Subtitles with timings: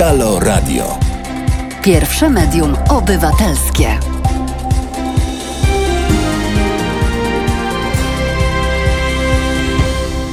[0.00, 0.98] Halo Radio.
[1.84, 3.98] Pierwsze medium obywatelskie.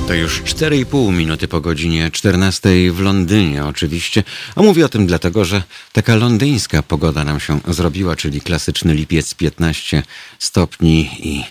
[0.08, 4.24] To już 4,5 minuty po godzinie 14 w Londynie oczywiście.
[4.56, 9.34] A mówię o tym dlatego, że taka londyńska pogoda nam się zrobiła, czyli klasyczny lipiec
[9.34, 10.04] 15
[10.40, 11.44] stopni i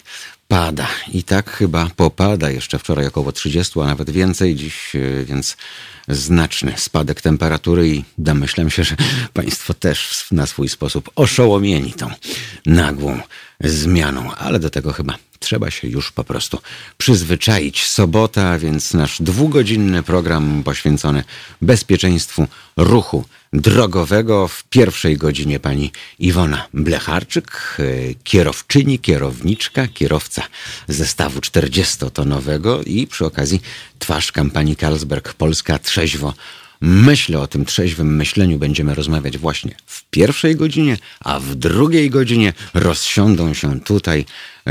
[0.49, 0.89] pada.
[1.13, 5.57] I tak chyba popada jeszcze wczoraj około 30, a nawet więcej dziś, e, więc
[6.09, 8.97] znaczny spadek temperatury i domyślam się, że
[9.33, 12.11] Państwo też na swój sposób oszołomieni tą
[12.67, 13.21] nagłą
[13.61, 16.59] zmianą, ale do tego chyba trzeba się już po prostu
[16.99, 17.87] przyzwyczaić.
[17.87, 21.25] Sobota, więc nasz dwugodzinny program poświęcony
[21.63, 23.25] bezpieczeństwu ruchu
[23.61, 24.49] drogowego.
[24.49, 27.85] W pierwszej godzinie pani Iwona Blecharczyk, e,
[28.25, 30.43] kierowczyni, kierowniczka, kierowca
[30.89, 33.61] zestawu 40-tonowego i przy okazji
[33.99, 36.35] twarz kampanii Carlsberg Polska Trzeźwo
[36.81, 42.53] Myślę o tym trzeźwym myśleniu będziemy rozmawiać właśnie w pierwszej godzinie, a w drugiej godzinie
[42.75, 44.25] rozsiądą się tutaj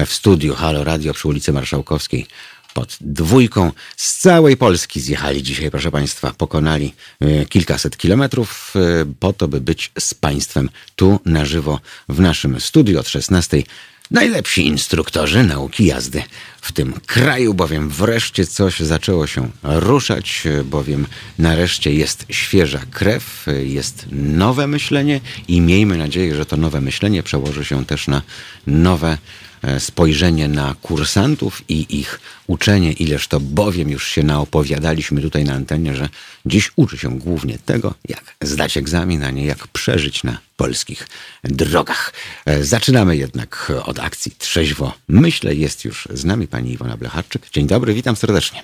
[0.06, 2.28] w studiu Halo Radio przy ulicy Marszałkowskiej
[2.76, 3.72] pod dwójką.
[3.98, 8.80] Z całej Polski zjechali dzisiaj, proszę Państwa, pokonali e, kilkaset kilometrów e,
[9.20, 13.64] po to, by być z Państwem tu na żywo w naszym studiu od 16
[14.12, 16.24] Najlepsi instruktorzy nauki jazdy
[16.62, 21.08] w tym kraju, bowiem wreszcie coś zaczęło się ruszać, bowiem
[21.40, 27.66] nareszcie jest świeża krew, jest nowe myślenie i miejmy nadzieję, że to nowe myślenie przełoży
[27.66, 28.22] się też na
[28.68, 29.45] nowe E,
[29.80, 35.96] spojrzenie na kursantów i ich uczenie, ileż to bowiem już się naopowiadaliśmy tutaj na antenie,
[35.96, 36.10] że
[36.46, 41.08] dziś uczy się głównie tego, jak zdać egzamin, a nie jak przeżyć na polskich
[41.44, 42.14] drogach.
[42.46, 45.56] E, zaczynamy jednak od akcji Trzeźwo Myślę.
[45.56, 47.50] Jest już z nami pani Iwona Blecharczyk.
[47.54, 48.64] Dzień dobry, witam serdecznie.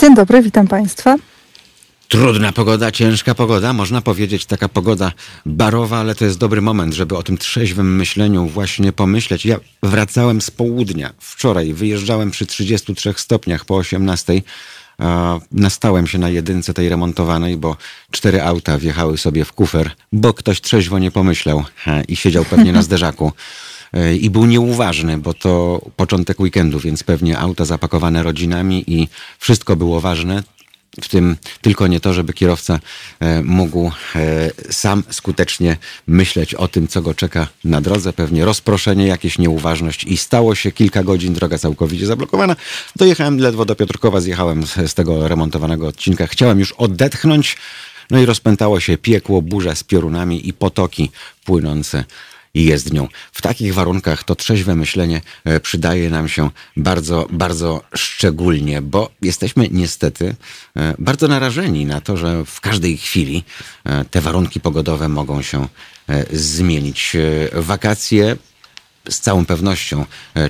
[0.00, 1.16] Dzień dobry, witam państwa.
[2.08, 5.12] Trudna pogoda, ciężka pogoda, można powiedzieć taka pogoda
[5.46, 9.46] barowa, ale to jest dobry moment, żeby o tym trzeźwym myśleniu właśnie pomyśleć.
[9.46, 14.42] Ja wracałem z południa wczoraj, wyjeżdżałem przy 33 stopniach po 18.
[15.52, 17.76] Nastałem się na jedynce tej remontowanej, bo
[18.10, 21.64] cztery auta wjechały sobie w kufer, bo ktoś trzeźwo nie pomyślał
[22.08, 23.32] i siedział pewnie na zderzaku
[23.92, 29.08] e, i był nieuważny, bo to początek weekendu, więc pewnie auta zapakowane rodzinami i
[29.38, 30.42] wszystko było ważne
[31.02, 32.80] w tym tylko nie to, żeby kierowca
[33.20, 35.76] e, mógł e, sam skutecznie
[36.06, 38.12] myśleć o tym, co go czeka na drodze.
[38.12, 42.56] Pewnie rozproszenie, jakieś nieuważność i stało się kilka godzin, droga całkowicie zablokowana.
[42.96, 46.26] Dojechałem ledwo do Piotrkowa, zjechałem z, z tego remontowanego odcinka.
[46.26, 47.56] Chciałem już odetchnąć,
[48.10, 51.10] no i rozpętało się piekło, burza z piorunami i potoki
[51.44, 52.04] płynące
[52.56, 53.08] i jezdnią.
[53.32, 59.68] W takich warunkach to trzeźwe myślenie e, przydaje nam się bardzo, bardzo szczególnie, bo jesteśmy
[59.70, 60.34] niestety
[60.76, 63.44] e, bardzo narażeni na to, że w każdej chwili
[63.84, 65.68] e, te warunki pogodowe mogą się
[66.32, 67.16] zmienić.
[67.52, 68.36] Wakacje
[69.08, 70.04] z całą pewnością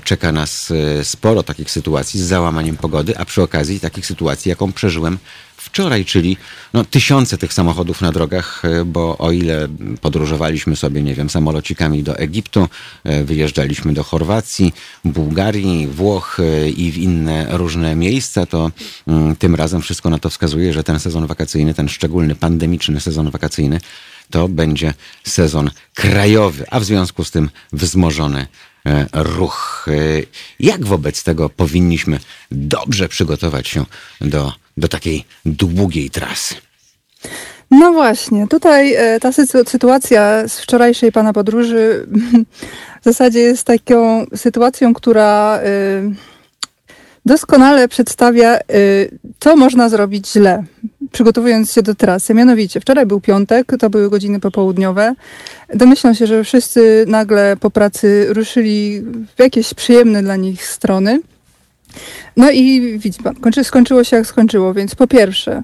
[0.05, 0.73] czeka nas
[1.03, 5.19] sporo takich sytuacji z załamaniem pogody, a przy okazji takich sytuacji, jaką przeżyłem
[5.67, 6.37] wczoraj, czyli
[6.73, 9.69] no, tysiące tych samochodów na drogach, e, bo o ile
[10.01, 12.69] podróżowaliśmy sobie, nie wiem, samolocikami do Egiptu,
[13.05, 14.73] e, wyjeżdżaliśmy do Chorwacji,
[15.05, 18.71] Bułgarii, Włoch e, i w inne różne miejsca, to
[19.07, 23.31] mm, tym razem wszystko na to wskazuje, że ten sezon wakacyjny, ten szczególny pandemiczny sezon
[23.31, 23.81] wakacyjny,
[24.31, 24.95] to będzie
[25.25, 28.47] sezon krajowy, a w związku z tym wzmożony
[29.13, 29.87] ruch.
[30.61, 32.21] Jak wobec tego powinniśmy
[32.51, 33.85] dobrze przygotować się
[34.21, 36.55] do do takiej długiej trasy.
[37.71, 39.33] No właśnie, tutaj e, ta
[39.67, 42.07] sytuacja z wczorajszej pana podróży
[43.03, 45.69] w zasadzie jest taką sytuacją, która e,
[47.27, 48.61] doskonale przedstawia, e,
[49.41, 50.65] co można zrobić źle,
[51.13, 52.35] przygotowując się do trasy.
[52.35, 55.15] Mianowicie, wczoraj był piątek, to były godziny popołudniowe.
[55.75, 59.03] Domyślam się, że wszyscy nagle po pracy ruszyli
[59.37, 61.21] w jakieś przyjemne dla nich strony.
[62.37, 65.63] No i widzi pan, skończyło się jak skończyło, więc po pierwsze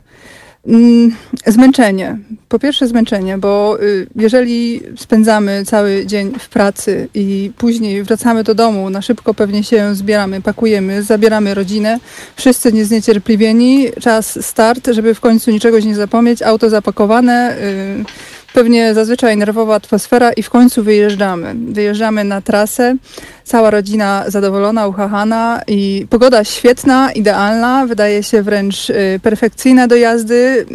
[1.47, 2.19] zmęczenie.
[2.49, 8.55] Po pierwsze zmęczenie, bo y, jeżeli spędzamy cały dzień w pracy i później wracamy do
[8.55, 11.99] domu, na szybko pewnie się zbieramy, pakujemy, zabieramy rodzinę,
[12.37, 18.05] wszyscy niezniecierpliwieni, czas start, żeby w końcu niczego nie zapomnieć, auto zapakowane, y,
[18.53, 21.55] pewnie zazwyczaj nerwowa atmosfera i w końcu wyjeżdżamy.
[21.69, 22.97] Wyjeżdżamy na trasę,
[23.45, 30.67] cała rodzina zadowolona, uchachana i pogoda świetna, idealna, wydaje się wręcz y, perfekcyjna do jazdy.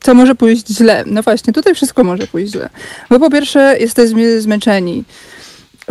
[0.00, 1.04] Co może pójść źle?
[1.06, 2.68] No właśnie, tutaj wszystko może pójść źle.
[3.10, 5.04] Bo po pierwsze jesteśmy zmęczeni.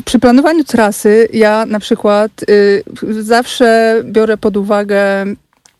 [0.06, 2.84] Przy planowaniu trasy ja na przykład y,
[3.24, 5.26] zawsze biorę pod uwagę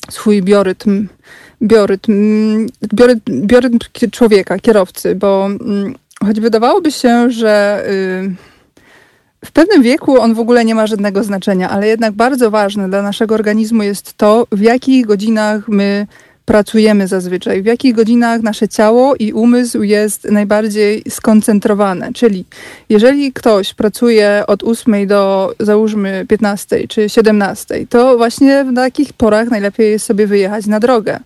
[0.10, 1.08] swój biorytm
[1.62, 3.80] biorytm, biorytm, biorytm
[4.12, 8.36] człowieka, kierowcy, bo mm, choć wydawałoby się, że y,
[9.46, 13.02] w pewnym wieku on w ogóle nie ma żadnego znaczenia, ale jednak bardzo ważne dla
[13.02, 16.08] naszego organizmu jest to, w jakich godzinach my
[16.46, 22.14] pracujemy zazwyczaj, w jakich godzinach nasze ciało i umysł jest najbardziej skoncentrowane.
[22.14, 22.46] Czyli
[22.90, 29.50] jeżeli ktoś pracuje od 8 do załóżmy 15 czy 17, to właśnie w takich porach
[29.50, 31.20] najlepiej jest sobie wyjechać na drogę.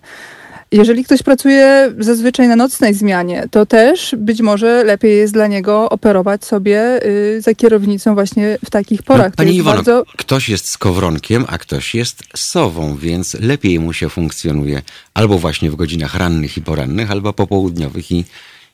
[0.72, 5.90] Jeżeli ktoś pracuje zazwyczaj na nocnej zmianie, to też być może lepiej jest dla niego
[5.90, 9.32] operować sobie y, za kierownicą właśnie w takich porach.
[9.32, 10.04] No, pani Iwono, bardzo...
[10.16, 14.82] ktoś jest skowronkiem, a ktoś jest sową, więc lepiej mu się funkcjonuje
[15.14, 18.24] albo właśnie w godzinach rannych i porannych, albo popołudniowych i,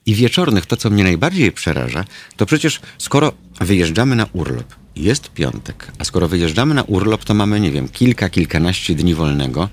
[0.06, 0.66] i wieczornych.
[0.66, 2.04] To, co mnie najbardziej przeraża,
[2.36, 7.60] to przecież skoro wyjeżdżamy na urlop, jest piątek, a skoro wyjeżdżamy na urlop, to mamy,
[7.60, 9.68] nie wiem, kilka, kilkanaście dni wolnego,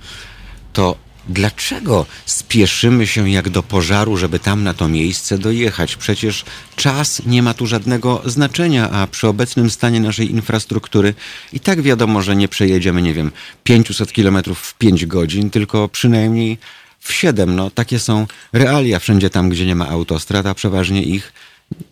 [0.73, 5.95] to Dlaczego spieszymy się jak do pożaru, żeby tam na to miejsce dojechać?
[5.95, 11.13] Przecież czas nie ma tu żadnego znaczenia, a przy obecnym stanie naszej infrastruktury
[11.53, 13.31] i tak wiadomo, że nie przejedziemy, nie wiem,
[13.63, 16.57] 500 kilometrów w 5 godzin, tylko przynajmniej
[16.99, 17.55] w 7.
[17.55, 21.33] No, takie są realia wszędzie tam, gdzie nie ma autostrad, a przeważnie ich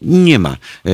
[0.02, 0.50] nie ma.
[0.52, 0.90] E,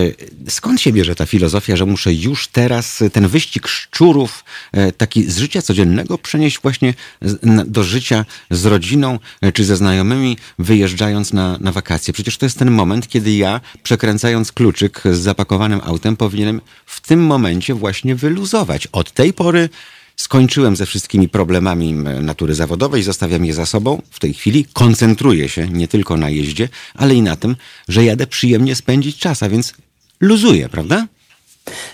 [0.50, 5.38] skąd się bierze ta filozofia, że muszę już teraz ten wyścig szczurów, e, taki z
[5.38, 6.94] życia codziennego, przenieść właśnie
[7.66, 12.14] do życia z rodziną e, czy ze znajomymi, wyjeżdżając na, na wakacje?
[12.14, 17.26] Przecież to jest ten moment, kiedy ja, przekręcając kluczyk z zapakowanym autem, powinienem w tym
[17.26, 18.88] momencie właśnie wyluzować.
[18.88, 19.70] Od tej pory
[20.20, 24.02] Skończyłem ze wszystkimi problemami natury zawodowej, zostawiam je za sobą.
[24.12, 27.56] W tej chwili koncentruję się nie tylko na jeździe, ale i na tym,
[27.88, 29.74] że jadę przyjemnie spędzić czas, a więc
[30.20, 31.08] luzuję, prawda?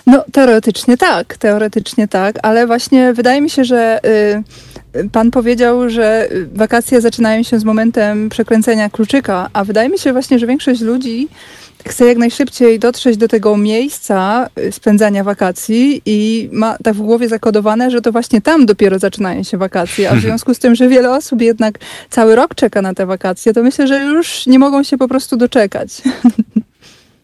[0.07, 3.99] No, teoretycznie tak, teoretycznie tak, ale właśnie wydaje mi się, że
[4.95, 10.13] y, pan powiedział, że wakacje zaczynają się z momentem przekręcenia kluczyka, a wydaje mi się
[10.13, 11.27] właśnie, że większość ludzi
[11.87, 17.27] chce jak najszybciej dotrzeć do tego miejsca y, spędzania wakacji i ma tak w głowie
[17.27, 20.87] zakodowane, że to właśnie tam dopiero zaczynają się wakacje, a w związku z tym, że
[20.87, 21.79] wiele osób jednak
[22.09, 25.37] cały rok czeka na te wakacje, to myślę, że już nie mogą się po prostu
[25.37, 26.01] doczekać.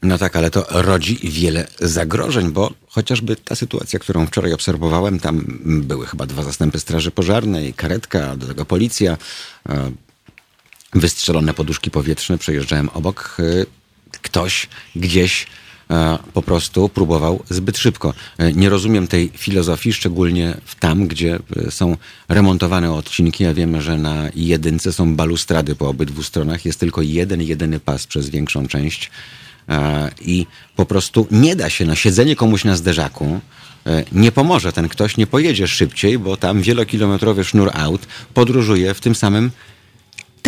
[0.04, 5.44] No tak, ale to rodzi wiele zagrożeń, bo chociażby ta sytuacja, którą wczoraj obserwowałem, tam
[5.66, 9.18] były chyba dwa zastępy straży pożarnej, karetka, do tego policja,
[9.70, 9.92] e,
[10.94, 13.38] wystrzelone poduszki powietrzne, przejeżdżałem obok.
[13.40, 13.66] E,
[14.22, 15.48] ktoś gdzieś
[15.90, 18.14] e, po prostu próbował zbyt szybko.
[18.56, 21.98] Nie rozumiem tej filozofii, szczególnie w tam, gdzie są
[22.30, 23.44] remontowane odcinki.
[23.44, 26.66] Ja wiem, że na jedynce są balustrady po obydwu stronach.
[26.66, 29.12] Jest tylko jeden, jedyny pas przez większą część.
[30.22, 30.46] I
[30.76, 33.40] po prostu nie da się na siedzenie komuś na zderzaku.
[34.12, 34.74] Nie pomoże.
[34.74, 39.52] Ten ktoś nie pojedzie szybciej, bo tam wielokilometrowy sznur aut podróżuje w tym samym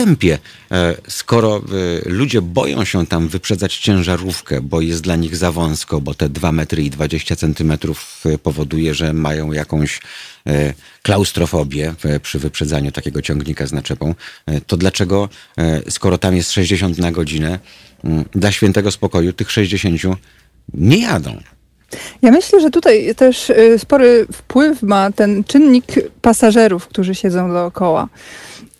[0.05, 0.37] tempie.
[0.71, 1.61] E, skoro e,
[2.09, 6.51] ludzie boją się tam wyprzedzać ciężarówkę, bo jest dla nich za wąsko, bo te 2
[6.51, 10.01] metry i 20 centymetrów e, powoduje, że mają jakąś
[11.01, 14.15] klaustrofobię przy wyprzedzaniu takiego ciągnika z naczepą,
[14.67, 15.29] to dlaczego,
[15.89, 17.59] skoro tam jest 60 na godzinę,
[18.31, 20.01] dla świętego spokoju tych 60
[20.73, 21.41] nie jadą?
[22.21, 25.85] Ja myślę, że tutaj też spory wpływ ma ten czynnik
[26.21, 28.07] pasażerów, którzy siedzą dookoła.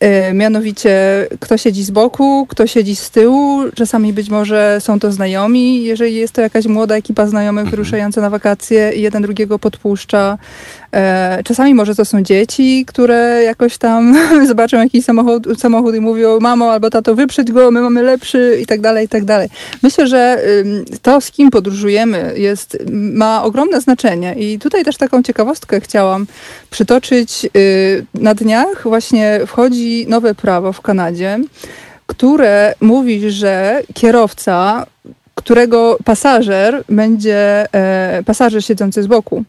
[0.02, 3.72] E, mianowicie, kto siedzi z boku, kto siedzi z tyłu.
[3.76, 7.72] Czasami być może są to znajomi, jeżeli jest to jakaś młoda ekipa znajomych mhm.
[7.72, 10.38] wyruszająca na wakacje i jeden drugiego podpuszcza.
[10.94, 14.18] E, czasami może to są dzieci, które jakoś tam
[14.48, 18.66] zobaczą jakiś samochód, samochód i mówią mamo albo tato wyprzedź go, my mamy lepszy i
[18.66, 19.50] tak dalej, i tak dalej.
[19.84, 20.44] Myślę, że
[21.02, 26.28] to z kim podróżujemy jest, ma ogromne znaczenie i tutaj też taką ciekawostkę chciałam
[26.70, 27.50] przytoczyć.
[27.58, 31.40] Y, na dniach właśnie wchodzi nowe prawo w Kanadzie,
[32.08, 34.86] które mówi, że kierowca
[35.36, 39.44] którego pasażer będzie, e, pasażer siedzący z boku,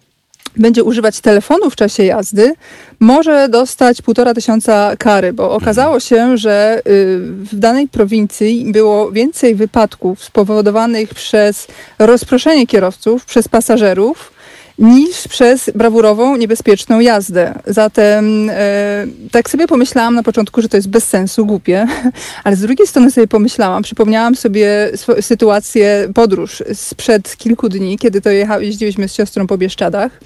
[0.56, 2.54] będzie używać telefonu w czasie jazdy,
[3.00, 9.54] może dostać półtora tysiąca kary, bo okazało się, że y, w danej prowincji było więcej
[9.54, 11.66] wypadków spowodowanych przez
[11.98, 14.31] rozproszenie kierowców, przez pasażerów,
[14.82, 17.54] niż przez brawurową, niebezpieczną jazdę.
[17.66, 21.86] Zatem e, tak sobie pomyślałam na początku, że to jest bez sensu, głupie,
[22.44, 28.30] ale z drugiej strony sobie pomyślałam, przypomniałam sobie sytuację, podróż sprzed kilku dni, kiedy to
[28.30, 30.20] jecha, jeździłyśmy z siostrą po Bieszczadach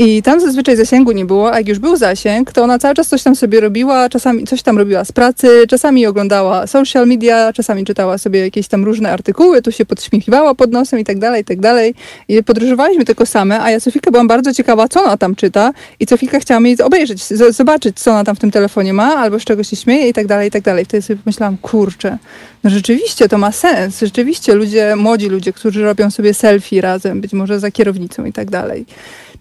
[0.00, 3.08] I tam zazwyczaj zasięgu nie było, a jak już był zasięg, to ona cały czas
[3.08, 7.84] coś tam sobie robiła, czasami coś tam robiła z pracy, czasami oglądała social media, czasami
[7.84, 11.44] czytała sobie jakieś tam różne artykuły, tu się podśmiechiwała pod nosem i tak dalej, i
[11.44, 11.94] tak dalej.
[12.28, 16.06] I podróżowaliśmy tylko same, a ja chwilkę byłam bardzo ciekawa, co ona tam czyta i
[16.06, 19.44] co chwilkę chciałam jej obejrzeć, zobaczyć, co ona tam w tym telefonie ma, albo z
[19.44, 20.84] czego się śmieje i tak dalej, i tak dalej.
[20.84, 22.18] Wtedy sobie pomyślałam, kurczę,
[22.64, 24.00] no rzeczywiście to ma sens.
[24.00, 28.50] Rzeczywiście ludzie, młodzi ludzie, którzy robią sobie selfie razem, być może za kierownicą i tak
[28.50, 28.86] dalej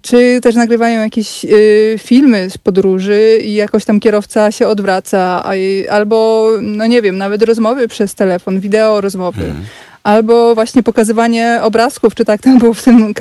[0.08, 5.52] czy też nagrywają jakieś y, filmy z podróży i jakoś tam kierowca się odwraca, a,
[5.90, 9.42] albo, no nie wiem, nawet rozmowy przez telefon, wideo rozmowy.
[9.42, 9.66] Hmm.
[10.08, 13.14] Albo właśnie pokazywanie obrazków, czy tak tam było w tym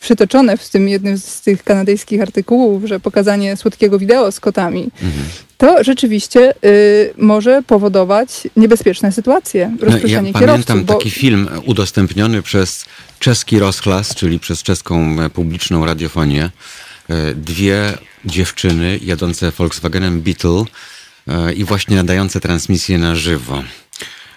[0.00, 4.90] przytoczone w tym jednym z tych kanadyjskich artykułów, że pokazanie słodkiego wideo z kotami.
[5.02, 5.24] Mhm
[5.60, 10.66] to rzeczywiście y, może powodować niebezpieczne sytuacje, rozproszenie ja kierowców.
[10.66, 10.94] Pamiętam bo...
[10.94, 12.84] taki film udostępniony przez
[13.18, 16.50] czeski rozklas, czyli przez czeską publiczną radiofonię.
[17.10, 20.64] E, dwie dziewczyny jadące Volkswagenem Beetle
[21.28, 23.62] e, i właśnie nadające transmisję na żywo.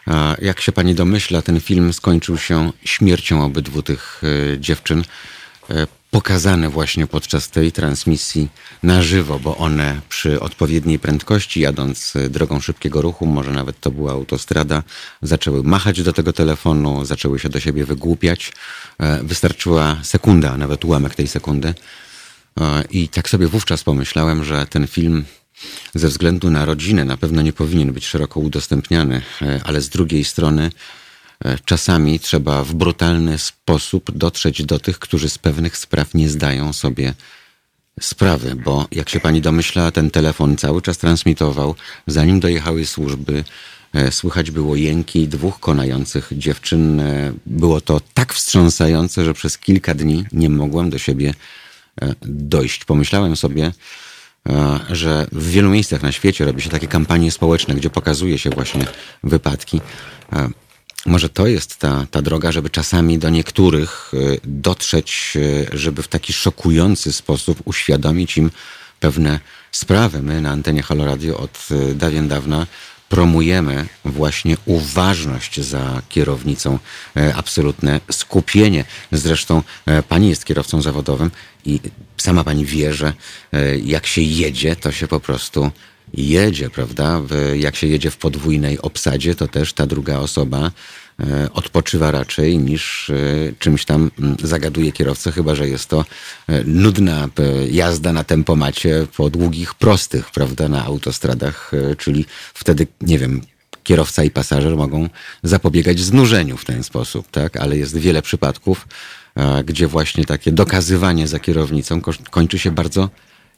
[0.08, 4.22] E, jak się pani domyśla, ten film skończył się śmiercią obydwu tych
[4.60, 5.04] dziewczyn
[6.14, 8.50] pokazane właśnie podczas tej transmisji
[8.84, 14.12] na żywo, bo one przy odpowiedniej prędkości, jadąc drogą szybkiego ruchu, może nawet to była
[14.12, 14.84] autostrada,
[15.22, 18.52] zaczęły machać do tego telefonu, zaczęły się do siebie wygłupiać.
[19.00, 21.74] E, wystarczyła sekunda, nawet ułamek tej sekundy.
[22.60, 25.26] E, I tak sobie wówczas pomyślałem, że ten film
[25.96, 30.24] ze względu na rodzinę na pewno nie powinien być szeroko udostępniany, e, ale z drugiej
[30.24, 30.70] strony
[31.44, 36.74] E, czasami trzeba w brutalny sposób dotrzeć do tych, którzy z pewnych spraw nie zdają
[36.74, 37.14] sobie
[38.00, 41.76] sprawy, bo jak się pani domyśla, ten telefon cały czas transmitował,
[42.08, 43.44] zanim dojechały służby.
[43.94, 47.02] E, słychać było jęki dwóch konających dziewczyn.
[47.46, 51.34] Było to tak wstrząsające, że przez kilka dni nie mogłem do siebie
[52.22, 52.86] dojść.
[52.86, 53.72] Pomyślałem sobie,
[54.90, 58.86] że w wielu miejscach na świecie robi się takie kampanie społeczne, gdzie pokazuje się właśnie
[59.24, 59.82] wypadki.
[61.06, 66.08] Może to jest ta, ta droga, żeby czasami do niektórych y, dotrzeć, y, żeby w
[66.08, 68.52] taki szokujący sposób uświadomić im
[69.00, 69.40] pewne
[69.72, 70.22] sprawy.
[70.22, 72.68] My na antenie Halo Radio od y, dawien dawna
[73.10, 76.80] promujemy właśnie uważność za kierownicą,
[77.36, 78.86] absolutne skupienie.
[79.12, 79.62] Zresztą
[80.10, 81.32] pani jest kierowcą zawodowym
[81.66, 81.80] i
[82.18, 83.14] sama pani wie, że
[83.84, 85.72] jak się jedzie, to się po prostu
[86.14, 87.22] jedzie, prawda?
[87.56, 90.72] Jak się jedzie w podwójnej obsadzie, to też ta druga osoba
[91.20, 93.16] e, odpoczywa raczej niż e,
[93.60, 96.06] czymś tam mm, zagaduje kierowcę, chyba że jest to
[96.48, 97.30] e, nudna
[97.72, 103.42] jazda na tempomacie po długich, prostych, prawda, na autostradach, czyli wtedy, nie wiem,
[103.84, 105.10] kierowca i pasażer mogą
[105.44, 107.58] zapobiegać znużeniu w ten sposób, tak?
[107.58, 108.88] Ale jest wiele przypadków,
[109.66, 113.10] gdzie właśnie takie dokazywanie za kierownicą kończy się bardzo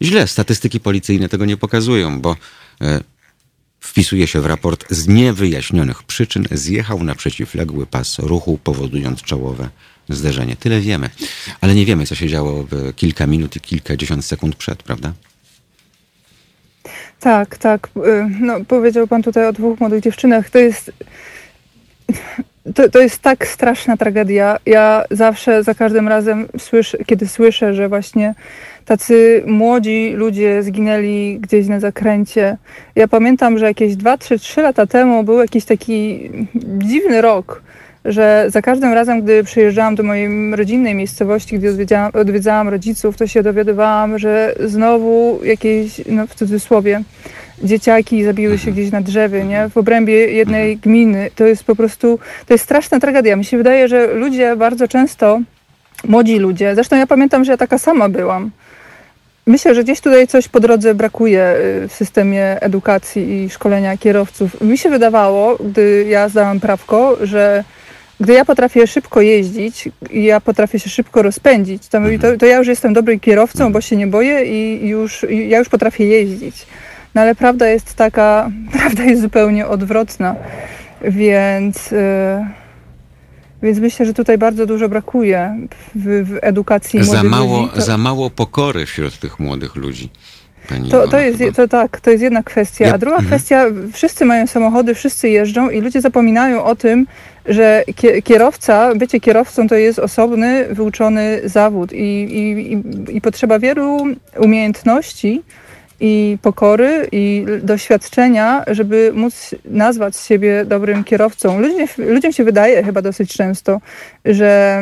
[0.02, 0.28] źle.
[0.28, 2.36] Statystyki policyjne tego nie pokazują, bo
[2.82, 3.02] e,
[3.80, 9.70] wpisuje się w raport z niewyjaśnionych przyczyn zjechał na przeciwległy pas ruchu, powodując czołowe
[10.10, 10.56] zderzenie.
[10.56, 11.10] Tyle wiemy,
[11.62, 15.14] ale nie wiemy, co się działo kilka minut i kilkadziesiąt sekund przed, prawda?
[17.20, 17.90] Tak, tak.
[17.96, 20.50] E, no, powiedział pan tutaj o dwóch młodych dziewczynach.
[20.50, 20.92] To jest.
[22.74, 24.58] To, to jest tak straszna tragedia.
[24.66, 28.36] Ja zawsze, za każdym razem, słyszę, kiedy słyszę, że właśnie
[28.86, 32.58] tacy młodzi ludzie zginęli gdzieś na zakręcie.
[32.96, 36.30] Ja pamiętam, że jakieś 2, 3, 3 lata temu był jakiś taki
[36.78, 37.62] dziwny rok,
[38.06, 43.28] że za każdym razem, gdy przyjeżdżałam do mojej rodzinnej miejscowości, gdzie odwiedzałam, odwiedzałam rodziców, to
[43.28, 47.02] się dowiadywałam, że znowu jakieś, no w cudzysłowie,
[47.64, 49.70] dzieciaki zabiły się gdzieś na drzewie, nie?
[49.70, 51.32] W obrębie jednej gminy.
[51.36, 53.36] To jest po prostu, to jest straszna tragedia.
[53.36, 55.42] Mi się wydaje, że ludzie bardzo często,
[56.08, 58.52] młodzi ludzie, zresztą ja pamiętam, że ja taka sama byłam,
[59.48, 64.62] Myślę, że gdzieś tutaj coś po drodze brakuje y, w systemie edukacji i szkolenia kierowców.
[64.62, 67.64] Mi się wydawało, gdy ja zdałam prawko, że
[68.20, 72.58] gdy ja potrafię szybko jeździć i ja potrafię się szybko rozpędzić, to, to, to, ja
[72.58, 76.66] już jestem dobrym kierowcą, bo się nie boję i już, i ja już potrafię jeździć.
[77.16, 80.36] No ale prawda jest taka, prawda jest zupełnie odwrotna.
[81.02, 81.92] Więc...
[81.92, 82.46] Yy,
[83.64, 85.58] więc myślę, że tutaj bardzo dużo brakuje
[85.96, 87.74] w, w edukacji za mało, ludzi.
[87.76, 87.82] To...
[87.82, 90.10] Za mało pokory wśród tych młodych ludzi.
[90.92, 92.94] to, to, jest, to tak, to jest jedna kwestia.
[92.94, 93.28] A druga mhm.
[93.28, 97.08] kwestia, wszyscy mają samochody, wszyscy jeżdżą i ludzie zapominają o tym,
[97.46, 97.84] że
[98.24, 102.84] kierowca, bycie kierowcą to jest osobny, wyuczony zawód i, i, i,
[103.18, 104.06] i potrzeba wielu
[104.38, 105.44] umiejętności
[106.00, 111.60] i pokory i doświadczenia, żeby móc nazwać siebie dobrym kierowcą.
[111.60, 113.82] Ludziom, ludziom się wydaje chyba dosyć często,
[114.26, 114.82] że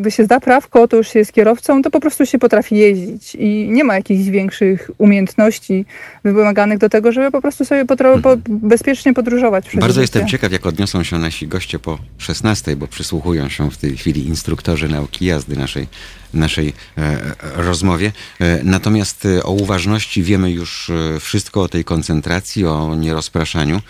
[0.00, 3.34] gdy się zda prawko, to już się jest kierowcą, to po prostu się potrafi jeździć
[3.34, 5.84] i nie ma jakichś większych umiejętności
[6.24, 9.64] wymaganych do tego, żeby po prostu sobie potro- po, bezpiecznie podróżować.
[9.74, 10.00] Bardzo życie.
[10.00, 14.28] jestem ciekaw, jak odniosą się nasi goście po 16, bo przysłuchują się w tej chwili
[14.28, 15.86] instruktorzy nauki jazdy naszej,
[16.34, 18.12] naszej e, rozmowie.
[18.40, 23.80] E, natomiast e, o uważności wiemy już wszystko, o tej koncentracji, o nierozpraszaniu,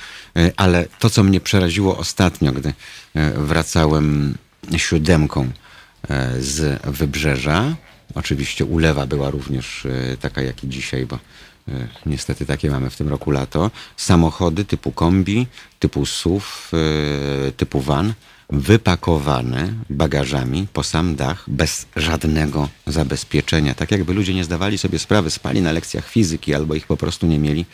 [0.57, 2.73] ale to, co mnie przeraziło ostatnio, gdy
[3.35, 4.35] wracałem
[4.77, 5.51] siódemką
[6.39, 7.77] z wybrzeża,
[8.15, 9.87] oczywiście ulewa była również
[10.21, 11.19] taka jak i dzisiaj, bo
[12.07, 15.47] niestety takie mamy w tym roku lato, samochody typu kombi,
[15.79, 16.47] typu SUV,
[17.57, 18.13] typu van,
[18.53, 23.75] wypakowane bagażami po sam dach, bez żadnego zabezpieczenia.
[23.75, 27.27] Tak jakby ludzie nie zdawali sobie sprawy, spali na lekcjach fizyki albo ich po prostu
[27.27, 27.67] nie mieli,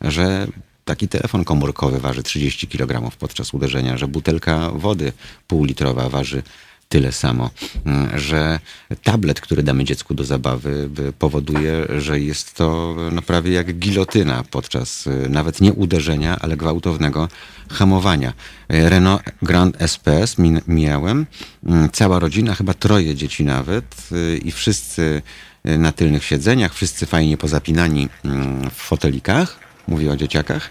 [0.00, 0.46] że
[0.84, 5.12] taki telefon komórkowy waży 30 kg podczas uderzenia, że butelka wody
[5.46, 6.42] półlitrowa waży
[6.88, 7.50] tyle samo,
[7.84, 8.60] mm, że
[9.02, 15.06] tablet, który damy dziecku do zabawy, powoduje, że jest to no, prawie jak gilotyna podczas
[15.06, 17.28] y, nawet nie uderzenia, ale gwałtownego
[17.70, 18.32] hamowania.
[18.68, 21.26] Renault Grand SPS mi- miałem,
[21.66, 25.22] mm, cała rodzina, chyba troje dzieci nawet y, i wszyscy
[25.68, 30.70] y, na tylnych siedzeniach, wszyscy fajnie pozapinani mm, w fotelikach, mówię o dzieciakach.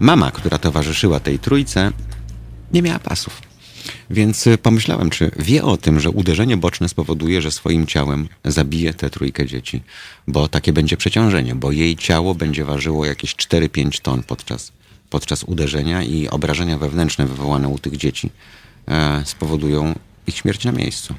[0.00, 1.92] Mama, która towarzyszyła tej trójce,
[2.72, 3.45] nie miała pasów.
[4.10, 8.94] Więc y, pomyślałem, czy wie o tym, że uderzenie boczne spowoduje, że swoim ciałem zabije
[8.94, 9.82] tę trójkę dzieci,
[10.28, 14.72] bo takie będzie przeciążenie, bo jej ciało będzie ważyło jakieś 4-5 ton podczas,
[15.10, 18.30] podczas uderzenia i obrażenia wewnętrzne wywołane u tych dzieci
[18.88, 19.94] e, spowodują
[20.26, 21.14] ich śmierć na miejscu.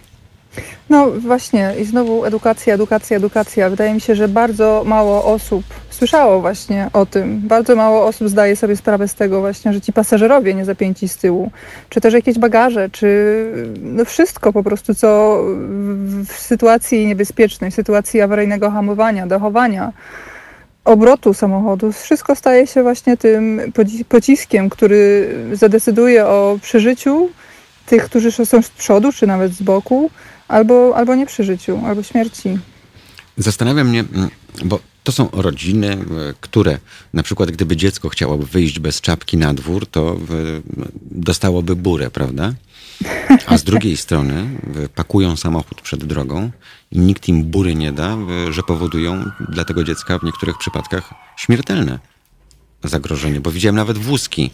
[0.90, 3.70] No właśnie i znowu edukacja, edukacja, edukacja.
[3.70, 7.42] Wydaje mi się, że bardzo mało osób słyszało właśnie o tym.
[7.48, 11.18] Bardzo mało osób zdaje sobie sprawę z tego właśnie, że ci pasażerowie nie zapięci z
[11.18, 11.52] tyłu,
[11.90, 13.08] czy też jakieś bagaże, czy
[13.82, 15.42] no wszystko po prostu, co
[16.28, 19.94] w, sytuacji niebezpiecznej, w sytuacji awaryjnego hamowania, dochowania,
[20.86, 23.62] obrotu samochodu, wszystko staje się właśnie tym
[24.10, 27.30] pociskiem, który zadecyduje o przeżyciu
[27.86, 30.10] tych, którzy są z przodu, czy nawet z boku,
[30.48, 32.58] albo, albo nie przy życiu, albo śmierci.
[33.38, 34.30] Zastanawia mnie, mm,
[34.66, 35.98] bo to są rodziny, e,
[36.42, 36.80] które
[37.14, 40.18] na przykład gdyby dziecko chciałoby wyjść bez czapki na dwór, to e,
[41.12, 42.54] dostałoby burę, prawda?
[43.46, 46.52] A z drugiej strony e, pakują samochód przed drogą
[46.92, 48.18] i nikt im bury nie da,
[48.50, 52.00] że powodują dla tego dziecka w niektórych przypadkach śmiertelne
[52.84, 53.42] zagrożenie.
[53.42, 54.52] Bo widziałem nawet wózki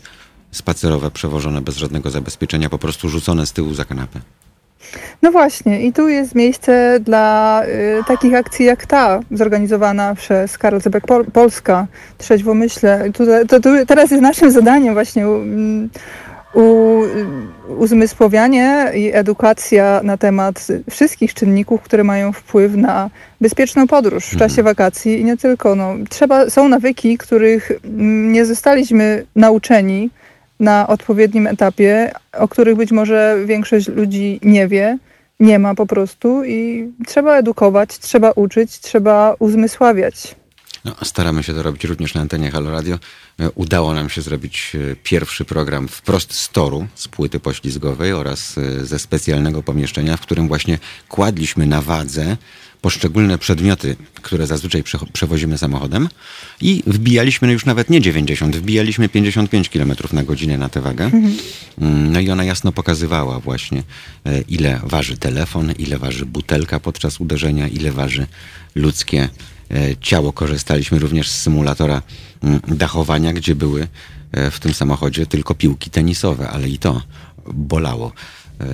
[0.51, 4.21] spacerowe przewożone bez żadnego zabezpieczenia, po prostu rzucone z tyłu za kanapę.
[5.21, 10.81] No właśnie, i tu jest miejsce dla y, takich akcji jak ta, zorganizowana przez Karol
[10.81, 13.11] Zebek Pol Polska, Trzeźwo Myślę.
[13.13, 15.89] Tu, to, tu, teraz jest naszym zadaniem właśnie um,
[16.53, 17.01] u,
[17.77, 23.09] uzmysłowianie i edukacja na temat wszystkich czynników, które mają wpływ na
[23.41, 25.75] bezpieczną podróż w czasie wakacji i nie tylko.
[25.75, 30.09] No, trzeba, są nawyki, których mm, nie zostaliśmy nauczeni
[30.63, 34.97] na odpowiednim etapie, o których być może większość ludzi nie wie,
[35.39, 40.35] nie ma po prostu i trzeba edukować, trzeba uczyć, trzeba uzmysławiać.
[40.85, 42.99] No, staramy się to robić również na antenie Halo Radio.
[43.39, 48.57] E, Udało nam się zrobić e, pierwszy program wprost z toru, z płyty poślizgowej oraz
[48.57, 52.37] e, ze specjalnego pomieszczenia, w którym właśnie kładliśmy na wadze
[52.87, 56.09] poszczególne przedmioty, które zazwyczaj prze- przewozimy samochodem
[56.61, 61.05] i wbijaliśmy już nawet nie 90, wbijaliśmy 55 km na godzinę na tę wagę.
[61.81, 63.83] Mm, No i ona jasno pokazywała właśnie,
[64.25, 68.27] e, ile waży telefon, ile waży butelka podczas uderzenia, ile waży
[68.75, 69.29] ludzkie
[69.71, 70.33] e, ciało.
[70.33, 72.01] Korzystaliśmy również z symulatora
[72.43, 73.87] mm, dachowania, gdzie były
[74.31, 77.01] e, w tym samochodzie tylko piłki tenisowe, ale i to
[77.53, 78.11] bolało.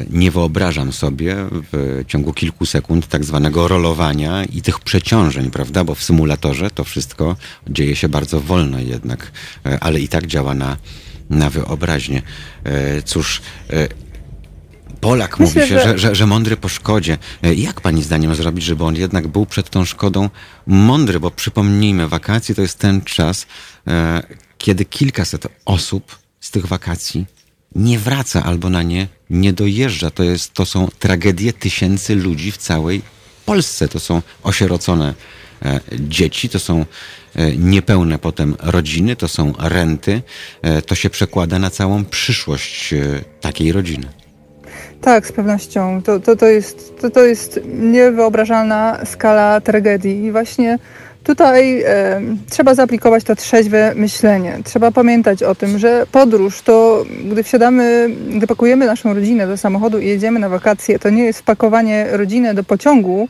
[0.09, 5.83] Nie wyobrażam sobie w ciągu kilku sekund tak zwanego rolowania i tych przeciążeń, prawda?
[5.83, 7.35] Bo w symulatorze to wszystko
[7.69, 9.31] dzieje się bardzo wolno jednak,
[9.65, 10.77] e, ale i tak działa na,
[11.29, 12.21] na wyobraźnię.
[12.63, 13.87] E, Cóż, e,
[15.01, 17.17] Polak Myślę, mówi się, że- że, że, mądry po szkodzie.
[17.55, 20.29] Jak pani zdaniem zrobić, żeby on jednak był przed tą szkodą
[20.67, 21.19] mądry?
[21.19, 23.47] Bo przypomnijmy, wakacje to jest ten czas,
[24.57, 27.25] kiedy kilkaset osób z tych wakacji
[27.75, 30.09] nie wraca albo na nie nie dojeżdża.
[30.09, 33.01] To, jest, to są tragedie tysięcy ludzi w całej
[33.45, 33.87] Polsce.
[33.87, 35.13] To są osierocone
[35.65, 36.85] e, dzieci, to są
[37.35, 40.21] e, niepełne potem rodziny, to są renty.
[40.61, 42.93] E, to się przekłada na całą przyszłość
[43.41, 44.07] takiej rodziny.
[45.01, 46.01] Tak, z pewnością.
[46.01, 50.23] To, to, to, jest, to, to jest niewyobrażalna skala tragedii.
[50.23, 50.79] I właśnie
[51.35, 54.59] tutaj e, trzeba zaaplikować to trzeźwe myślenie.
[54.63, 59.99] Trzeba pamiętać o tym, że podróż to, gdy wsiadamy, gdy pakujemy naszą rodzinę do samochodu
[59.99, 63.27] i jedziemy na wakacje, to nie jest wpakowanie rodziny do pociągu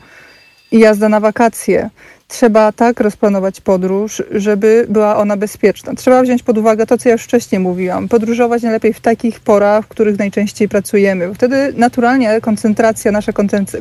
[0.72, 1.90] i jazda na wakacje.
[2.28, 5.94] Trzeba tak rozplanować podróż, żeby była ona bezpieczna.
[5.94, 8.08] Trzeba wziąć pod uwagę to, co ja już wcześniej mówiłam.
[8.08, 11.34] Podróżować najlepiej w takich porach, w których najczęściej pracujemy.
[11.34, 13.32] Wtedy naturalnie koncentracja, nasza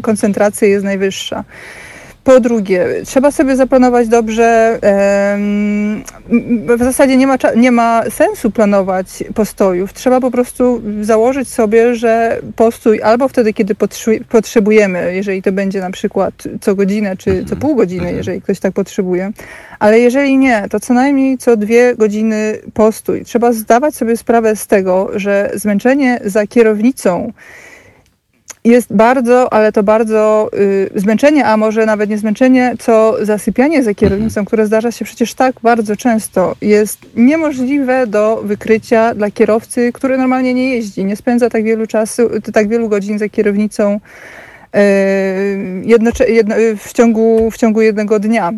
[0.02, 1.44] koncentracja jest najwyższa.
[2.24, 4.80] Po drugie, trzeba sobie zaplanować dobrze.
[6.78, 9.94] W zasadzie nie ma, nie ma sensu planować postojów.
[9.94, 13.76] Trzeba po prostu założyć sobie, że postój albo wtedy, kiedy
[14.30, 18.74] potrzebujemy, jeżeli to będzie na przykład co godzinę czy co pół godziny, jeżeli ktoś tak
[18.74, 19.32] potrzebuje,
[19.80, 23.26] ale jeżeli nie, to co najmniej co dwie godziny postój.
[23.26, 27.34] Trzeba zdawać sobie sprawę z tego, że zmęczenie za kierownicą
[28.64, 33.94] jest bardzo, ale to bardzo y, zmęczenie, a może nawet nie zmęczenie, co zasypianie za
[33.94, 40.18] kierownicą, które zdarza się przecież tak bardzo często, jest niemożliwe do wykrycia dla kierowcy, który
[40.18, 44.00] normalnie nie jeździ, nie spędza tak wielu czasu, tak wielu godzin za kierownicą
[44.76, 44.80] y,
[45.84, 48.54] jedno, jedno, w, ciągu, w ciągu jednego dnia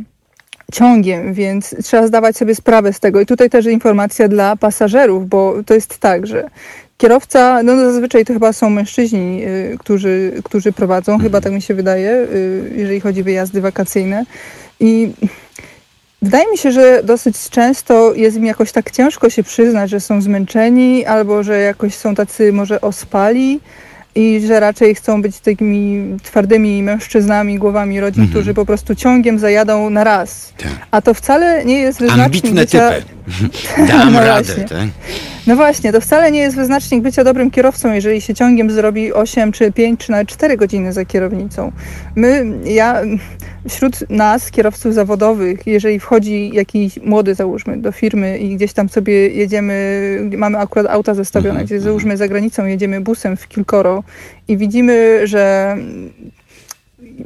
[0.71, 3.21] ciągiem, więc trzeba zdawać sobie sprawę z tego.
[3.21, 6.49] I tutaj też informacja dla pasażerów, bo to jest tak, że
[7.01, 11.43] Kierowca, no zazwyczaj to chyba są mężczyźni, y, którzy, którzy prowadzą, chyba mhm.
[11.43, 14.25] tak mi się wydaje, y, jeżeli chodzi o wyjazdy wakacyjne.
[14.79, 15.11] I
[16.21, 20.21] wydaje mi się, że dosyć często jest im jakoś tak ciężko się przyznać, że są
[20.21, 23.59] zmęczeni albo że jakoś są tacy może ospali
[24.15, 28.29] i że raczej chcą być takimi twardymi mężczyznami, głowami rodzin, mhm.
[28.29, 30.53] którzy po prostu ciągiem zajadą na raz.
[30.57, 30.71] Tak.
[30.91, 32.91] A to wcale nie jest wyznacznik Ambitne bycia...
[32.91, 33.87] typy.
[33.87, 34.55] Dam no radę.
[34.55, 34.87] Tak?
[35.47, 39.51] No właśnie, to wcale nie jest wyznacznik bycia dobrym kierowcą, jeżeli się ciągiem zrobi 8
[39.51, 41.71] czy 5 czy nawet 4 godziny za kierownicą.
[42.15, 43.01] My, ja,
[43.69, 49.27] wśród nas, kierowców zawodowych, jeżeli wchodzi jakiś młody, załóżmy, do firmy i gdzieś tam sobie
[49.29, 51.89] jedziemy, mamy akurat auta zestawione, mhm, gdzie mhm.
[51.89, 54.03] załóżmy za granicą jedziemy busem w kilkoro
[54.47, 55.75] i widzimy, że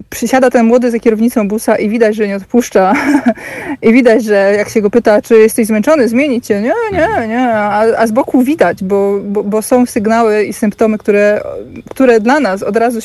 [0.09, 2.93] przysiada ten młody za kierownicą busa i widać, że nie odpuszcza.
[3.81, 6.61] I widać, że jak się go pyta, czy jesteś zmęczony, zmienić cię.
[6.61, 7.53] Nie, nie, nie.
[7.53, 11.41] A, a z boku widać, bo, bo, bo, są sygnały i symptomy, które,
[11.89, 12.99] które dla nas od razu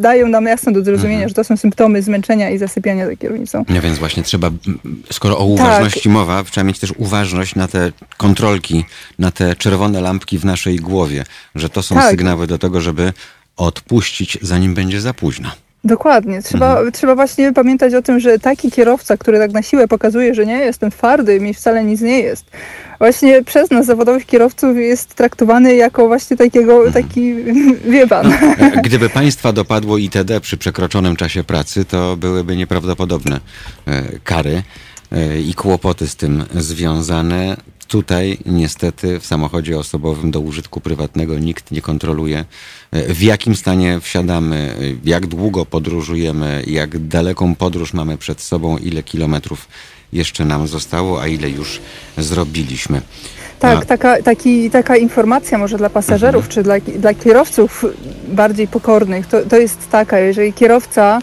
[0.00, 1.28] dają nam jasno do zrozumienia, mhm.
[1.28, 3.64] że to są symptomy zmęczenia i zasypiania za kierownicą.
[3.68, 4.50] No więc właśnie trzeba,
[5.12, 6.12] skoro o uważności tak.
[6.12, 8.84] mowa, trzeba mieć też uważność na te kontrolki,
[9.18, 12.10] na te czerwone lampki w naszej głowie, że to są tak.
[12.10, 13.12] sygnały do tego, żeby
[13.56, 15.65] odpuścić, zanim będzie za późno.
[15.86, 16.42] Dokładnie.
[16.42, 16.92] Trzeba, mhm.
[16.92, 20.58] trzeba właśnie pamiętać o tym, że taki kierowca, który tak na siłę pokazuje, że nie,
[20.58, 22.44] jestem twardy, mi wcale nic nie jest,
[22.98, 26.92] właśnie przez nas, zawodowych kierowców, jest traktowany jako właśnie takiego, mhm.
[26.92, 27.34] taki
[27.92, 28.32] wie pan.
[28.60, 33.40] No, gdyby państwa dopadło ITD przy przekroczonym czasie pracy, to byłyby nieprawdopodobne
[33.86, 34.62] e, kary
[35.12, 37.56] e, i kłopoty z tym związane.
[37.88, 42.44] Tutaj niestety w samochodzie osobowym do użytku prywatnego nikt nie kontroluje,
[42.92, 49.02] e, w jakim stanie wsiadamy, jak długo podróżujemy, jak daleką podróż mamy przed sobą, ile
[49.02, 49.68] kilometrów
[50.12, 51.80] jeszcze nam zostało, a ile już
[52.18, 53.02] zrobiliśmy.
[53.58, 53.84] Tak, no.
[53.84, 56.54] taka, taki, taka informacja może dla pasażerów mhm.
[56.54, 57.84] czy dla, dla kierowców
[58.28, 61.20] bardziej pokornych, to, to jest taka, jeżeli kierowca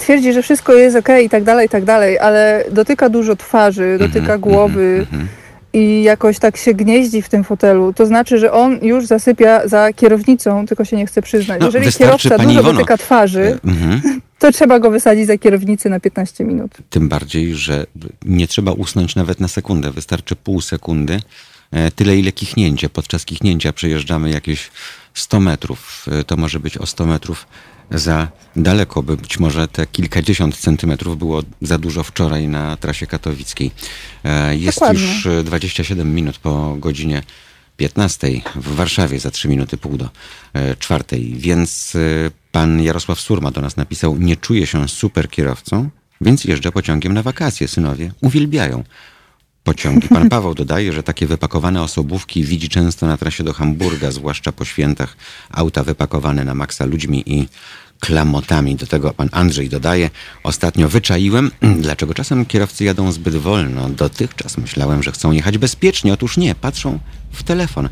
[0.00, 3.96] twierdzi, że wszystko jest ok i tak dalej, i tak dalej, ale dotyka dużo twarzy,
[3.98, 5.28] dotyka mhm, głowy, mhm,
[5.76, 9.92] i jakoś tak się gnieździ w tym fotelu, to znaczy, że on już zasypia za
[9.92, 11.60] kierownicą, tylko się nie chce przyznać.
[11.60, 14.20] No, Jeżeli kierowca dużo Iwono, dotyka twarzy, e, mhm.
[14.38, 16.70] to trzeba go wysadzić za kierownicę na 15 minut.
[16.90, 17.86] Tym bardziej, że
[18.24, 21.20] nie trzeba usnąć nawet na sekundę, wystarczy pół sekundy,
[21.70, 22.88] e, tyle ile kichnięcie.
[22.88, 24.70] Podczas kichnięcia przejeżdżamy jakieś
[25.14, 26.06] 100 metrów.
[26.12, 27.46] E, to może być o 100 metrów
[27.90, 33.70] za daleko, by być może te kilkadziesiąt centymetrów było za dużo wczoraj na trasie katowickiej.
[34.24, 35.02] E, jest Dokładnie.
[35.02, 37.22] już 27 minut po godzinie
[37.76, 40.08] 15 w Warszawie za 3 minuty pół do
[40.52, 45.90] e, czwartej, więc e, pan Jarosław Surma do nas napisał, nie czuję się super kierowcą,
[46.20, 47.68] więc jeżdżę pociągiem na wakacje.
[47.68, 48.84] Synowie uwielbiają
[49.66, 50.08] pociągi.
[50.08, 54.64] Pan Paweł dodaje, że takie wypakowane osobówki widzi często na trasie do Hamburga, zwłaszcza po
[54.64, 55.16] świętach.
[55.50, 57.48] Auta wypakowane na maksa ludźmi i
[58.00, 58.76] klamotami.
[58.76, 60.10] Do tego pan Andrzej dodaje,
[60.42, 61.50] ostatnio wyczaiłem,
[61.84, 63.88] dlaczego czasem kierowcy jadą zbyt wolno.
[63.88, 66.12] Dotychczas myślałem, że chcą jechać bezpiecznie.
[66.12, 66.98] Otóż nie, patrzą
[67.32, 67.88] w telefon.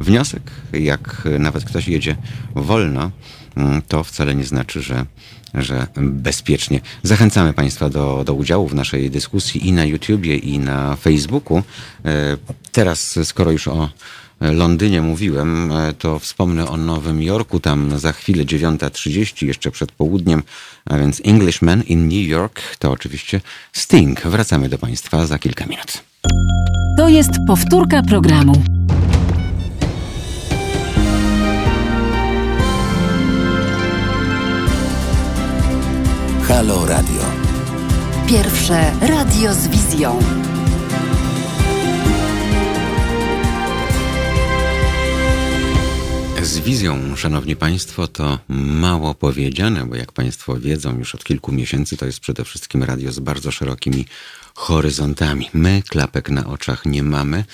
[0.00, 2.16] Wniosek, jak nawet ktoś jedzie
[2.54, 3.10] wolno,
[3.56, 5.06] mm, to wcale nie znaczy, że
[5.54, 6.80] że bezpiecznie.
[7.02, 11.62] Zachęcamy Państwa do, do udziału w naszej dyskusji i na YouTubie, i na Facebooku.
[12.04, 12.36] E,
[12.72, 13.88] teraz, skoro już o
[14.40, 20.42] Londynie mówiłem, e, to wspomnę o Nowym Jorku, tam za chwilę 9.30, jeszcze przed południem,
[20.84, 23.40] a więc Englishman in New York, to oczywiście
[23.72, 24.20] Sting.
[24.20, 26.04] Wracamy do Państwa za kilka minut.
[26.98, 28.77] To jest powtórka programu.
[36.48, 37.22] Halo Radio.
[38.28, 40.18] Pierwsze radio z wizją.
[46.42, 51.96] Z wizją, szanowni państwo, to mało powiedziane, bo jak państwo wiedzą, już od kilku miesięcy
[51.96, 54.04] to jest przede wszystkim radio z bardzo szerokimi
[54.54, 55.50] horyzontami.
[55.52, 57.44] My klapek na oczach nie mamy.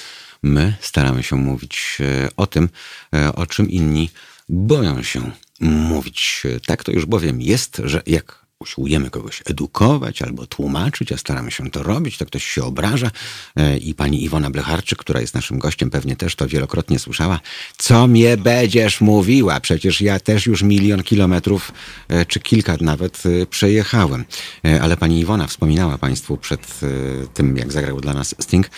[0.43, 2.69] My staramy się mówić e, o tym,
[3.15, 4.11] e, o czym inni
[4.49, 5.31] boją się
[5.61, 6.43] mówić.
[6.67, 11.71] Tak to już bowiem jest, że jak usiłujemy kogoś edukować albo tłumaczyć, a staramy się
[11.71, 13.11] to robić, to ktoś się obraża.
[13.57, 17.41] E, I pani Iwona Blecharczyk, która jest naszym gościem, pewnie też to wielokrotnie słyszała.
[17.77, 19.61] Co mnie będziesz mówiła?
[19.61, 21.73] Przecież ja też już milion kilometrów,
[22.09, 24.25] e, czy kilka nawet e, przejechałem.
[24.81, 26.81] Ale pani Iwona wspominała państwu przed
[27.35, 28.71] tym, jak zagrał dla nas Sting,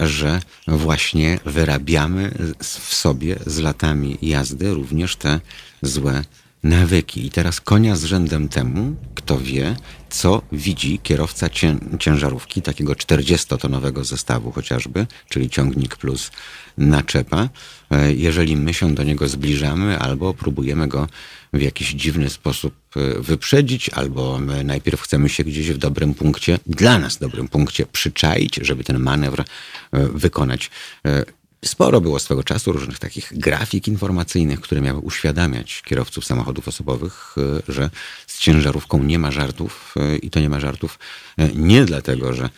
[0.00, 5.40] że właśnie wyrabiamy w sobie z latami jazdy również te
[5.82, 6.24] złe
[6.62, 7.26] nawyki.
[7.26, 9.76] I teraz konia z rzędem temu, kto wie,
[10.10, 16.30] co widzi kierowca cię ciężarówki, takiego 40-tonowego zestawu chociażby, czyli ciągnik plus
[16.78, 17.48] naczepa,
[17.90, 21.08] e, jeżeli my się do niego zbliżamy albo próbujemy go
[21.52, 26.58] w jakiś dziwny sposób e, wyprzedzić, albo my najpierw chcemy się gdzieś w dobrym punkcie,
[26.66, 29.44] dla nas dobrym punkcie przyczaić, żeby ten manewr e,
[30.06, 30.70] wykonać.
[31.64, 37.34] Sporo było swego czasu różnych takich grafik informacyjnych, które miały uświadamiać kierowców samochodów osobowych,
[37.68, 37.90] e, że
[38.26, 40.98] z ciężarówką nie ma żartów e, i to nie ma żartów
[41.36, 42.50] e, nie dlatego, że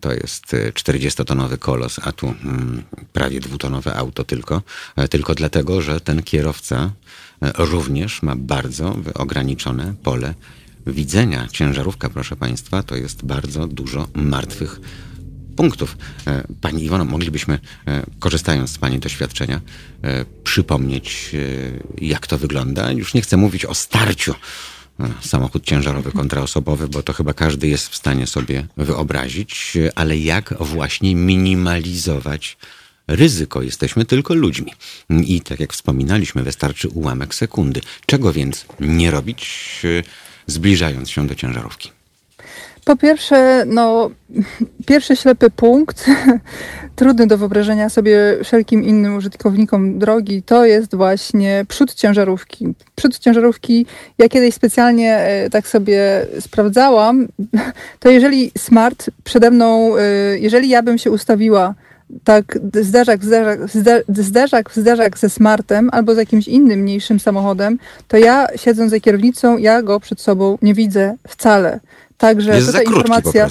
[0.00, 2.82] to jest 40-tonowy kolos, a tu mm,
[3.12, 4.62] prawie dwutonowe auto tylko,
[5.10, 6.92] tylko dlatego, że ten kierowca
[7.58, 10.34] również ma bardzo ograniczone pole
[10.86, 11.48] widzenia.
[11.52, 14.80] Ciężarówka, proszę Państwa, to jest bardzo dużo martwych
[15.54, 15.96] punktów.
[16.26, 19.60] E, pani Iwono, moglibyśmy, e, korzystając z Pani doświadczenia,
[20.02, 21.30] e, przypomnieć,
[22.00, 22.92] jak to wygląda.
[22.92, 24.34] Już nie chcę mówić o starciu
[25.20, 31.14] samochód ciężarowy kontraosobowy, bo to chyba każdy jest w stanie sobie wyobrazić, ale jak właśnie
[31.14, 32.56] minimalizować
[33.06, 33.62] ryzyko.
[33.62, 34.72] Jesteśmy tylko ludźmi.
[35.10, 37.80] I tak jak wspominaliśmy, wystarczy ułamek sekundy.
[38.06, 39.82] Czego więc nie robić,
[40.46, 41.93] zbliżając się do ciężarówki?
[42.84, 44.10] Po pierwsze, no,
[44.86, 46.06] pierwszy ślepy punkt,
[46.96, 52.74] trudny do wyobrażenia sobie wszelkim innym użytkownikom drogi, to jest właśnie przód ciężarówki.
[52.94, 53.86] Przód ciężarówki,
[54.18, 57.28] ja kiedyś specjalnie e, tak sobie sprawdzałam,
[58.00, 60.02] to jeżeli smart przede mną, e,
[60.38, 61.74] jeżeli ja bym się ustawiła
[62.24, 63.60] tak zderzak zderzak,
[64.08, 69.58] zderzak zderzak ze smartem albo z jakimś innym mniejszym samochodem, to ja siedząc za kierownicą,
[69.58, 71.80] ja go przed sobą nie widzę wcale.
[72.24, 73.48] Także jest tutaj informacja.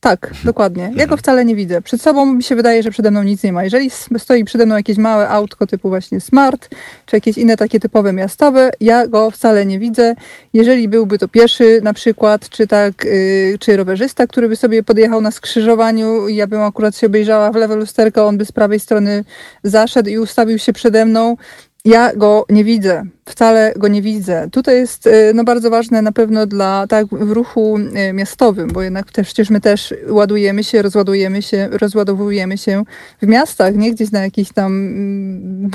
[0.00, 0.82] Tak, dokładnie.
[0.82, 1.18] Ja go mhm.
[1.18, 1.82] wcale nie widzę.
[1.82, 3.64] Przed sobą mi się wydaje, że przede mną nic nie ma.
[3.64, 6.68] Jeżeli stoi przede mną jakieś małe autko typu właśnie Smart,
[7.06, 10.14] czy jakieś inne takie typowe miastowe, ja go wcale nie widzę.
[10.52, 15.20] Jeżeli byłby to pieszy na przykład, czy tak, yy, czy rowerzysta, który by sobie podjechał
[15.20, 18.80] na skrzyżowaniu i ja bym akurat się obejrzała w lewe lusterko, on by z prawej
[18.80, 19.24] strony
[19.62, 21.36] zaszedł i ustawił się przede mną,
[21.84, 24.48] ja go nie widzę, wcale go nie widzę.
[24.52, 28.82] Tutaj jest y, no, bardzo ważne na pewno dla tak w ruchu y, miastowym, bo
[28.82, 32.84] jednak też, przecież my też ładujemy się, rozładujemy się, rozładowujemy się
[33.22, 35.70] w miastach, nie gdzieś na jakichś tam mm,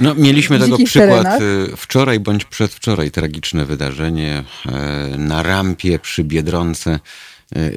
[0.00, 1.42] No mieliśmy tego przykład terenach.
[1.42, 4.44] Y, wczoraj bądź przedwczoraj, tragiczne wydarzenie
[5.18, 6.98] na rampie przy Biedronce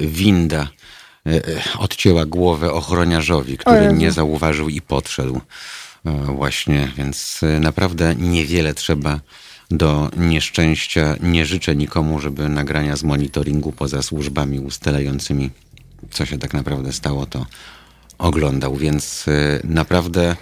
[0.00, 0.68] winda
[1.78, 5.40] odcięła głowę ochroniarzowi, który nie zauważył i podszedł.
[6.04, 9.20] E, właśnie, więc e, naprawdę niewiele trzeba
[9.70, 11.16] do nieszczęścia.
[11.20, 15.50] Nie życzę nikomu, żeby nagrania z monitoringu poza służbami ustalającymi,
[16.10, 17.46] co się tak naprawdę stało, to
[18.18, 18.76] oglądał.
[18.76, 20.36] Więc e, naprawdę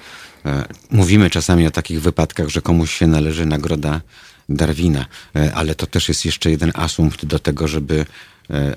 [0.91, 4.01] mówimy czasami o takich wypadkach, że komuś się należy nagroda
[4.49, 5.07] Darwina,
[5.55, 8.07] ale to też jest jeszcze jeden asumpt do tego, żeby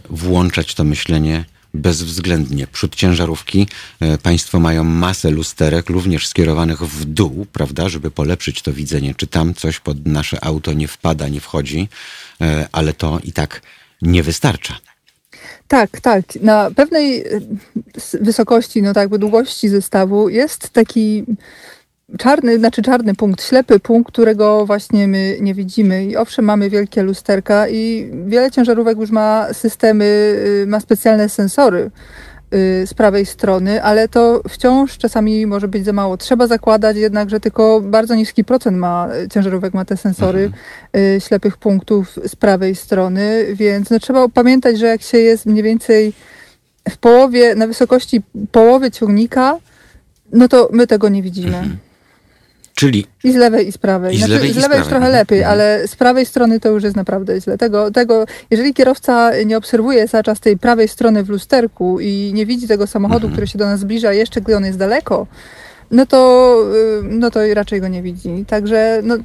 [0.09, 2.67] włączać to myślenie bezwzględnie.
[2.67, 3.67] Przód ciężarówki
[3.99, 9.27] e, państwo mają masę lusterek, również skierowanych w dół, prawda, żeby polepszyć to widzenie, czy
[9.27, 11.89] tam coś pod nasze auto nie wpada, nie wchodzi,
[12.41, 13.61] e, ale to i tak
[14.01, 14.77] nie wystarcza.
[15.67, 16.23] Tak, tak.
[16.41, 17.41] Na pewnej e,
[18.21, 21.23] wysokości, no tak, długości zestawu jest taki
[22.17, 26.05] czarny, znaczy czarny punkt, ślepy punkt, którego właśnie my nie widzimy.
[26.05, 30.05] I owszem, mamy wielkie lusterka i wiele ciężarówek już ma systemy,
[30.63, 31.91] y, ma specjalne sensory
[32.53, 36.17] y, z prawej strony, ale to wciąż czasami może być za mało.
[36.17, 40.43] Trzeba zakładać jednak, że tylko bardzo niski procent ma ciężarówek, ma te sensory
[40.93, 41.21] mhm.
[41.21, 46.13] ślepych punktów z prawej strony, więc no, trzeba pamiętać, że jak się jest mniej więcej
[46.89, 48.21] w połowie, na wysokości
[48.51, 49.57] połowy ciągnika,
[50.31, 51.57] no to my tego nie widzimy.
[51.57, 51.77] Mhm.
[52.75, 53.05] Czyli...
[53.23, 54.15] I z lewej, i z prawej.
[54.15, 55.53] I z lewej, znaczy, i z lewej już trochę lepiej, mhm.
[55.53, 57.57] ale z prawej strony to już jest naprawdę źle.
[57.57, 62.45] Tego, tego, jeżeli kierowca nie obserwuje cały czas tej prawej strony w lusterku i nie
[62.45, 63.33] widzi tego samochodu, mhm.
[63.33, 65.27] który się do nas zbliża, jeszcze gdy on jest daleko,
[65.91, 66.57] no to,
[67.01, 68.45] y, no to raczej go nie widzi.
[68.47, 69.17] Także no,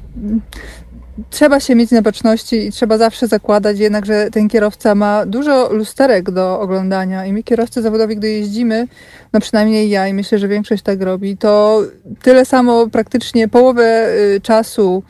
[1.29, 5.73] trzeba się mieć na baczności i trzeba zawsze zakładać jednak, że ten kierowca ma dużo
[5.73, 8.87] lusterek do oglądania i my kierowcy zawodowi, gdy jeździmy,
[9.33, 11.81] no przynajmniej ja i myślę, że większość tak robi, to
[12.21, 15.03] tyle samo praktycznie połowę y, czasu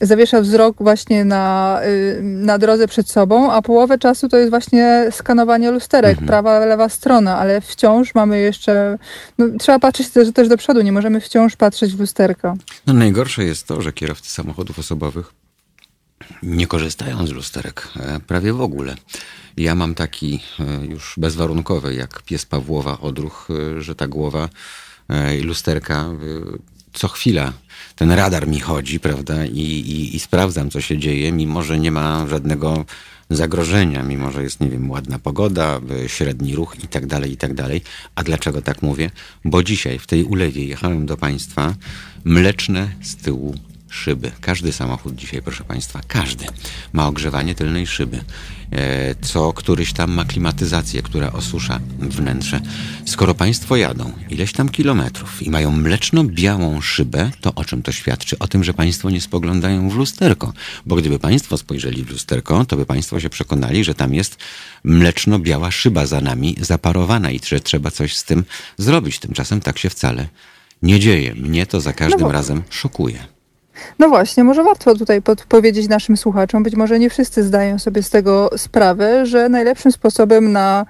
[0.00, 5.06] zawiesza wzrok właśnie na, y, na drodze przed sobą, a połowę czasu to jest właśnie
[5.10, 6.26] skanowanie lusterek, mhm.
[6.26, 8.98] prawa, lewa strona, ale wciąż mamy jeszcze,
[9.38, 12.54] no, trzeba patrzeć też, też do przodu, nie możemy wciąż patrzeć w lusterka.
[12.86, 15.45] No najgorsze jest to, że kierowcy samochodów osobowych
[16.42, 18.96] nie korzystają z lusterek e, prawie w ogóle.
[19.56, 24.48] Ja mam taki e, już bezwarunkowy, jak pies Pawłowa odruch, e, że ta głowa
[25.40, 26.10] i lusterka
[26.92, 27.52] co chwila
[27.96, 31.90] ten radar mi chodzi, prawda, I, i, i sprawdzam, co się dzieje, mimo że nie
[31.90, 32.84] ma żadnego
[33.30, 37.54] zagrożenia, mimo że jest, nie wiem, ładna pogoda, średni ruch i tak dalej, i tak
[37.54, 37.82] dalej.
[38.14, 39.10] A dlaczego tak mówię?
[39.44, 41.74] Bo dzisiaj w tej ulewie jechałem do Państwa
[42.24, 43.54] mleczne z tyłu
[43.96, 44.32] szyby.
[44.40, 46.46] Każdy samochód dzisiaj, proszę Państwa, każdy
[46.92, 48.24] ma ogrzewanie tylnej szyby.
[48.72, 52.60] E, co któryś tam ma klimatyzację, która osusza wnętrze.
[53.04, 58.38] Skoro Państwo jadą ileś tam kilometrów i mają mleczno-białą szybę, to o czym to świadczy?
[58.38, 60.52] O tym, że Państwo nie spoglądają w lusterko.
[60.86, 64.36] Bo gdyby Państwo spojrzeli w lusterko, to by Państwo się przekonali, że tam jest
[64.84, 68.44] mleczno-biała szyba za nami zaparowana i że trzeba coś z tym
[68.78, 69.18] zrobić.
[69.18, 70.28] Tymczasem tak się wcale
[70.82, 71.34] nie dzieje.
[71.34, 73.35] Mnie to za każdym no razem szokuje.
[73.98, 78.10] No właśnie, może warto tutaj podpowiedzieć naszym słuchaczom, być może nie wszyscy zdają sobie z
[78.10, 80.86] tego sprawę, że najlepszym sposobem na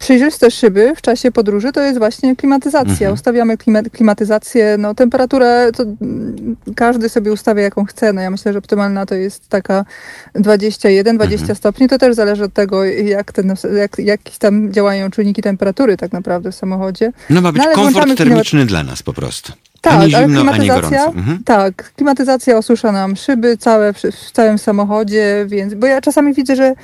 [0.00, 2.92] przejrzyste szyby w czasie podróży to jest właśnie klimatyzacja.
[2.92, 3.14] Mhm.
[3.14, 3.56] Ustawiamy
[3.92, 8.12] klimatyzację, no temperaturę to mm, każdy sobie ustawia jaką chce.
[8.12, 9.84] No ja myślę, że optymalna to jest taka
[10.34, 11.56] 21, 20 mhm.
[11.56, 11.88] stopni.
[11.88, 16.52] To też zależy od tego, jak, ten, jak, jak tam działają czujniki temperatury tak naprawdę
[16.52, 17.12] w samochodzie.
[17.30, 19.52] No ma być no, komfort termiczny dla nas po prostu.
[19.80, 21.44] Tak, zimno, ale klimatyzacja, mhm.
[21.44, 26.56] tak, klimatyzacja osusza nam szyby całe, w, w całym samochodzie, więc, bo ja czasami widzę,
[26.56, 26.74] że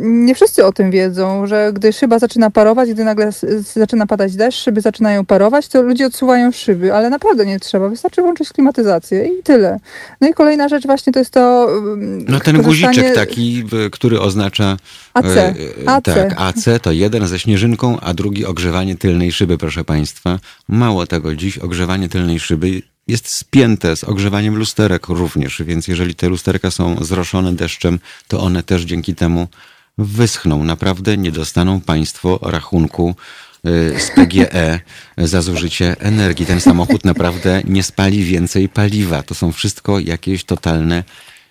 [0.00, 3.30] nie wszyscy o tym wiedzą, że gdy szyba zaczyna parować, gdy nagle
[3.74, 7.88] zaczyna padać deszcz, szyby zaczynają parować, to ludzie odsuwają szyby, ale naprawdę nie trzeba.
[7.88, 9.80] Wystarczy włączyć klimatyzację i tyle.
[10.20, 11.68] No i kolejna rzecz właśnie to jest to...
[12.28, 14.76] No ten guziczek taki, który oznacza...
[15.14, 15.36] AC.
[15.36, 15.54] E,
[15.86, 16.04] AC.
[16.04, 20.38] Tak, AC to jeden ze śnieżynką, a drugi ogrzewanie tylnej szyby, proszę Państwa.
[20.68, 26.28] Mało tego, dziś ogrzewanie tylnej szyby jest spięte z ogrzewaniem lusterek również, więc jeżeli te
[26.28, 29.48] lusterka są zroszone deszczem, to one też dzięki temu
[29.98, 30.64] wyschną.
[30.64, 33.14] Naprawdę nie dostaną Państwo rachunku
[33.66, 34.80] y, z PGE
[35.18, 36.46] za zużycie energii.
[36.46, 39.22] Ten samochód naprawdę nie spali więcej paliwa.
[39.22, 41.04] To są wszystko jakieś totalne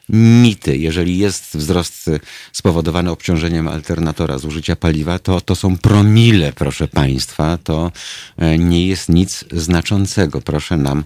[0.09, 0.77] mity.
[0.77, 2.09] Jeżeli jest wzrost
[2.51, 7.57] spowodowany obciążeniem alternatora zużycia paliwa, to to są promile, proszę Państwa.
[7.63, 7.91] To
[8.37, 10.41] e, nie jest nic znaczącego.
[10.41, 11.03] Proszę nam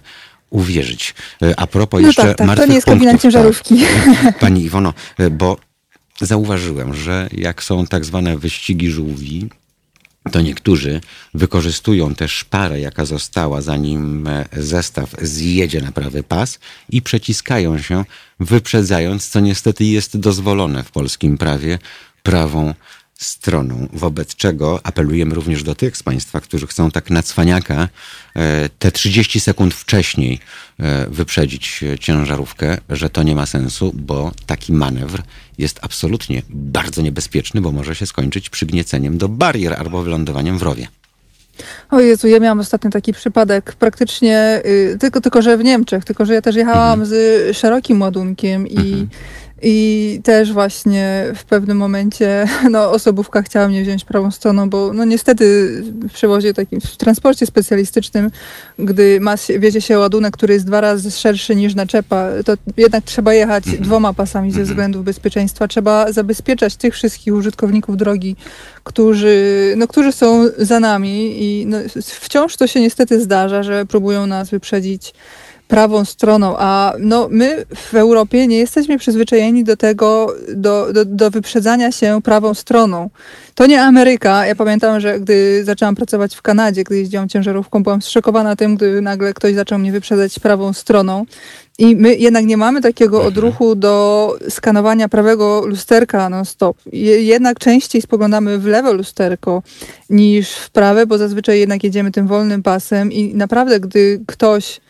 [0.50, 1.14] uwierzyć.
[1.42, 2.58] E, a propos no jeszcze tak, tak.
[2.58, 3.80] To nie jest kabina ciężarówki.
[4.22, 4.38] Tak.
[4.40, 5.56] Pani Iwono, e, bo
[6.20, 9.48] zauważyłem, że jak są tak zwane wyścigi żółwi,
[10.32, 11.00] to niektórzy
[11.34, 16.58] wykorzystują tę szparę, jaka została, zanim e, zestaw zjedzie na prawy pas
[16.90, 18.04] i przeciskają się,
[18.40, 21.78] wyprzedzając, co niestety jest dozwolone w polskim prawie,
[22.22, 22.74] prawą
[23.18, 27.88] stroną, wobec czego apelujemy również do tych z Państwa, którzy chcą tak na cwaniaka
[28.36, 30.38] e, te 30 sekund wcześniej
[30.78, 35.22] e, wyprzedzić ciężarówkę, że to nie ma sensu, bo taki manewr
[35.58, 40.88] jest absolutnie bardzo niebezpieczny, bo może się skończyć przygnieceniem do barier albo wylądowaniem w rowie.
[41.90, 46.24] O Jezu, ja miałam ostatnio taki przypadek praktycznie, y, tylko, tylko że w Niemczech, tylko
[46.26, 47.06] że ja też jechałam mhm.
[47.06, 49.08] z szerokim ładunkiem i mhm.
[49.62, 55.04] I też właśnie w pewnym momencie no, osobówka chciała mnie wziąć prawą stroną, bo no
[55.04, 58.30] niestety w przewozie takim, w transporcie specjalistycznym,
[58.78, 63.34] gdy ma, wiezie się ładunek, który jest dwa razy szerszy niż naczepa, to jednak trzeba
[63.34, 63.84] jechać mhm.
[63.84, 64.68] dwoma pasami ze mhm.
[64.68, 65.68] względów bezpieczeństwa.
[65.68, 68.36] Trzeba zabezpieczać tych wszystkich użytkowników drogi,
[68.84, 74.26] którzy, no, którzy są za nami i no, wciąż to się niestety zdarza, że próbują
[74.26, 75.14] nas wyprzedzić
[75.68, 81.30] prawą stroną, a no, my w Europie nie jesteśmy przyzwyczajeni do tego, do, do, do
[81.30, 83.10] wyprzedzania się prawą stroną.
[83.54, 84.46] To nie Ameryka.
[84.46, 89.00] Ja pamiętam, że gdy zaczęłam pracować w Kanadzie, gdy jeździłam ciężarówką, byłam zszokowana tym, gdy
[89.00, 91.24] nagle ktoś zaczął mnie wyprzedzać prawą stroną.
[91.78, 93.28] I my jednak nie mamy takiego Mhm.
[93.28, 96.76] odruchu do skanowania prawego lusterka non-stop.
[96.92, 99.62] Je- Jednak częściej spoglądamy w lewe lusterko
[100.10, 104.80] niż w prawe, bo zazwyczaj jednak jedziemy tym wolnym pasem i naprawdę, gdy ktoś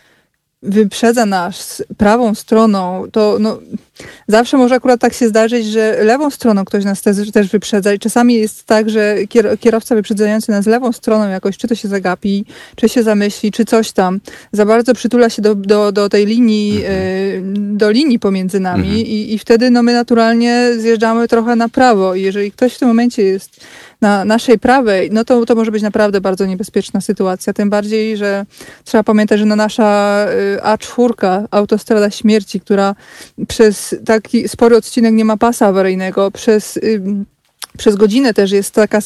[0.62, 3.58] wyprzedza nas prawą stroną, to no,
[4.28, 7.98] zawsze może akurat tak się zdarzyć, że lewą stroną ktoś nas też, też wyprzedza i
[7.98, 12.44] czasami jest tak, że kier- kierowca wyprzedzający nas lewą stroną jakoś, czy to się zagapi,
[12.76, 14.20] czy się zamyśli, czy coś tam,
[14.52, 19.06] za bardzo przytula się do, do, do tej linii, y, do linii pomiędzy nami Mhm.
[19.06, 22.88] i, i wtedy no, my naturalnie zjeżdżamy trochę na prawo i jeżeli ktoś w tym
[22.88, 23.60] momencie jest
[24.00, 27.52] na naszej prawej, no to, to może być naprawdę bardzo niebezpieczna sytuacja.
[27.52, 28.46] Tym bardziej, że
[28.84, 30.26] trzeba pamiętać, że no nasza
[30.56, 32.94] y, A4, autostrada śmierci, która
[33.48, 36.78] przez taki spory odcinek nie ma pasa awaryjnego, przez
[37.78, 38.98] przez godzinę też jest taka,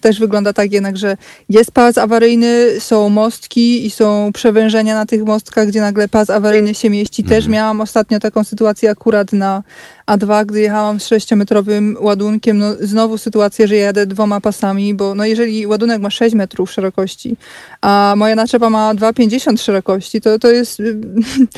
[0.00, 1.16] też wygląda tak jednak, że
[1.48, 6.74] jest pas awaryjny, są mostki i są przewężenia na tych mostkach, gdzie nagle pas awaryjny
[6.74, 7.24] się mieści.
[7.24, 9.62] Też miałam ostatnio taką sytuację akurat na
[10.06, 12.58] A2, gdy jechałam z 6-metrowym ładunkiem.
[12.58, 17.36] No, znowu sytuacja, że jadę dwoma pasami, bo no, jeżeli ładunek ma 6 metrów szerokości,
[17.80, 20.82] a moja naczepa ma 2,50 szerokości, to, to jest...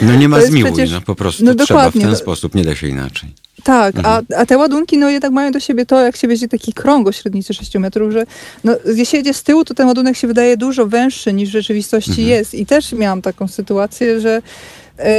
[0.02, 2.74] No nie ma zmiłuj, przecież- no po prostu no trzeba w ten sposób, nie da
[2.74, 3.34] się inaczej.
[3.64, 4.24] Tak, Mhm.
[4.32, 7.08] a, a te ładunki no jednak mają do siebie to, jak się weźmie taki krąg
[7.08, 8.26] o średnicy 6 metrów, że
[8.64, 11.52] no, jeśli się jedzie z tyłu, to ten ładunek się wydaje dużo węższy niż w
[11.52, 12.28] rzeczywistości Mhm.
[12.28, 12.54] jest.
[12.54, 14.42] I też miałam taką sytuację, że
[14.98, 15.12] e,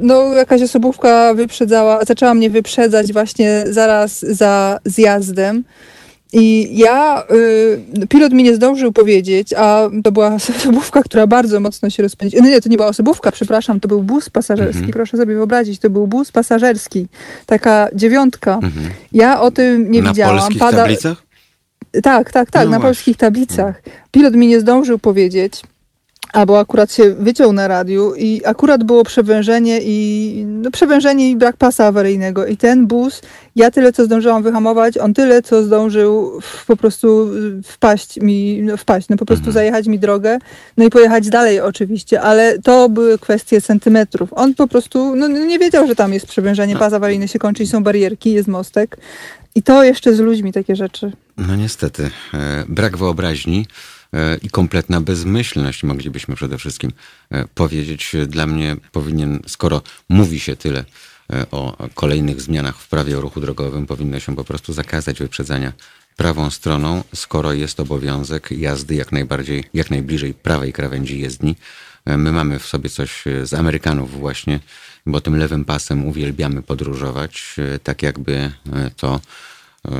[0.00, 5.64] no, jakaś osobówka wyprzedzała, zaczęła mnie wyprzedzać właśnie zaraz za zjazdem.
[6.32, 7.24] I ja,
[8.02, 12.42] y, pilot mi nie zdążył powiedzieć, a to była osobówka, która bardzo mocno się rozpędziła.
[12.42, 14.76] No nie, to nie była osobówka, przepraszam, to był bus pasażerski.
[14.76, 14.92] Mhm.
[14.92, 17.06] Proszę sobie wyobrazić, to był bus pasażerski.
[17.46, 18.54] Taka dziewiątka.
[18.54, 18.86] Mhm.
[19.12, 20.38] Ja o tym nie Na widziałam.
[20.38, 21.22] polskich tablicach?
[22.02, 22.82] Tak, tak, tak, No na właśnie.
[22.82, 23.82] polskich tablicach.
[24.10, 25.62] Pilot mi nie zdążył powiedzieć,
[26.32, 31.56] albo akurat się wyciął na radiu i akurat było przewężenie i no, przewężenie i brak
[31.56, 32.46] pasa awaryjnego.
[32.46, 33.22] I ten bus,
[33.56, 37.30] ja tyle co zdążyłam wyhamować, on tyle co zdążył w, po prostu
[37.64, 39.54] wpaść mi, no, wpaść, no po prostu Mhm.
[39.54, 40.38] zajechać mi drogę,
[40.76, 44.32] no i pojechać dalej oczywiście, ale to były kwestie centymetrów.
[44.32, 46.80] On po prostu no, nie wiedział, że tam jest przewężenie, No.
[46.80, 48.96] pas awaryjny się kończy i są barierki, jest mostek.
[49.54, 51.12] I to jeszcze z ludźmi takie rzeczy.
[51.36, 52.10] No niestety.
[52.34, 53.66] E, Brak wyobraźni
[54.42, 56.92] i kompletna bezmyślność, moglibyśmy przede wszystkim
[57.30, 58.12] e, powiedzieć.
[58.26, 60.84] Dla mnie powinien, skoro mówi się tyle
[61.32, 65.72] e, o kolejnych zmianach w prawie o ruchu drogowym, powinno się po prostu zakazać wyprzedzania
[66.16, 71.56] prawą stroną, skoro jest obowiązek jazdy jak najbardziej, jak najbliżej prawej krawędzi jezdni.
[72.04, 74.60] E, My mamy w sobie coś e, z Amerykanów właśnie,
[75.06, 78.52] bo tym lewym pasem uwielbiamy podróżować, e, tak jakby e,
[78.96, 79.20] to e,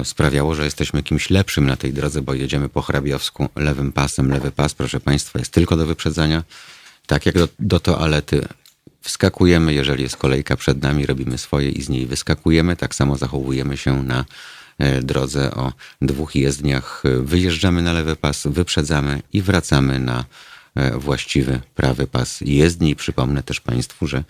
[0.05, 4.31] sprawiało, że jesteśmy kimś lepszym na tej drodze, bo jedziemy po hrabiowsku lewym pasem.
[4.31, 6.45] Lewy pas, proszę Państwa, jest tylko do wyprzedzania.
[7.07, 8.49] Tak jak do, do toalety
[9.01, 12.77] wskakujemy, jeżeli jest kolejka przed nami, robimy swoje i z niej wyskakujemy.
[12.77, 14.25] Tak samo zachowujemy się na
[14.79, 15.73] e, drodze o
[16.03, 17.03] dwóch jezdniach.
[17.05, 20.25] E, Wyjeżdżamy na lewy pas, wyprzedzamy i wracamy na e,
[20.99, 22.97] właściwy prawy pas jezdni.
[22.97, 24.25] Przypomnę też Państwu, że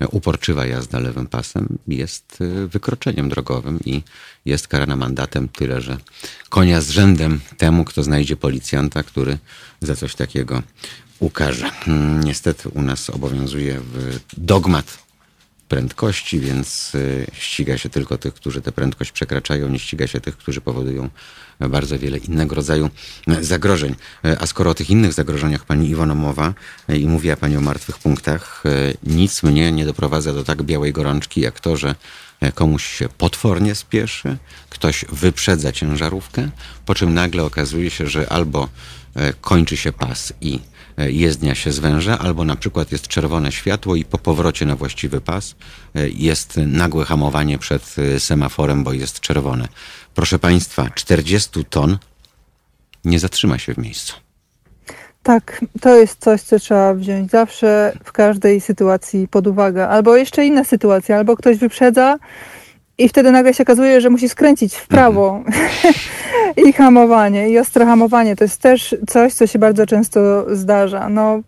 [0.00, 4.02] e, uporczywa jazda lewym pasem jest e, wykroczeniem drogowym i
[4.44, 5.96] jest karana mandatem, tyle że
[6.48, 9.38] konia z rzędem temu, kto znajdzie policjanta, który
[9.80, 10.62] za coś takiego
[11.18, 11.70] ukaże.
[11.86, 13.80] Mm, Niestety u nas obowiązuje
[14.36, 14.98] dogmat
[15.72, 20.36] prędkości, więc y, ściga się tylko tych, którzy tę prędkość przekraczają, nie ściga się tych,
[20.36, 21.10] którzy powodują
[21.60, 22.90] bardzo wiele innego rodzaju
[23.28, 23.94] e, zagrożeń.
[24.24, 26.54] E, A skoro o tych innych zagrożeniach pani Iwono mowa
[26.88, 28.62] i mówiła pani o martwych punktach,
[29.02, 31.94] nic mnie nie doprowadza do tak białej gorączki, jak to, że
[32.54, 34.36] komuś się potwornie spieszy,
[34.70, 36.50] ktoś wyprzedza ciężarówkę,
[36.86, 38.68] po czym nagle okazuje się, że albo
[39.40, 40.60] kończy się pas i
[40.98, 45.54] jezdnia się zwęża, albo na przykład jest czerwone światło i po powrocie na właściwy pas
[45.94, 49.68] e, jest nagłe hamowanie przed e, semaforem, bo jest czerwone.
[50.14, 51.98] Proszę Państwa, 40 ton
[53.04, 54.14] nie zatrzyma się w miejscu.
[55.22, 59.88] Tak, to jest coś, co trzeba wziąć zawsze w każdej sytuacji pod uwagę.
[59.88, 62.18] Albo jeszcze inna sytuacja, albo ktoś wyprzedza
[63.02, 65.42] i wtedy nagle się okazuje, że musi skręcić w prawo.
[66.66, 71.08] I hamowanie, i ostre hamowanie to jest też coś, co się bardzo często zdarza.
[71.08, 71.40] No,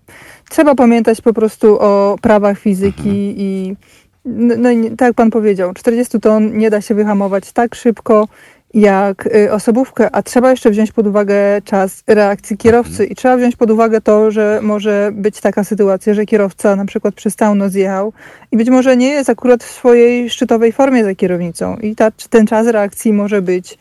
[0.49, 3.77] trzeba pamiętać po prostu o prawach fizyki i
[4.25, 8.29] no, no, i tak jak pan powiedział, 40 ton nie da się wyhamować tak szybko
[8.75, 13.11] jak y, osobówkę, a trzeba jeszcze wziąć pod uwagę czas reakcji kierowcy Mhm.
[13.11, 17.15] i trzeba wziąć pod uwagę to, że może być taka sytuacja, że kierowca na przykład
[17.15, 18.13] przystałno zjechał
[18.53, 22.47] i być może nie jest akurat w swojej szczytowej formie za kierownicą i ta, ten
[22.47, 23.79] czas reakcji może być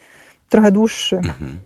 [0.50, 1.16] trochę dłuższy.
[1.16, 1.60] Mhm.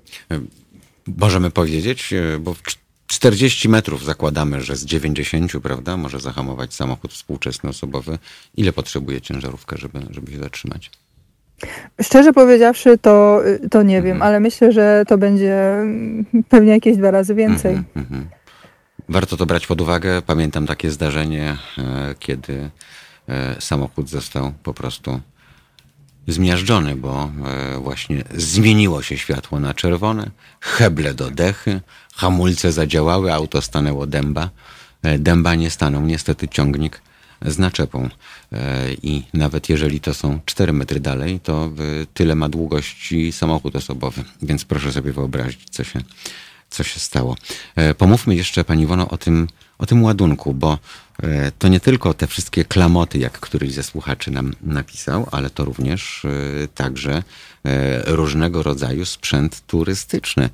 [1.17, 6.73] Możemy powiedzieć, e, bo w cz- 40 metrów zakładamy, że z 90, prawda, może zahamować
[6.73, 8.17] samochód współczesny osobowy.
[8.57, 10.91] Ile potrzebuje ciężarówka, żeby, żeby się zatrzymać?
[12.01, 14.21] Szczerze powiedziawszy, to, y, to nie wiem, Mhm.
[14.21, 17.71] ale myślę, że to będzie mm, pewnie jakieś dwa razy więcej.
[17.75, 18.29] Mhm, mhm.
[19.09, 20.21] Warto to brać pod uwagę.
[20.21, 22.69] Pamiętam takie zdarzenie, e, kiedy
[23.29, 25.19] e, samochód został po prostu
[26.27, 30.29] zmiażdżony, bo e, właśnie zmieniło się światło na czerwone,
[30.61, 31.81] heble do dechy,
[32.15, 34.49] hamulce zadziałały, auto stanęło dęba.
[35.19, 37.01] Dęba nie stanął, niestety ciągnik
[37.41, 38.09] z naczepą.
[38.51, 41.71] E, I nawet jeżeli to są 4 metry dalej, to
[42.13, 44.23] tyle ma długości samochód osobowy.
[44.41, 46.01] Więc proszę sobie wyobrazić, co się,
[46.69, 47.37] co się stało.
[47.75, 50.79] E, Pomówmy jeszcze, Pani Iwono, o tym, o tym ładunku, bo
[51.23, 55.65] e, to nie tylko te wszystkie klamoty, jak któryś ze słuchaczy nam napisał, ale to
[55.65, 56.25] również
[56.75, 57.23] także
[58.05, 60.49] różnego rodzaju sprzęt turystyczny.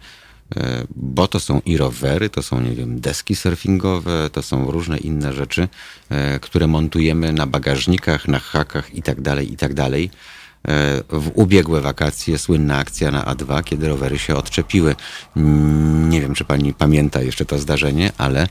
[0.58, 4.98] E, Bo to są i rowery, to są, nie wiem, deski surfingowe, to są różne
[4.98, 5.68] inne rzeczy,
[6.10, 9.72] e, które montujemy na bagażnikach, na hakach i tak dalej, i tak.
[9.80, 14.96] E, W ubiegłe wakacje słynna akcja na A2, kiedy rowery się odczepiły.
[15.38, 18.48] Mm, Nie wiem, czy pani pamięta jeszcze to zdarzenie, ale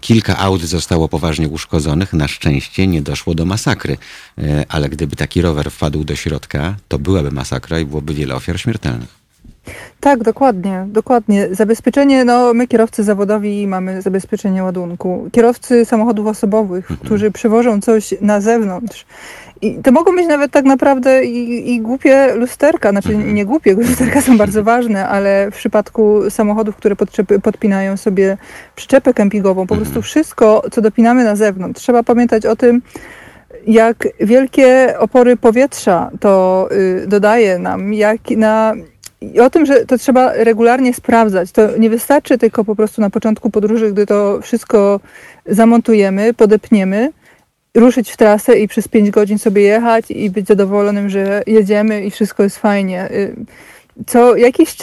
[0.00, 2.12] kilka aut zostało poważnie uszkodzonych.
[2.12, 3.96] Na szczęście nie doszło do masakry.
[4.68, 9.21] Ale gdyby taki rower wpadł do środka, to byłaby masakra i byłoby wiele ofiar śmiertelnych.
[10.00, 11.48] Tak, dokładnie, dokładnie.
[11.50, 15.28] Zabezpieczenie, no my kierowcy zawodowi mamy zabezpieczenie ładunku.
[15.32, 17.06] Kierowcy samochodów osobowych, Mhm.
[17.06, 19.06] którzy przywożą coś na zewnątrz.
[19.60, 23.34] I to mogą być nawet tak naprawdę i, i głupie lusterka, znaczy Mhm.
[23.34, 28.36] nie głupie, lusterka są bardzo ważne, ale w przypadku samochodów, które podczepy, podpinają sobie
[28.76, 29.80] przyczepę kempingową, po Mhm.
[29.80, 32.82] prostu wszystko, co dopinamy na zewnątrz, trzeba pamiętać o tym,
[33.66, 38.74] jak wielkie opory powietrza to y, dodaje nam, jak na,
[39.22, 41.52] i o tym, że to trzeba regularnie sprawdzać.
[41.52, 45.00] To nie wystarczy tylko po prostu na początku podróży, gdy to wszystko
[45.46, 47.12] zamontujemy, podepniemy,
[47.74, 52.10] ruszyć w trasę i przez 5 godzin sobie jechać i być zadowolonym, że jedziemy i
[52.10, 53.10] wszystko jest fajnie.
[53.10, 53.34] Y,
[54.06, 54.76] Co jakiś.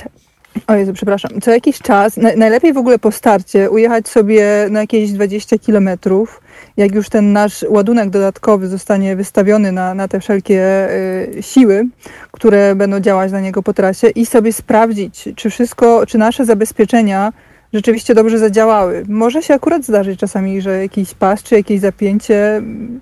[0.68, 1.42] O Jezu, przepraszam.
[1.42, 6.42] Co jakiś czas, na, najlepiej w ogóle po starcie, ujechać sobie na jakieś 20 kilometrów,
[6.78, 10.90] jak już ten nasz ładunek dodatkowy zostanie wystawiony na, na te wszelkie
[11.38, 11.86] y, siły,
[12.32, 17.34] które będą działać na niego po trasie i sobie sprawdzić, czy wszystko, czy nasze zabezpieczenia
[17.74, 19.04] rzeczywiście dobrze zadziałały.
[19.08, 23.02] Może się akurat zdarzyć czasami, że jakiś pas czy jakieś zapięcie mm,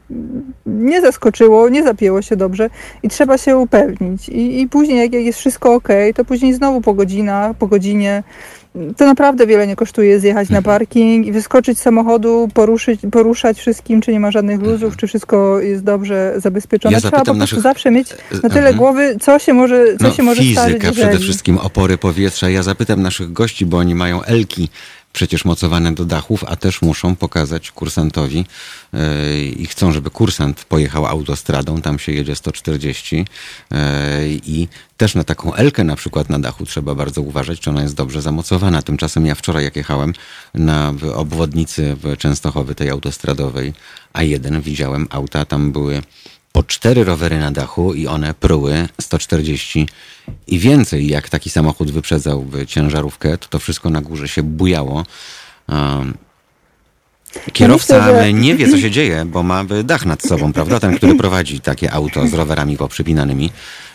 [0.65, 2.69] nie zaskoczyło, nie zapięło się dobrze
[3.03, 4.29] i trzeba się upewnić.
[4.29, 8.23] I, i później, jak, jak jest wszystko ok, to później znowu po godzinach, po godzinie
[8.97, 14.01] to naprawdę wiele nie kosztuje zjechać na parking i wyskoczyć z samochodu, poruszyć, poruszać wszystkim,
[14.01, 16.93] czy nie ma żadnych luzów, czy wszystko jest dobrze zabezpieczone.
[16.93, 18.75] Ja Trzeba po prostu naszych- zawsze mieć na tyle Mhm.
[18.77, 20.91] głowy, co się może, co No, się może fizyka jeżeli...
[20.93, 22.49] przede wszystkim, opory powietrza.
[22.49, 24.69] Ja zapytam naszych gości, bo oni mają elki
[25.17, 28.45] przecież mocowane do dachów, a też muszą pokazać kursantowi
[28.93, 28.99] yy,
[29.45, 33.77] i chcą, żeby kursant pojechał autostradą, tam się jedzie 140 yy,
[34.29, 37.95] i też na taką elkę na przykład na dachu trzeba bardzo uważać, czy ona jest
[37.95, 38.81] dobrze zamocowana.
[38.81, 40.13] Tymczasem ja wczoraj jak jechałem
[40.53, 43.73] na obwodnicy Częstochowy, tej autostradowej
[44.13, 46.01] A1, widziałem auta, tam były
[46.57, 49.87] po cztery rowery na dachu i one pruły 140
[50.47, 51.07] i więcej.
[51.07, 55.03] Jak taki samochód wyprzedzałby ciężarówkę, to to wszystko na górze się bujało.
[55.69, 56.17] Um,
[57.53, 60.79] kierowca myślę, że- nie wie, co się dzieje, bo ma dach nad sobą, prawda?
[60.79, 63.51] Ten, który prowadzi takie auto z rowerami poprzypinanymi,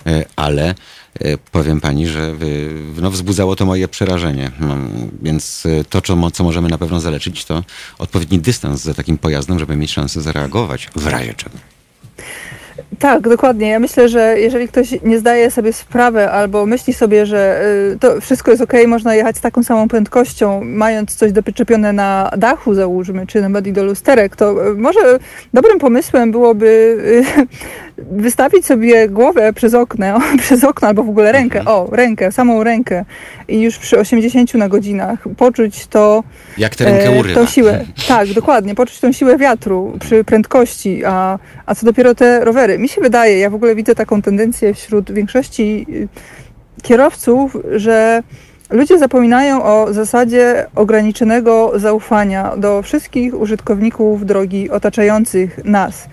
[0.06, 0.74] E, ale
[1.20, 2.34] e, powiem pani, że
[2.96, 4.50] no, wzbudzało to moje przerażenie.
[4.60, 4.76] No,
[5.22, 7.64] Więc e, to, co, co możemy na pewno zaleczyć, to
[7.98, 11.71] odpowiedni dystans za takim pojazdem, żeby mieć szansę zareagować w razie czego.
[12.98, 13.68] Tak, dokładnie.
[13.68, 17.64] Ja myślę, że jeżeli ktoś nie zdaje sobie sprawy albo myśli sobie, że
[17.94, 22.30] y, to wszystko jest ok, można jechać z taką samą prędkością, mając coś doczepione na
[22.36, 25.00] dachu, załóżmy, czy nawet do lusterek, to y, może
[25.54, 26.66] dobrym pomysłem byłoby
[27.38, 27.46] y,
[27.96, 33.04] wystawić sobie głowę przez okno, przez okno albo w ogóle rękę, o, rękę, samą rękę
[33.48, 36.24] i już przy 80 na godzinach poczuć to,
[36.58, 37.40] Jak tę rękę e, urywa.
[37.40, 37.84] tą siłę.
[38.08, 42.78] Tak, dokładnie, poczuć tą siłę wiatru przy prędkości, a, a co dopiero te rowery.
[42.78, 46.08] Mi się wydaje, ja w ogóle widzę taką tendencję wśród większości y,
[46.82, 48.22] kierowców, że
[48.70, 56.08] ludzie zapominają o zasadzie ograniczonego zaufania do wszystkich użytkowników drogi otaczających nas.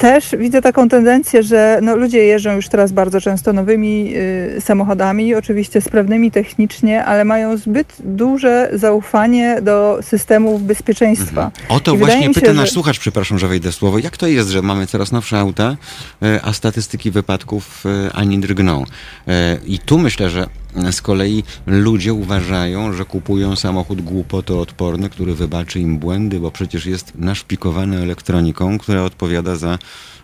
[0.00, 4.12] Też widzę taką tendencję, że no, ludzie jeżdżą już teraz bardzo często nowymi
[4.56, 11.44] y, samochodami, oczywiście sprawnymi technicznie, ale mają zbyt duże zaufanie do systemów bezpieczeństwa.
[11.44, 11.52] Mhm.
[11.68, 13.98] O to I właśnie się, pyta że- nasz słuchacz, przepraszam, że wejdę w słowo.
[13.98, 15.76] Jak to jest, że mamy coraz nowsze auta,
[16.22, 18.84] e, a statystyki wypadków e, ani drgną?
[19.28, 20.46] E, I tu myślę, że
[20.92, 27.12] z kolei ludzie uważają, że kupują samochód głupotoodporny, który wybaczy im błędy, bo przecież jest
[27.14, 29.78] naszpikowany elektroniką, która odpowiada za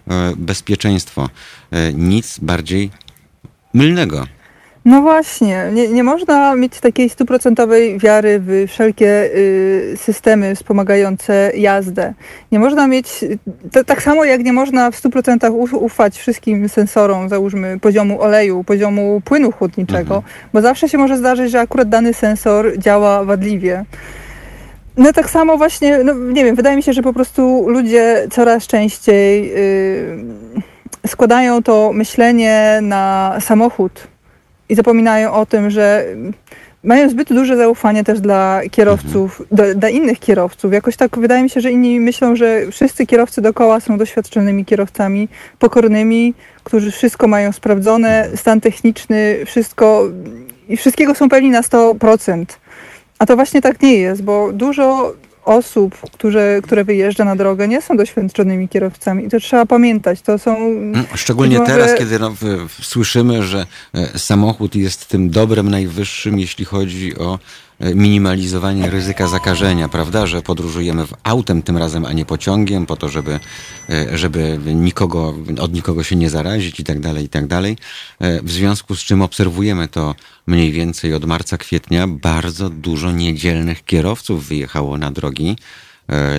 [0.08, 1.28] e, bezpieczeństwo.
[1.70, 2.90] E, Nic bardziej
[3.74, 4.26] mylnego.
[4.86, 12.14] No właśnie, nie, nie można mieć takiej stuprocentowej wiary w wszelkie y, systemy wspomagające jazdę.
[12.52, 13.24] Nie można mieć,
[13.72, 18.64] to, tak samo jak nie można w 100% uf, ufać wszystkim sensorom, załóżmy poziomu oleju,
[18.64, 20.22] poziomu płynu chłodniczego,
[20.52, 23.84] bo zawsze się może zdarzyć, że akurat dany sensor działa wadliwie.
[24.96, 28.66] No tak samo właśnie, no nie wiem, wydaje mi się, że po prostu ludzie coraz
[28.66, 34.15] częściej y, składają to myślenie na samochód
[34.68, 36.04] i zapominają o tym, że
[36.84, 40.72] mają zbyt duże zaufanie też dla kierowców, do, dla innych kierowców.
[40.72, 45.28] Jakoś tak wydaje mi się, że inni myślą, że wszyscy kierowcy dookoła są doświadczonymi kierowcami,
[45.58, 50.08] pokornymi, którzy wszystko mają sprawdzone, stan techniczny, wszystko
[50.68, 52.44] i wszystkiego są pewni na 100%.
[53.18, 55.14] A to właśnie tak nie jest, bo dużo
[55.46, 59.24] osób, które, które wyjeżdża na drogę, nie są doświadczonymi kierowcami.
[59.24, 60.20] I to trzeba pamiętać.
[60.20, 60.56] To są.
[60.56, 65.70] Mm, Szczególnie może- teraz, kiedy no, w, w, słyszymy, że e, samochód jest tym dobrem
[65.70, 67.38] najwyższym, jeśli chodzi o
[67.80, 70.26] minimalizowanie ryzyka zakażenia, prawda?
[70.26, 73.40] Że podróżujemy w autem tym razem, a nie pociągiem, po to, żeby,
[73.90, 77.76] e, żeby nikogo, od nikogo się nie zarazić i tak dalej, i tak dalej.
[78.20, 80.14] E, W związku z czym obserwujemy to
[80.46, 82.06] mniej więcej od marca, kwietnia.
[82.06, 85.56] Bardzo dużo niedzielnych kierowców wyjechało na drogi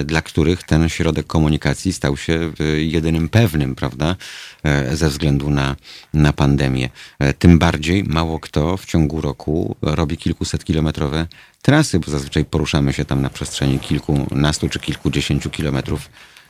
[0.05, 4.15] dla których ten środek komunikacji stał się e, jedynym pewnym, prawda,
[4.63, 5.75] e, ze względu na,
[6.13, 6.89] na pandemię.
[7.19, 11.27] E, Tym bardziej mało kto w ciągu roku robi kilkusetkilometrowe
[11.61, 16.09] trasy, bo zazwyczaj poruszamy się tam na przestrzeni kilkunastu czy kilkudziesięciu kilometrów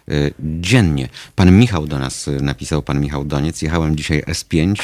[0.10, 1.10] e, dziennie.
[1.36, 4.76] Pan Michał do nas e, napisał, pan Michał Doniec, jechałem dzisiaj S5,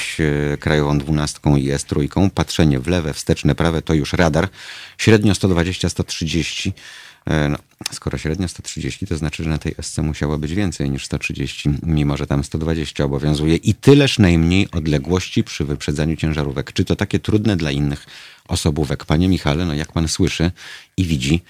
[0.54, 4.50] e, krajową dwunastką i S3, patrzenie w lewe, wsteczne, prawe to już radar,
[4.98, 7.58] średnio 120-130, E, No,
[7.92, 12.18] skoro średnio 130, to znaczy, że na tej SC musiało być więcej niż 130, mimo
[12.18, 16.74] że tam 120 obowiązuje i tyleż najmniej odległości przy wyprzedzaniu ciężarówek.
[16.74, 18.06] Czy to takie trudne dla innych
[18.48, 19.06] osobówek?
[19.06, 20.52] Panie Michale, no jak pan słyszy
[20.98, 21.42] i widzi,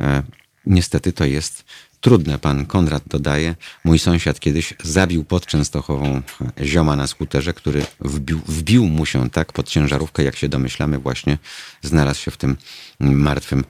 [0.00, 0.22] e,
[0.66, 1.64] niestety to jest
[2.00, 2.38] trudne.
[2.38, 3.54] Pan Konrad dodaje,
[3.84, 6.22] mój sąsiad kiedyś zabił pod Częstochową
[6.62, 11.38] zioma na skuterze, który wbił, wbił mu się tak pod ciężarówkę, jak się domyślamy, właśnie
[11.82, 12.56] znalazł się w tym
[13.00, 13.64] martwym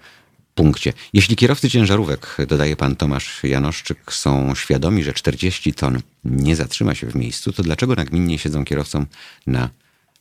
[0.56, 0.92] punkcie.
[1.12, 7.06] Jeśli kierowcy ciężarówek, dodaje pan Tomasz Janoszczyk, są świadomi, że 40 ton nie zatrzyma się
[7.06, 9.06] w miejscu, to dlaczego nagminnie siedzą kierowcą
[9.46, 9.68] na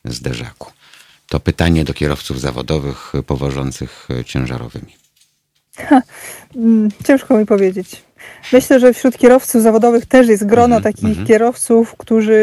[0.04, 0.72] zderzaku?
[1.28, 4.96] To pytanie do kierowców zawodowych powożących ciężarowymi.
[6.56, 8.02] Mm, Ciężko mi powiedzieć.
[8.52, 11.26] Myślę, że wśród kierowców zawodowych też jest grono Mhm, takich mhm.
[11.26, 12.40] kierowców, którzy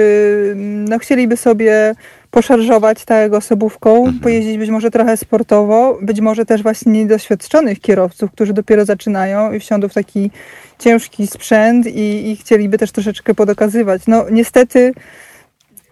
[0.51, 1.95] mm, no, chcieliby sobie
[2.37, 4.19] poszarżować tak osobówką, Mhm.
[4.19, 9.59] pojeździć być może trochę sportowo, być może też właśnie niedoświadczonych kierowców, którzy dopiero zaczynają i
[9.59, 10.31] wsiądą w taki
[10.79, 14.01] ciężki sprzęt i, i chcieliby też troszeczkę podokazywać.
[14.07, 14.93] No niestety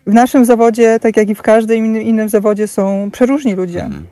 [0.08, 4.06] w naszym zawodzie, tak jak i w każdym innym, innym zawodzie są przeróżni ludzie Mhm.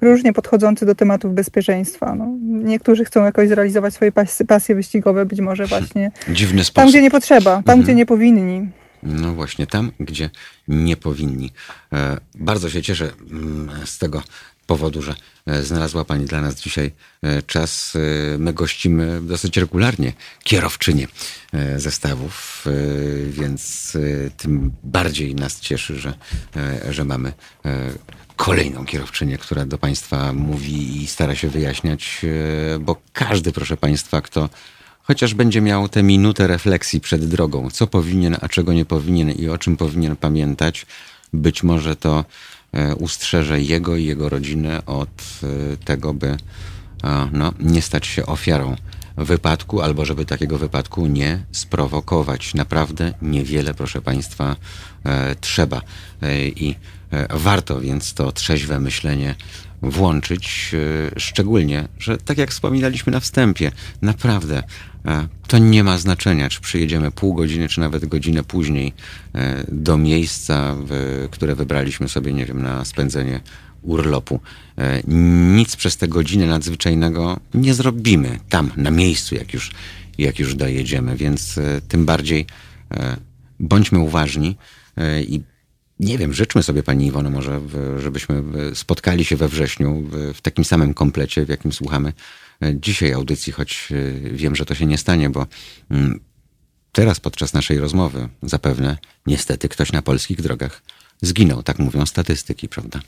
[0.00, 2.14] różnie podchodzący do tematów bezpieczeństwa.
[2.14, 6.90] No, niektórzy chcą jakoś zrealizować swoje pasy, pasje wyścigowe, być może właśnie Dziwny tam, sposób.
[6.90, 8.68] gdzie nie potrzeba, tam, gdzie nie powinni.
[9.02, 10.30] No właśnie, tam, gdzie
[10.68, 11.52] nie powinni.
[11.92, 14.22] E, bardzo się cieszę mm, z tego
[14.66, 15.14] powodu, że
[15.46, 16.92] e, znalazła Pani dla nas dzisiaj
[17.22, 17.96] e, czas.
[18.38, 20.12] My gościmy dosyć regularnie
[20.44, 21.08] kierowczynie
[21.76, 22.64] zestawów,
[23.30, 23.96] więc
[24.36, 26.14] tym bardziej nas cieszy, że,
[26.90, 27.32] że mamy
[28.36, 32.20] kolejną kierowczynię, która do Państwa mówi i stara się wyjaśniać,
[32.80, 34.48] bo każdy, proszę Państwa, kto
[35.10, 39.48] Chociaż będzie miał tę minutę refleksji przed drogą, co powinien, a czego nie powinien i
[39.48, 40.86] o czym powinien pamiętać,
[41.32, 42.24] być może to
[42.72, 45.08] e, ustrzeże jego i jego rodzinę od
[45.42, 46.36] e, tego, by
[47.32, 48.76] no, nie stać się ofiarą
[49.16, 52.54] wypadku, albo żeby takiego wypadku nie sprowokować.
[52.54, 54.56] Naprawdę niewiele, proszę Państwa,
[55.04, 55.82] e, trzeba.
[56.56, 56.74] I
[57.30, 59.34] warto więc to trzeźwe myślenie
[59.82, 60.74] włączyć,
[61.16, 64.62] szczególnie, że tak jak wspominaliśmy na wstępie, naprawdę
[65.46, 68.92] to nie ma znaczenia, czy przyjedziemy pół godziny, czy nawet godzinę później
[69.34, 70.76] e, do miejsca,
[71.30, 73.40] które wybraliśmy sobie, nie wiem, na spędzenie
[73.82, 74.40] urlopu.
[74.78, 75.02] E,
[75.54, 79.70] Nic przez te godziny nadzwyczajnego nie zrobimy tam, na miejscu, jak już,
[80.18, 82.46] jak już dojedziemy, więc e, tym bardziej
[83.60, 84.56] bądźmy uważni
[85.28, 85.40] i
[86.00, 87.60] nie wiem, życzmy sobie Pani Iwono może,
[87.98, 88.42] żebyśmy
[88.74, 90.02] spotkali się we wrześniu
[90.34, 92.12] w takim samym komplecie, w jakim słuchamy
[92.74, 93.88] dzisiaj audycji, choć
[94.32, 95.46] wiem, że to się nie stanie, bo
[95.90, 96.20] mm,
[96.92, 100.82] teraz podczas naszej rozmowy zapewne niestety ktoś na polskich drogach
[101.22, 103.00] zginął, tak mówią statystyki, prawda?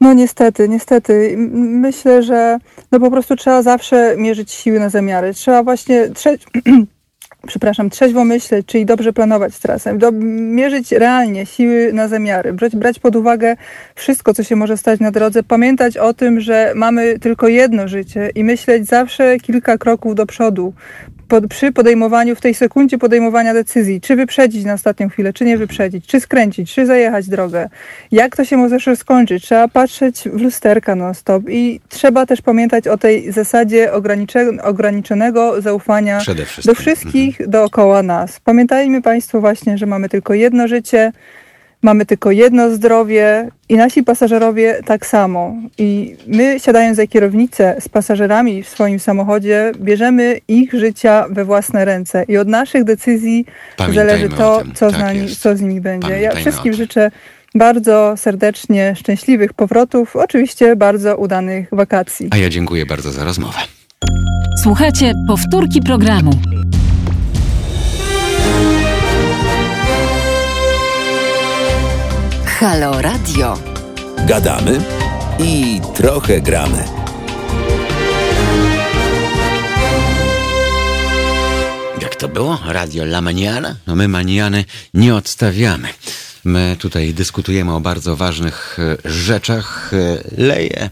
[0.00, 1.34] No niestety, niestety.
[1.58, 2.58] Myślę, że
[2.92, 5.34] no po prostu trzeba zawsze mierzyć siły na zamiary.
[5.34, 6.36] Trzeba właśnie trze
[7.46, 12.98] przepraszam, trzeźwo myśleć, czyli dobrze planować trasę, do, mierzyć realnie siły na zamiary, brać, brać
[12.98, 13.56] pod uwagę
[13.94, 18.30] wszystko, co się może stać na drodze, pamiętać o tym, że mamy tylko jedno życie
[18.34, 20.72] i myśleć zawsze kilka kroków do przodu,
[21.28, 25.58] pod, przy podejmowaniu, w tej sekundzie podejmowania decyzji, czy wyprzedzić na ostatnią chwilę, czy nie
[25.58, 27.68] wyprzedzić, czy skręcić, czy zajechać drogę,
[28.12, 29.44] jak to się może skończyć.
[29.44, 33.92] Trzeba patrzeć w lusterka non-stop i trzeba też pamiętać o tej zasadzie
[34.62, 36.20] ograniczonego zaufania
[36.64, 37.50] do wszystkich mhm.
[37.50, 38.40] dookoła nas.
[38.40, 41.12] Pamiętajmy Państwo właśnie, że mamy tylko jedno życie,
[41.84, 45.56] mamy tylko jedno zdrowie i nasi pasażerowie tak samo.
[45.78, 51.84] I my, siadając za kierownicę z pasażerami w swoim samochodzie, bierzemy ich życia we własne
[51.84, 55.80] ręce i od naszych decyzji Pamiętajmy zależy to, co, tak z nami, co z nimi
[55.80, 56.08] będzie.
[56.08, 57.10] Pamiętajmy ja wszystkim życzę
[57.54, 62.28] bardzo serdecznie szczęśliwych powrotów, oczywiście bardzo udanych wakacji.
[62.30, 63.58] A ja dziękuję bardzo za rozmowę.
[64.62, 66.30] Słuchajcie powtórki programu.
[72.64, 73.58] Halo Radio.
[74.26, 74.80] Gadamy
[75.38, 76.84] i trochę gramy.
[82.02, 82.60] Jak to było?
[82.66, 83.76] Radio La Maniana?
[83.86, 85.88] No my Maniany nie odstawiamy.
[86.44, 89.90] My tutaj dyskutujemy o bardzo ważnych e, rzeczach.
[89.94, 90.90] E, leje,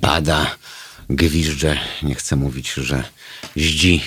[0.00, 0.46] pada,
[1.10, 1.78] gwizdże.
[2.02, 3.04] Nie chcę mówić, że
[3.56, 4.02] zdzi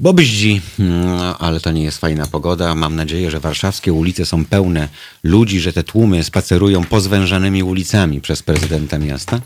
[0.00, 2.74] bo bździ, no, ale to nie jest fajna pogoda.
[2.74, 4.88] Mam nadzieję, że warszawskie ulice są pełne
[5.22, 9.40] ludzi, że te tłumy spacerują pozwężanymi ulicami przez prezydenta miasta.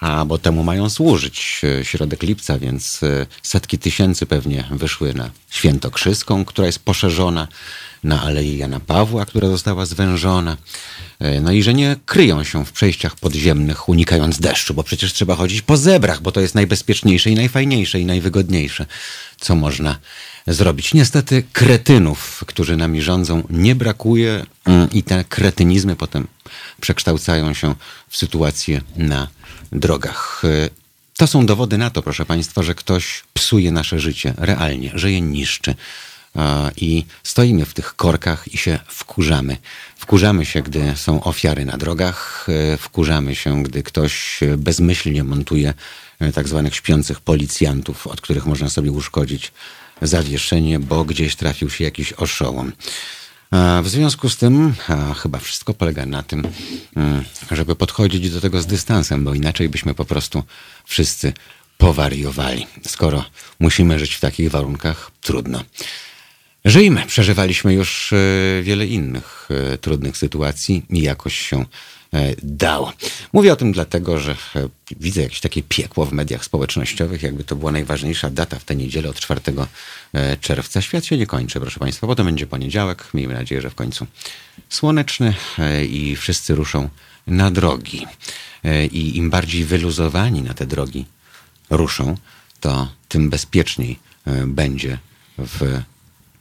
[0.00, 5.30] A bo temu mają służyć e, środek lipca, więc e, setki tysięcy pewnie wyszły na
[5.50, 7.48] Świętokrzyską, która jest poszerzona,
[8.04, 10.56] na Aleję Jana Pawła, która została zwężona.
[11.18, 15.34] E, no i że nie kryją się w przejściach podziemnych, unikając deszczu, bo przecież trzeba
[15.34, 18.86] chodzić po zebrach, bo to jest najbezpieczniejsze i najfajniejsze i najwygodniejsze,
[19.40, 19.98] co można
[20.46, 20.94] zrobić.
[20.94, 26.26] Niestety kretynów, którzy nami rządzą, nie brakuje mm, i te kretynizmy potem
[26.80, 27.74] przekształcają się
[28.08, 29.28] w sytuację na
[29.72, 30.42] drogach.
[30.44, 30.70] E,
[31.16, 35.20] to są dowody na to, proszę Państwa, że ktoś psuje nasze życie realnie, że je
[35.20, 35.74] niszczy
[36.76, 39.56] i stoimy w tych korkach i się wkurzamy.
[39.96, 45.74] Wkurzamy się, gdy są ofiary na drogach, e, wkurzamy się, gdy ktoś bezmyślnie montuje
[46.20, 49.52] e, tak zwanych śpiących policjantów, od których można sobie uszkodzić
[50.02, 52.72] zawieszenie, bo gdzieś trafił się jakiś oszołom.
[53.82, 54.74] W związku z tym,
[55.22, 56.42] chyba wszystko polega na tym,
[57.50, 60.42] żeby podchodzić do tego z dystansem, bo inaczej byśmy po prostu
[60.84, 61.32] wszyscy
[61.78, 62.66] powariowali.
[62.86, 63.24] Skoro
[63.60, 65.62] musimy żyć w takich warunkach, trudno.
[66.64, 67.06] Żyjmy.
[67.06, 68.16] Przeżywaliśmy już e,
[68.62, 71.64] wiele innych e, trudnych sytuacji i jakoś się
[72.14, 72.92] e, dało.
[73.32, 74.36] Mówię o tym dlatego, że
[75.00, 79.08] widzę jakieś takie piekło w mediach społecznościowych, jakby to była najważniejsza data w tę niedzielę
[79.08, 79.40] od 4
[80.40, 80.82] czerwca.
[80.82, 82.06] Świat się nie kończy, proszę Państwa.
[82.06, 83.08] Potem będzie poniedziałek.
[83.14, 84.06] Miejmy nadzieję, że w końcu
[84.68, 85.34] słoneczny
[85.88, 86.88] i wszyscy ruszą
[87.26, 88.06] na drogi.
[88.92, 91.04] I im bardziej wyluzowani na te drogi
[91.70, 92.16] ruszą,
[92.60, 93.98] to tym bezpieczniej
[94.46, 94.98] będzie
[95.38, 95.82] w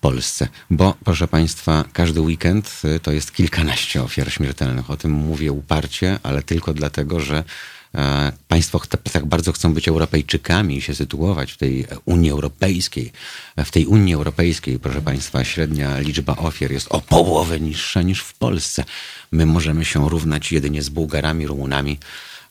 [0.01, 0.47] Polsce.
[0.69, 4.89] Bo, proszę Państwa, każdy weekend y, to jest kilkanaście ofiar śmiertelnych.
[4.91, 7.43] O tym mówię uparcie, ale tylko dlatego, że
[7.95, 8.81] e, Państwo
[9.13, 13.11] tak bardzo chcą być Europejczykami i się sytuować w tej Unii Europejskiej.
[13.57, 18.33] W tej Unii Europejskiej, proszę Państwa, średnia liczba ofiar jest o połowę niższa niż w
[18.33, 18.83] Polsce.
[19.31, 21.97] My możemy się równać jedynie z Bułgarami, Rumunami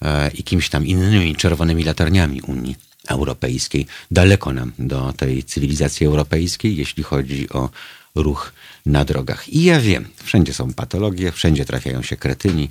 [0.02, 3.86] e, i kimś tam innymi czerwonymi latarniami Unii europejskiej.
[4.10, 7.70] Daleko nam do tej cywilizacji europejskiej, jeśli chodzi o
[8.14, 8.52] ruch
[8.86, 9.48] na drogach.
[9.48, 12.70] I ja wiem, wszędzie są patologie, wszędzie trafiają się kretyni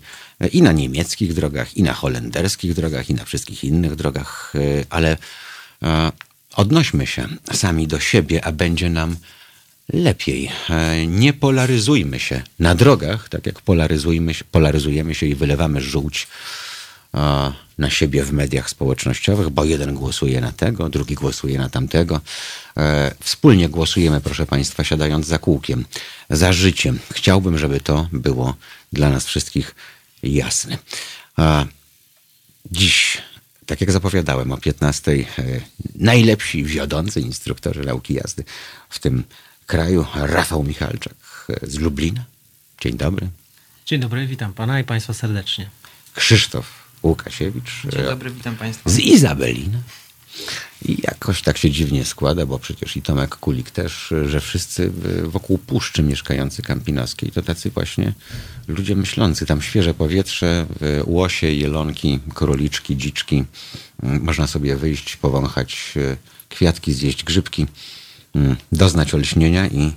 [0.51, 4.59] i na niemieckich drogach, i na holenderskich drogach, i na wszystkich innych drogach, e,
[4.89, 5.17] ale
[5.83, 6.11] e,
[6.55, 9.15] odnośmy się sami do siebie, a będzie nam
[9.93, 10.51] lepiej.
[10.69, 16.27] E, nie polaryzujmy się na drogach, tak jak polaryzujmy, polaryzujemy się i wylewamy żółć
[17.77, 22.21] na siebie w mediach społecznościowych, bo jeden głosuje na tego, drugi głosuje na tamtego.
[22.77, 25.85] E, wspólnie głosujemy, proszę Państwa, siadając za kółkiem,
[26.29, 26.99] za życiem.
[27.13, 28.55] Chciałbym, żeby to było
[28.93, 29.75] dla nas wszystkich
[30.23, 30.77] jasne.
[32.71, 33.17] Dziś,
[33.65, 35.25] tak jak zapowiadałem, o 15 e,
[35.95, 38.43] najlepsi wiodący instruktorzy nauki jazdy
[38.89, 39.23] w tym
[39.65, 41.15] kraju, Rafał Michalczak
[41.61, 42.23] z Lublina.
[42.81, 43.29] Dzień dobry.
[43.85, 45.69] Dzień dobry, witam pana i państwa serdecznie.
[46.13, 46.76] Krzysztof
[47.07, 48.89] Łukasiewicz Dzień dobry, witam państwa.
[48.89, 49.79] z Izabelina.
[50.85, 54.91] I jakoś tak się dziwnie składa, bo przecież i Tomek Kulik też, że wszyscy
[55.23, 58.13] wokół puszczy mieszkający Kampinoskiej to tacy właśnie
[58.67, 59.45] ludzie myślący.
[59.45, 60.65] Tam świeże powietrze,
[61.05, 63.43] łosie, jelonki, króliczki, dziczki.
[64.03, 66.17] Można sobie wyjść, powąchać e,
[66.49, 67.65] kwiatki, zjeść grzybki,
[68.35, 69.91] mm, doznać olśnienia i,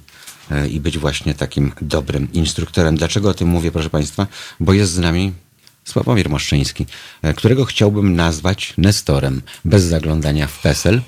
[0.50, 2.96] e, i być właśnie takim dobrym instruktorem.
[2.96, 4.26] Dlaczego o tym mówię, proszę Państwa?
[4.60, 5.32] Bo jest z nami
[5.90, 6.86] Sławomir Moszczyński,
[7.22, 11.00] e, którego chciałbym nazwać Nestorem, bez zaglądania w PESEL.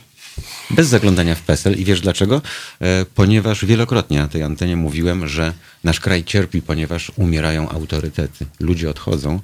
[0.71, 2.43] Bez zaglądania w PESEL i wiesz dlaczego?
[2.81, 5.53] E, ponieważ wielokrotnie na tej antenie mówiłem, że
[5.85, 8.47] nasz kraj cierpi, ponieważ umierają autorytety.
[8.61, 9.41] Ludzie odchodzą.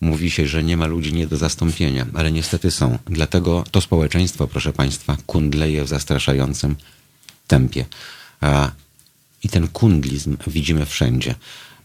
[0.00, 2.98] Mówi się, że nie ma ludzi nie do zastąpienia, ale niestety są.
[3.06, 6.76] Dlatego to społeczeństwo, proszę Państwa, kundleje w zastraszającym
[7.46, 7.84] tempie.
[9.42, 11.34] I ten kundlizm widzimy wszędzie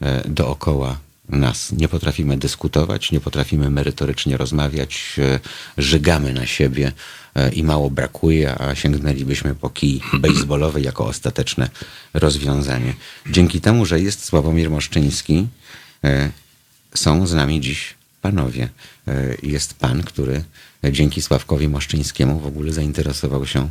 [0.02, 0.98] e, dookoła
[1.30, 1.72] nas.
[1.72, 5.40] Nie potrafimy dyskutować, nie potrafimy merytorycznie rozmawiać, e,
[5.78, 6.92] żygamy na siebie
[7.36, 11.70] e, i mało brakuje, a sięgnęlibyśmy po kij baseballowy jako ostateczne
[12.14, 12.94] rozwiązanie.
[13.32, 15.48] Dzięki temu, że jest Sławomir Moszczyński,
[16.04, 16.30] e,
[16.94, 18.70] są z nami dziś panowie.
[19.44, 20.44] Jest pan, który
[20.92, 23.70] dzięki Sławkowi Moszczyńskiemu w ogóle zainteresował się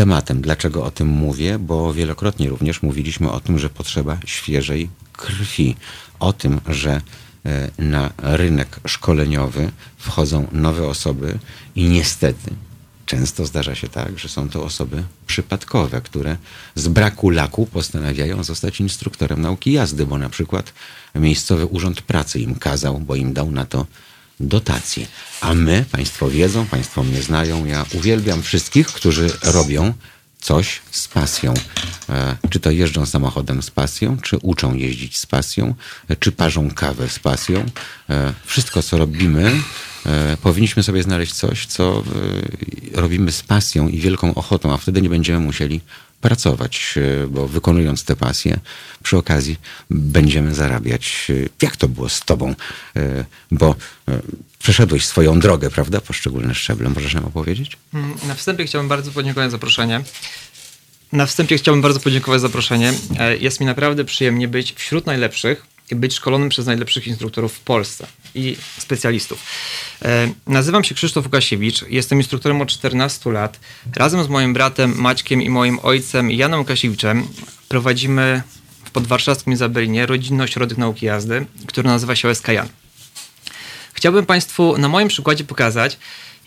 [0.00, 0.40] tematem.
[0.40, 1.58] Dlaczego o tym mówię?
[1.58, 5.76] Bo wielokrotnie również mówiliśmy o tym, że potrzeba świeżej krwi
[6.20, 7.00] o tym, że
[7.46, 11.38] e, na rynek szkoleniowy wchodzą nowe osoby
[11.74, 12.50] i niestety
[13.06, 16.36] często zdarza się tak, że są to osoby przypadkowe, które
[16.74, 20.72] z braku laku postanawiają zostać instruktorem nauki jazdy, bo na przykład
[21.14, 23.86] miejscowy urząd pracy im kazał, bo im dał na to
[24.40, 25.06] dotacje.
[25.40, 29.94] A my, Państwo wiedzą, Państwo mnie znają, ja uwielbiam wszystkich, którzy robią
[30.40, 31.54] coś z pasją.
[32.08, 35.74] E, czy to jeżdżą samochodem z pasją, czy uczą jeździć z pasją,
[36.08, 37.66] e, czy parzą kawę z pasją.
[38.10, 39.52] E, wszystko, co robimy,
[40.42, 42.02] powinniśmy sobie znaleźć coś, co
[42.92, 45.80] robimy z pasją i wielką ochotą, a wtedy nie będziemy musieli
[46.20, 46.94] pracować,
[47.28, 48.60] bo wykonując te pasje,
[49.02, 49.56] przy okazji
[49.90, 51.32] będziemy zarabiać.
[51.62, 52.54] Jak to było z tobą?
[53.50, 53.74] Bo
[54.58, 56.00] przeszedłeś swoją drogę, prawda?
[56.00, 56.88] Poszczególne szczeble.
[56.88, 57.76] Możesz nam opowiedzieć?
[57.94, 60.00] Mm, na wstępie chciałbym bardzo podziękować za zaproszenie.
[61.12, 62.92] Na wstępie chciałbym bardzo podziękować za zaproszenie.
[63.18, 65.66] E, jest mi naprawdę przyjemnie być wśród najlepszych
[65.96, 69.42] być szkolonym przez najlepszych instruktorów w Polsce i specjalistów.
[70.02, 73.60] E, nazywam się Krzysztof Łukasiewicz, jestem instruktorem od 14 lat.
[73.96, 77.28] Razem z moim bratem Maćkiem i moim ojcem Janem Łukasiewiczem
[77.68, 78.42] prowadzimy
[78.84, 82.68] w podwarszawskim Izabelinie rodzinny ośrodek nauki jazdy, który nazywa się OSK Jan.
[83.92, 85.98] Chciałbym Państwu na moim przykładzie pokazać,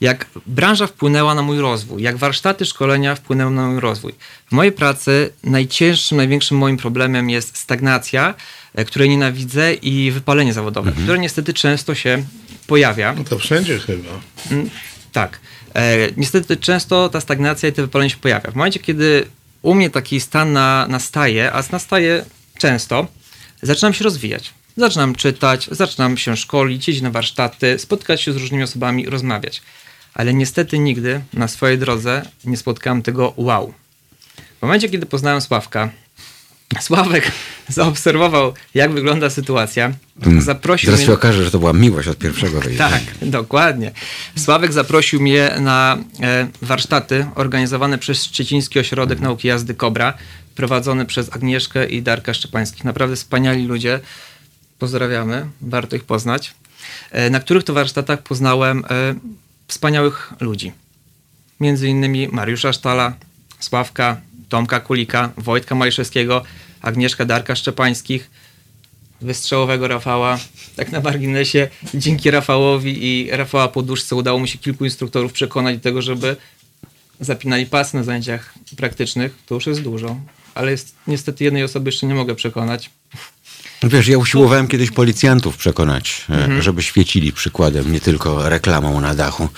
[0.01, 4.13] jak branża wpłynęła na mój rozwój, jak warsztaty szkolenia wpłynęły na mój rozwój.
[4.47, 8.33] W mojej pracy najcięższym, największym moim problemem jest stagnacja,
[8.75, 11.05] e, której nienawidzę i wypalenie zawodowe, mhm.
[11.05, 12.23] które niestety często się
[12.67, 13.13] pojawia.
[13.13, 14.09] No to wszędzie chyba.
[14.51, 14.69] Mm,
[15.11, 15.39] tak.
[15.75, 18.51] E, niestety często ta stagnacja i to wypalenie się pojawia.
[18.51, 19.25] W momencie, kiedy
[19.61, 22.25] u mnie taki stan na, nastaje, a nastaje
[22.57, 23.07] często,
[23.61, 24.53] zaczynam się rozwijać.
[24.77, 29.61] Zaczynam czytać, zaczynam się szkolić, iść na warsztaty, spotkać się z różnymi osobami, rozmawiać.
[30.13, 33.73] Ale niestety nigdy na swojej drodze nie spotkałem tego wow.
[34.59, 35.89] W momencie, kiedy poznałem Sławka,
[36.81, 37.31] Sławek
[37.69, 39.91] zaobserwował, jak wygląda sytuacja.
[40.23, 40.41] Hmm.
[40.41, 41.07] Zaprosił Teraz mnie...
[41.07, 42.89] się okaże, że to była miłość od pierwszego wejścia.
[42.89, 43.91] Tak, dokładnie.
[44.37, 49.29] Sławek zaprosił mnie na e, warsztaty organizowane przez Szczeciński Ośrodek hmm.
[49.29, 50.13] Nauki Jazdy Kobra,
[50.55, 52.83] prowadzony przez Agnieszkę i Darka Szczepańskich.
[52.83, 53.99] Naprawdę wspaniali ludzie
[54.79, 56.53] pozdrawiamy, warto ich poznać,
[57.11, 59.15] e, na których to warsztatach poznałem e,
[59.73, 60.71] wspaniałych ludzi.
[61.59, 63.13] Między innymi Mariusza Sztala,
[63.59, 66.43] Sławka, Tomka Kulika, Wojtka Maliszewskiego,
[66.81, 68.29] Agnieszka Darka Szczepańskich,
[69.21, 70.39] wystrzałowego Rafała.
[70.75, 75.83] Tak na marginesie, dzięki Rafałowi i Rafała Poduszce udało mi się kilku instruktorów przekonać do
[75.83, 76.35] tego, żeby
[77.19, 79.37] zapinali pas na zajęciach praktycznych.
[79.45, 80.19] To już jest dużo,
[80.55, 82.89] ale jest, niestety jednej osoby jeszcze nie mogę przekonać.
[83.83, 86.61] Wiesz, ja usiłowałem kiedyś policjantów przekonać, mhm.
[86.61, 89.49] żeby świecili przykładem, nie tylko reklamą na dachu.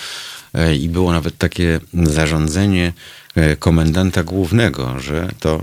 [0.53, 2.93] E, I było nawet takie zarządzenie
[3.35, 5.61] e, komendanta głównego, że to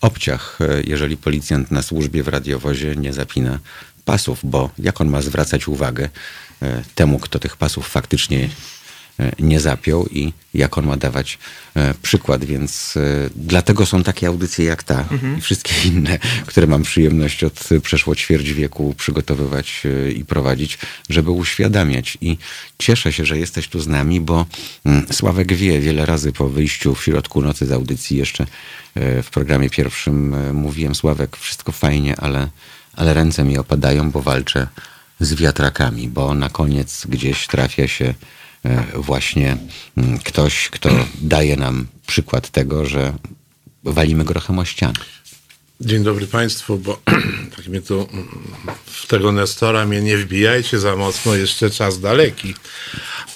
[0.00, 3.58] obciach, jeżeli policjant na służbie w radiowozie nie zapina
[4.04, 6.08] pasów, bo jak on ma zwracać uwagę
[6.94, 8.48] temu, kto tych pasów faktycznie
[9.38, 11.38] nie zapiął i jak on ma dawać
[11.76, 15.04] e, przykład, więc e, dlatego są takie audycje jak ta
[15.38, 21.30] i wszystkie inne, które mam przyjemność od przeszło ćwierć wieku przygotowywać e, i prowadzić, żeby
[21.30, 22.18] uświadamiać.
[22.20, 22.38] I
[22.78, 24.46] cieszę się, że jesteś tu z nami, bo
[24.84, 28.46] mm, Sławek wie, wiele razy po wyjściu w środku nocy z audycji jeszcze
[28.94, 32.48] e, w programie pierwszym e, mówiłem, Sławek, wszystko fajnie, ale,
[32.94, 34.66] ale ręce mi opadają, bo walczę
[35.20, 38.39] z wiatrakami, bo na koniec gdzieś trafia się e,
[38.94, 39.56] właśnie
[39.96, 40.90] mm, ktoś, kto
[41.20, 43.12] daje nam przykład tego, że
[43.84, 44.94] walimy grochem o ścianę.
[45.80, 47.00] Dzień dobry Państwu, bo
[47.56, 48.28] tak mnie tu mm,
[48.86, 52.54] w tego Nestora mnie nie wbijajcie za mocno, jeszcze czas daleki.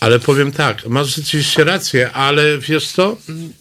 [0.01, 3.53] Ale powiem tak, masz rzeczywiście rację, ale wiesz co, mm,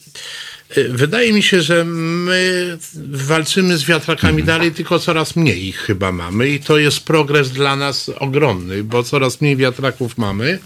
[0.78, 2.78] y, wydaje mi się, że my
[3.11, 7.76] walczymy z wiatrakami dalej, tylko coraz mniej ich chyba mamy i to jest progres dla
[7.76, 10.59] nas ogromny, bo coraz mniej wiatraków mamy,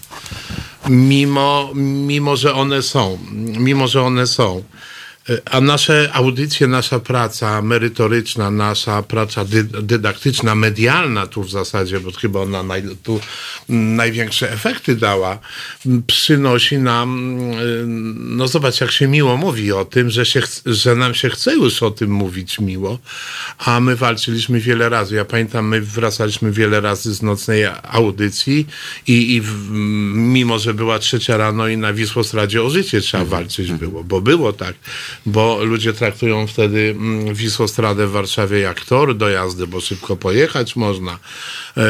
[0.88, 3.18] mimo, mimo że one są,
[3.58, 4.62] mimo że one są.
[5.44, 12.12] A nasze audycje, nasza praca merytoryczna, nasza praca dy, dydaktyczna, medialna tu w zasadzie, bo
[12.12, 13.20] chyba ona naj, tu
[13.68, 15.38] największe efekty dała,
[16.06, 17.84] przynosi nam, y,
[18.16, 21.82] no zobacz jak się miło mówi o tym, że, się, że nam się chce już
[21.82, 22.98] o tym mówić miło,
[23.58, 25.14] a my walczyliśmy wiele razy.
[25.14, 28.66] Ja pamiętam, my wracaliśmy wiele razy z nocnej audycji
[29.06, 29.70] i, i w,
[30.14, 34.52] mimo, że była trzecia rano i na Wisłostradzie o życie trzeba walczyć było, bo było
[34.52, 34.74] tak,
[35.26, 40.76] bo ludzie traktują wtedy mm, Wisłostradę w Warszawie jak tor do jazdy, bo szybko pojechać
[40.76, 41.18] można,
[41.76, 41.82] e,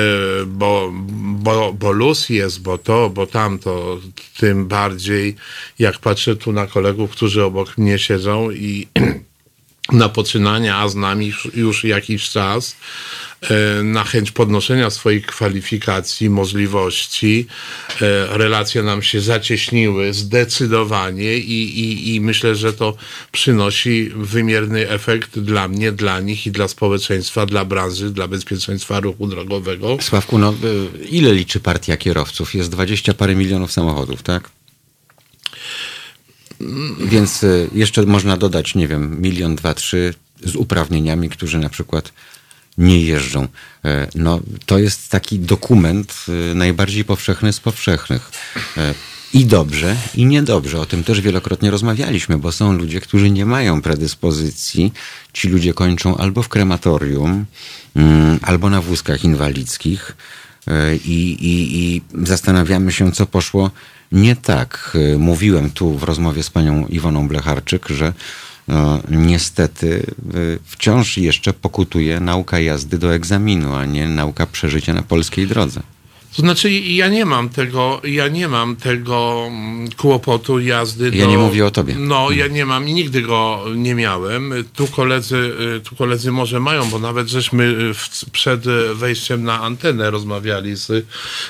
[0.47, 3.99] bo, bo, bo luz jest, bo to, bo tamto,
[4.39, 5.37] tym bardziej
[5.79, 8.89] jak patrzę tu na kolegów, którzy obok mnie siedzą i
[9.93, 12.76] na poczynania, a z nami już, jakiś czas,
[13.84, 17.47] na chęć podnoszenia swoich kwalifikacji, możliwości.
[18.01, 22.97] E, Relacje nam się zacieśniły zdecydowanie i, i, i myślę, że to
[23.32, 29.26] przynosi wymierny efekt dla mnie, dla nich i dla społeczeństwa, dla branży, dla bezpieczeństwa ruchu
[29.26, 29.99] drogowego.
[30.01, 30.55] Sławku, no
[31.05, 32.55] y, ile liczy partia kierowców?
[32.55, 34.51] Jest dwadzieścia parę milionów samochodów, tak?
[37.01, 40.14] Więc jeszcze można dodać, nie wiem, milion, dwa, trzy
[40.45, 42.12] z uprawnieniami, którzy na przykład
[42.79, 43.49] nie jeżdżą.
[43.85, 46.14] E, No, to jest taki dokument
[46.51, 48.31] y, najbardziej powszechny z powszechnych.
[48.76, 48.95] E,
[49.35, 50.81] I dobrze, i niedobrze.
[50.81, 54.93] O tym też wielokrotnie rozmawialiśmy, bo są ludzie, którzy nie mają predyspozycji.
[55.33, 57.45] Ci ludzie kończą albo w krematorium,
[57.97, 60.16] mm, albo na wózkach inwalidzkich.
[60.66, 63.70] E, I, i, I zastanawiamy się, co poszło
[64.12, 64.97] nie tak.
[65.14, 68.12] E, Mówiłem tu w rozmowie z panią Iwoną Blecharczyk, że
[68.69, 75.03] e, niestety e, wciąż jeszcze pokutuje nauka jazdy do egzaminu, a nie nauka przeżycia na
[75.03, 75.83] polskiej drodze.
[76.37, 81.31] To znaczy, ja nie mam tego, ja nie mam tego mm, kłopotu jazdy Ja do...
[81.31, 81.95] nie mówię o tobie.
[81.99, 84.55] No, ja nie mam i nigdy go nie miałem.
[84.74, 85.37] Tu koledzy,
[85.76, 88.64] y, tu koledzy może mają, bo nawet żeśmy y, w, przed
[88.95, 91.07] wejściem na antenę rozmawiali z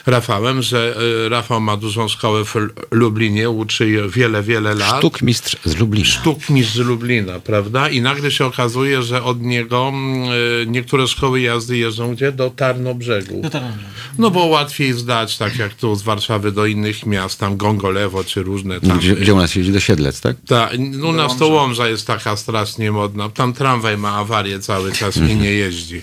[0.06, 0.94] Rafałem, że
[1.26, 2.54] y, Rafał ma dużą szkołę w
[2.90, 4.98] Lublinie, uczy je wiele, wiele lat.
[4.98, 6.06] Sztuk mistrz z Lublina.
[6.06, 7.88] Sztuk mistrz z Lublina, prawda?
[7.88, 12.32] I nagle się okazuje, że od niego mm, niektóre szkoły jazdy jeżdżą gdzie?
[12.32, 13.40] Do Tarnobrzegu.
[13.42, 14.28] No tak, no.
[14.28, 18.42] No bo łatwiej zdać, tak jak tu z Warszawy do innych miast, tam Gongolewo czy
[18.42, 18.98] różne tam.
[18.98, 20.36] Gdzie, gdzie u nas jeździ do Siedlec, tak?
[20.46, 20.70] Ta,
[21.08, 23.28] u nas to Łomża jest taka strasznie modna.
[23.28, 26.02] Tam tramwaj ma awarię cały czas i nie jeździ.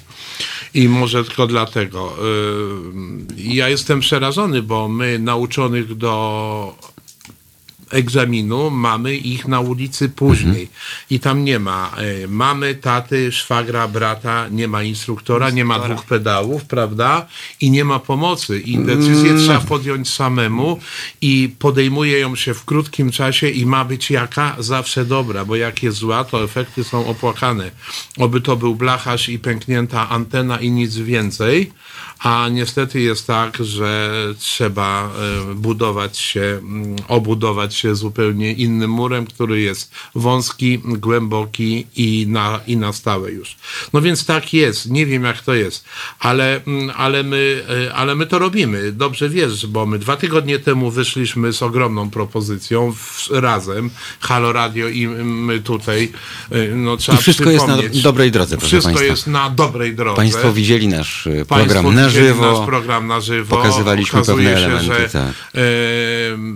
[0.73, 2.17] I może tylko dlatego.
[3.37, 6.75] Yy, Ja jestem przerażony, bo my nauczonych do
[7.91, 10.69] egzaminu mamy ich na ulicy później
[11.09, 11.91] i tam nie ma
[12.23, 17.27] y, mamy, taty, szwagra, brata, nie ma instruktora, nie ma dwóch pedałów, prawda?
[17.61, 20.79] I nie ma pomocy i decyzję trzeba podjąć samemu
[21.21, 24.55] i podejmuje ją się w krótkim czasie i ma być jaka?
[24.59, 27.71] Zawsze dobra, bo jak jest zła, to efekty są opłakane.
[28.17, 31.71] Oby to był blacharz i pęknięta antena i nic więcej,
[32.25, 35.09] a niestety jest tak, że trzeba
[35.51, 36.61] e, budować się,
[37.07, 43.57] obudować się zupełnie innym murem, który jest wąski, głęboki i na, i na stałe już.
[43.93, 44.89] No więc tak jest.
[44.89, 45.85] Nie wiem jak to jest,
[46.19, 46.61] ale,
[46.95, 48.91] ale, my, e, ale my to robimy.
[48.91, 54.89] Dobrze wiesz, bo my dwa tygodnie temu wyszliśmy z ogromną propozycją w, razem, Halo Radio
[54.89, 56.11] i my tutaj.
[56.51, 59.11] e, No, trzeba I wszystko jest na dobrej drodze, proszę Wszystko państwa.
[59.11, 60.15] jest na dobrej drodze.
[60.15, 63.55] Państwo widzieli nasz Państwo program widzieli Na żywo nasz program na żywo.
[63.57, 65.33] pokazywaliśmy Okazuje pewne się, elementy, że tak.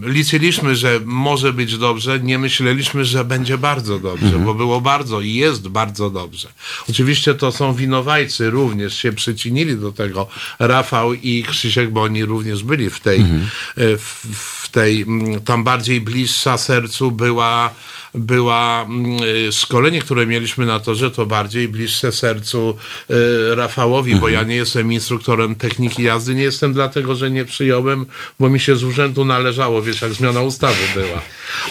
[0.04, 4.46] liczyliśmy, że może być dobrze, nie myśleliśmy, że będzie bardzo dobrze, Mhm.
[4.46, 6.48] bo było bardzo i jest bardzo dobrze.
[6.90, 10.28] Oczywiście to są winowajcy, również się przyczynili do tego.
[10.60, 13.42] Rafał i Krzysiek, bo oni również byli w tej, Mhm.
[13.42, 14.26] e, w,
[14.64, 15.06] w tej,
[15.46, 17.70] tam bardziej bliższa sercu była
[18.16, 22.76] była mm, y, szkolenie, które mieliśmy na torze, to bardziej bliższe sercu
[23.10, 23.16] y,
[23.56, 28.06] Rafałowi, bo ja nie jestem instruktorem techniki jazdy, nie jestem dlatego, że nie przyjąłem,
[28.40, 31.22] bo mi się z urzędu należało, wiesz, jak zmiana ustawy była.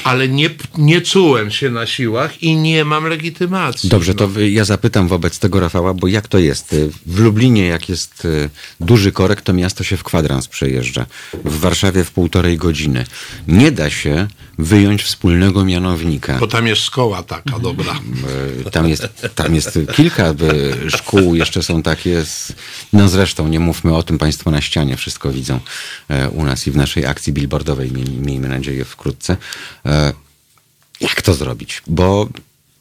[0.05, 3.89] Ale nie, nie czułem się na siłach i nie mam legitymacji.
[3.89, 4.28] Dobrze, no.
[4.28, 6.72] to ja zapytam wobec tego Rafała, bo jak to jest?
[6.72, 8.28] Y, W Lublinie, jak jest
[8.80, 11.07] duży korek, to miasto się w kwadrans przejeżdża.
[11.45, 13.05] W Warszawie w półtorej godziny.
[13.49, 14.28] Nie da się
[14.59, 16.27] wyjąć wspólnego mianownika.
[16.40, 17.92] Bo tam jest szkoła taka, dobra.
[18.66, 22.24] Y, Tam jest, tam jest kilka y, szkół, jeszcze są takie.
[22.24, 22.52] Z,
[22.92, 25.60] no zresztą nie mówmy o tym, Państwo na ścianie wszystko widzą
[26.08, 29.36] e, u nas i w naszej akcji billboardowej, miej, miejmy nadzieję wkrótce.
[29.86, 30.12] E,
[31.00, 31.82] Jak to zrobić?
[31.86, 32.28] Bo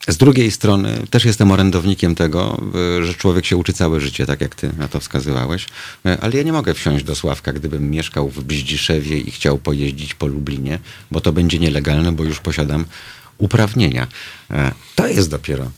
[0.08, 2.62] z drugiej strony też jestem orędownikiem tego,
[3.04, 5.66] że człowiek się uczy całe życie, tak jak ty na to wskazywałeś,
[6.06, 10.14] E, ale ja nie mogę wsiąść do Sławka, gdybym mieszkał w Bździszewie i chciał pojeździć
[10.14, 10.80] po Lublinie,
[11.12, 12.86] bo to będzie nielegalne, bo już posiadam
[13.38, 14.08] uprawnienia.
[14.52, 15.72] E, To jest dopiero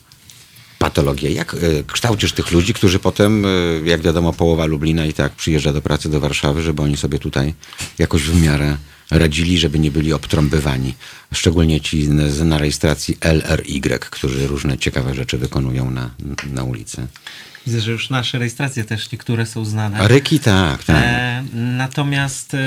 [0.80, 1.30] patologia.
[1.30, 5.74] Jak y, kształcisz tych ludzi, którzy potem, y, jak wiadomo, połowa Lublina i tak przyjeżdża
[5.74, 7.54] do pracy do Warszawy, żeby oni sobie tutaj
[7.98, 8.78] jakoś w miarę
[9.12, 10.94] radzili, żeby nie byli obtrąbywani.
[11.34, 12.10] Szczególnie ci
[12.46, 16.10] na rejestracji LRY, którzy różne ciekawe rzeczy wykonują na,
[16.52, 17.08] na ulicy.
[17.68, 20.08] Widzę, że już nasze rejestracje też niektóre są znane.
[20.08, 21.04] Ryki tak, tak.
[21.06, 22.58] E, natomiast, e,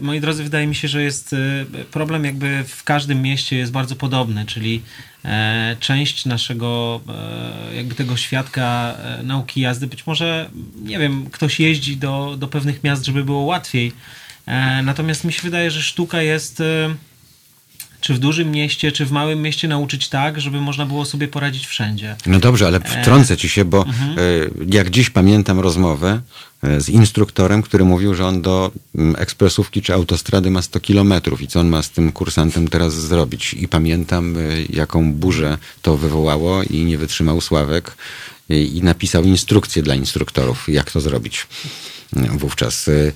[0.00, 3.96] moi drodzy, wydaje mi się, że jest e, problem jakby w każdym mieście jest bardzo
[3.96, 4.82] podobny, czyli
[5.24, 7.00] e, część naszego
[7.72, 10.50] e, jakby tego świadka e, nauki jazdy, być może,
[10.82, 13.92] nie wiem, ktoś jeździ do, do pewnych miast, żeby było łatwiej.
[14.46, 16.94] E, natomiast mi się wydaje, że sztuka jest e,
[18.04, 21.66] czy w dużym mieście, czy w małym mieście nauczyć tak, żeby można było sobie poradzić
[21.66, 22.16] wszędzie.
[22.26, 24.18] No dobrze, ale wtrącę ci się, bo Mhm.
[24.18, 24.22] e,
[24.76, 26.20] jak dziś pamiętam rozmowę
[26.62, 28.70] e, z instruktorem, który mówił, że on do
[29.16, 33.54] ekspresówki czy autostrady ma 100 kilometrów i co on ma z tym kursantem teraz zrobić.
[33.54, 34.40] I pamiętam, e,
[34.70, 37.96] jaką burzę to wywołało i nie wytrzymał Sławek
[38.50, 41.46] e, i napisał instrukcję dla instruktorów, jak to zrobić
[42.16, 42.88] e, wówczas.
[42.88, 43.12] E,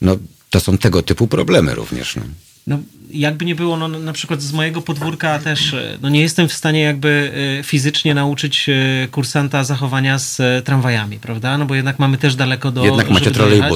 [0.00, 0.16] No,
[0.50, 2.16] to są tego typu problemy również.
[2.16, 2.22] No.
[2.66, 2.78] No,
[3.10, 6.52] jakby nie było, no, na przykład z mojego podwórka też, e, no nie jestem w
[6.52, 11.58] stanie jakby e, fizycznie nauczyć e, kursanta zachowania z tramwajami, prawda?
[11.58, 12.84] No bo jednak mamy też daleko do...
[12.84, 13.72] Jednak macie dojechać.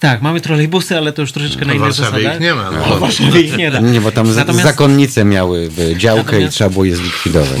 [0.00, 2.34] Tak, mamy trolejbusy, ale to już troszeczkę na W innych zasadach.
[2.34, 2.70] ich nie ma.
[2.70, 2.98] No, No.
[2.98, 3.80] Warszawie ich nie da.
[3.80, 7.60] Nie, bo tam Natomiast- zakonnice miały e, działkę Natomiast- i trzeba było je zlikwidować.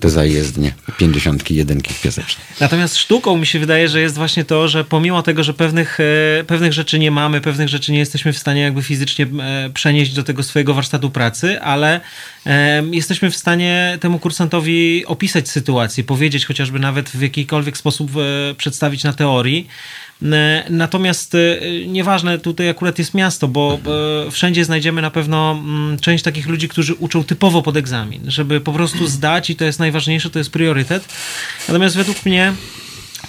[0.00, 2.44] Te zajezdnie, pięćdziesiątki, jedynki piaseczne.
[2.60, 5.98] Natomiast sztuką mi się wydaje, że jest właśnie to, że pomimo tego, że pewnych,
[6.40, 10.12] e, pewnych rzeczy nie mamy, pewnych rzeczy nie jesteśmy w stanie jakby fizycznie e, przenieść
[10.14, 12.00] do tego swojego warsztatu pracy, ale
[12.46, 18.10] e, jesteśmy w stanie temu kursantowi opisać sytuację, powiedzieć chociażby nawet w jakikolwiek sposób
[18.56, 19.68] przedstawić na teorii.
[20.22, 21.38] E, Natomiast e,
[21.86, 23.78] nieważne tutaj akurat jest miasto, bo
[24.26, 28.60] e, wszędzie znajdziemy na pewno mm, część takich ludzi, którzy uczą typowo pod egzamin, żeby
[28.60, 31.04] po prostu zdać i to jest najważniejsze, to jest priorytet.
[31.68, 32.52] Natomiast według mnie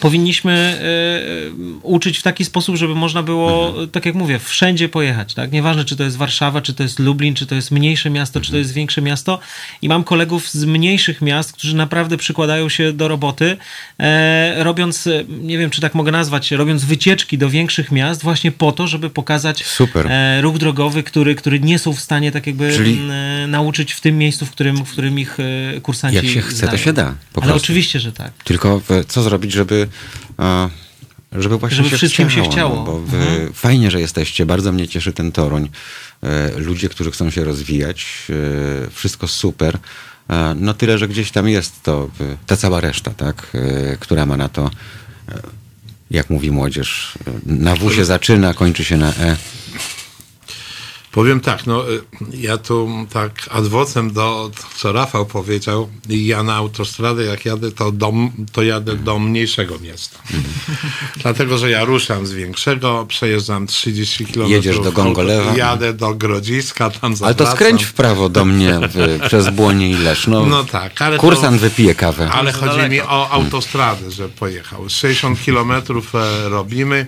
[0.02, 5.34] powinniśmy e, uczyć w taki sposób, żeby można było, tak jak mówię, wszędzie pojechać.
[5.34, 5.52] Tak?
[5.52, 8.52] Nieważne, czy to jest Warszawa, czy to jest Lublin, czy to jest mniejsze miasto, czy
[8.52, 9.40] to jest większe miasto.
[9.82, 13.58] I mam kolegów z mniejszych miast, którzy naprawdę przykładają się do roboty,
[14.00, 15.10] e, robiąc,
[15.42, 19.10] nie wiem, czy tak mogę nazwać, robiąc wycieczki do większych miast właśnie po to, żeby
[19.10, 20.08] pokazać Super.
[20.08, 24.02] e, ruch drogowy, który, który nie są w stanie tak jakby Czyli- e, nauczyć w
[24.02, 27.04] tym miejscu, w którym, w którym ich e, kursanci Jak się chce, to się da,
[27.04, 27.58] Ale prostu.
[27.58, 28.32] oczywiście, że tak.
[28.44, 29.88] Tylko e, co zrobić, żeby,
[30.40, 30.70] e,
[31.32, 32.76] żeby właśnie Żeby się wszystkim chciało, się chciało.
[32.76, 33.54] No, bo wy, Mhm.
[33.54, 35.70] Fajnie, że jesteście, bardzo mnie cieszy ten Toruń.
[36.58, 38.28] Ludzie, którzy chcą się rozwijać,
[38.92, 39.78] wszystko super.
[40.56, 42.10] No tyle, że gdzieś tam jest to,
[42.48, 43.52] ta cała reszta, tak,
[44.00, 44.72] która ma na to,
[46.12, 49.38] jak mówi młodzież, na W się zaczyna, kończy się na E.
[51.12, 52.02] Powiem tak, no y,
[52.34, 58.14] ja tu tak adwocem do, co Rafał powiedział, ja na autostradę jak jadę, to, do,
[58.52, 60.20] to jadę do mniejszego miasta.
[61.18, 64.50] Dlatego, że ja ruszam z większego, przejeżdżam 30 km.
[64.50, 65.56] Jedziesz do Gongolewa.
[65.56, 67.48] Jadę do Grodziska, tam Ale zawracam.
[67.48, 70.46] to skręć w prawo do mnie w, przez Błonie i Leszno.
[70.46, 72.30] No tak, ale to- Kursant wypije kawę.
[72.32, 73.10] Ale chodzi mi daleko.
[73.10, 74.90] o autostradę, że pojechał.
[74.90, 77.06] 60 kilometrów e, robimy,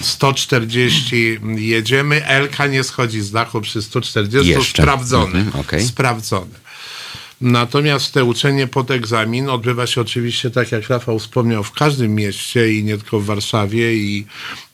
[0.00, 4.82] 140 jedziemy, Elka nie schodzi z dachu przy 140, Jeszcze.
[4.82, 5.38] sprawdzony.
[5.38, 5.84] Mhm, okej.
[5.84, 6.54] Sprawdzony.
[7.40, 12.74] Natomiast te uczenie pod egzamin odbywa się oczywiście, tak jak Rafał wspomniał, w każdym mieście
[12.74, 14.26] i nie tylko w Warszawie i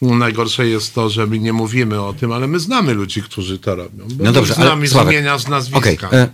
[0.03, 3.75] najgorsze jest to, że my nie mówimy o tym, ale my znamy ludzi, którzy to
[3.75, 4.09] robią.
[4.19, 6.07] No dobrze, z nami ale Sławek, zmienia z nazwiska.
[6.09, 6.29] Okej,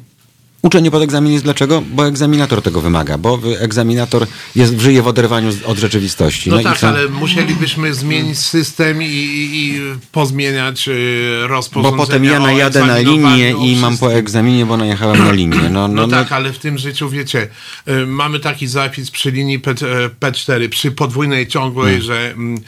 [0.63, 1.83] e, Uczenie pod egzamin jest dlaczego?
[1.91, 4.27] Bo egzaminator tego wymaga, bo egzaminator
[4.57, 6.51] jest, żyje w oderwaniu od rzeczywistości.
[6.51, 6.89] No, i tak, co?
[6.89, 9.81] ale musielibyśmy zmienić system i, i,
[10.13, 15.25] pozmieniać y, Bo rozporządzenie potem ja najadę na linię i mam po egzaminie, bo najechałem
[15.25, 15.57] na linię.
[15.57, 17.49] No, no, No, no, tak, ale w tym życiu, wiecie,
[17.89, 19.75] y, mamy taki zapis przy linii P, e,
[20.21, 22.03] P4, przy podwójnej ciągłej, Hmm.
[22.03, 22.61] że mm,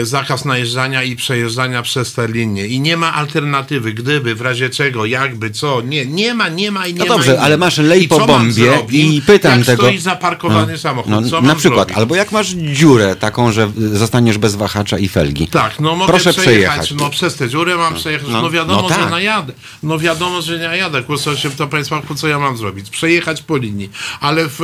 [0.00, 2.66] y, zakaz najeżdżania i przejeżdżania przez te linie.
[2.66, 5.80] I nie ma alternatywy, gdyby, w razie czego, jakby, co.
[5.80, 7.21] Nie, nie ma, nie ma i nie No ma.
[7.26, 7.66] Dobrze, ale ma.
[7.66, 9.82] masz lej I po bombie i pytam jak tego.
[9.82, 11.96] stoi zaparkowany samochód, no, na przykład, zrobić?
[11.98, 15.48] albo jak masz dziurę taką, że zostaniesz bez wahacza i felgi.
[15.48, 16.78] Tak, no mogę Proszę przejechać.
[16.78, 16.92] przejechać.
[17.00, 18.28] No przez tę dziurę mam przejechać.
[18.30, 19.10] No, no, wiadomo, no że tak.
[19.10, 19.52] najadę.
[19.82, 21.02] No wiadomo, że nie jadę.
[21.02, 22.90] Kłócą się to państwa, co ja mam zrobić?
[22.90, 23.90] Przejechać po linii.
[24.20, 24.60] Ale w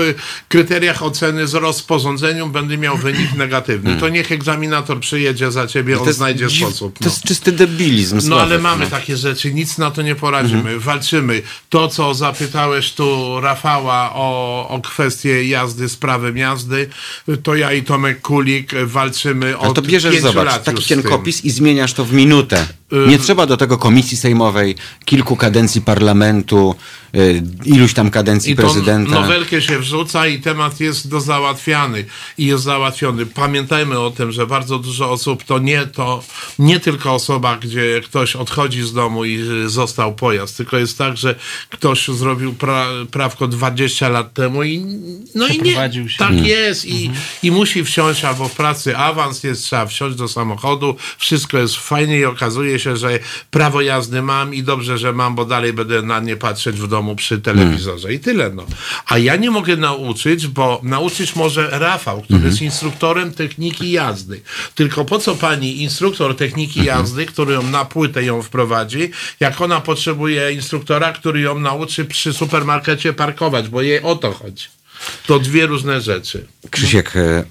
[0.49, 3.97] kryteriach oceny z rozporządzeniem będę miał wynik negatywny.
[3.97, 6.01] To niech egzaminator przyjedzie za ciebie, on.
[6.01, 6.99] To jest znajdzie sposób.
[6.99, 7.11] To No.
[7.11, 8.21] jest czysty debilizm.
[8.29, 8.91] No ale mamy no.
[8.91, 10.81] takie rzeczy, nic na to nie poradzimy, Mhm.
[10.81, 11.43] walczymy.
[11.69, 12.15] To, co
[12.49, 16.89] zapytałeś tu Rafała o, o kwestię jazdy z prawem jazdy,
[17.43, 20.85] to ja i Tomek Kulik walczymy Ale od to bierzesz, pięciu zobacz, lat taki już
[20.85, 21.03] z tym.
[21.03, 22.67] cienkopis i zmieniasz to w minutę.
[22.93, 24.75] Y- Nie trzeba do tego komisji sejmowej,
[25.05, 26.75] kilku kadencji parlamentu,
[27.15, 29.11] y, iluś tam kadencji I prezydenta.
[29.21, 32.05] nowelkę się wrzuca i temat jest do załatwiany
[32.39, 33.27] i jest załatwiony.
[33.27, 36.23] Pamiętajmy o tym, że bardzo dużo osób to nie to
[36.59, 41.17] nie tylko osoba, gdzie ktoś odchodzi z domu i y, został pojazd, tylko jest tak,
[41.17, 41.35] że
[41.71, 44.85] ktoś zrobił pra, prawko 20 lat temu i
[45.35, 45.73] no i nie.
[45.73, 46.19] Się.
[46.19, 46.45] Tak Hmm.
[46.47, 47.11] jest i,
[47.43, 52.19] i musi wsiąść albo w pracy awans jest, trzeba wsiąść do samochodu, wszystko jest fajnie
[52.19, 53.19] i okazuje się, że
[53.51, 57.17] prawo jazdy mam i dobrze, że mam, bo dalej będę na nie patrzeć w domu
[57.17, 58.67] przy telewizorze i tyle no.
[59.07, 64.41] A ja nie mogę nauczyć, bo nauczyć może Rafał, który jest instruktorem techniki jazdy.
[64.75, 69.11] Tylko po co pani instruktor techniki jazdy, który ją na płytę ją wprowadzi,
[69.41, 74.67] jak ona potrzebuje instruktora, który ją nauczy przy supermarkecie parkować, bo jej o to chodzi.
[75.27, 76.47] To dwie różne rzeczy.
[76.71, 77.45] Krzysiek, e,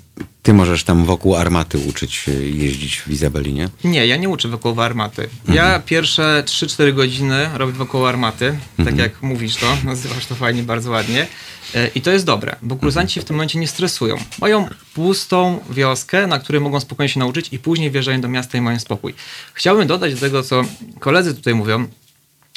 [0.48, 3.70] ty możesz tam wokół armaty uczyć jeździć w Izabelinie?
[3.84, 5.30] Nie, ja nie uczę wokół armaty.
[5.48, 10.92] Ja pierwsze 3-4 godziny robię wokół armaty, tak jak mówisz to, nazywasz to fajnie, bardzo
[10.92, 11.28] ładnie.
[11.76, 14.18] E, I to jest dobre, bo kursanci w tym momencie nie stresują.
[14.42, 18.62] Mają pustą wioskę, na której mogą spokojnie się nauczyć i później wjeżdżają do miasta i
[18.62, 19.14] mają spokój.
[19.54, 20.64] Chciałbym dodać do tego, co
[21.00, 21.88] koledzy tutaj mówią,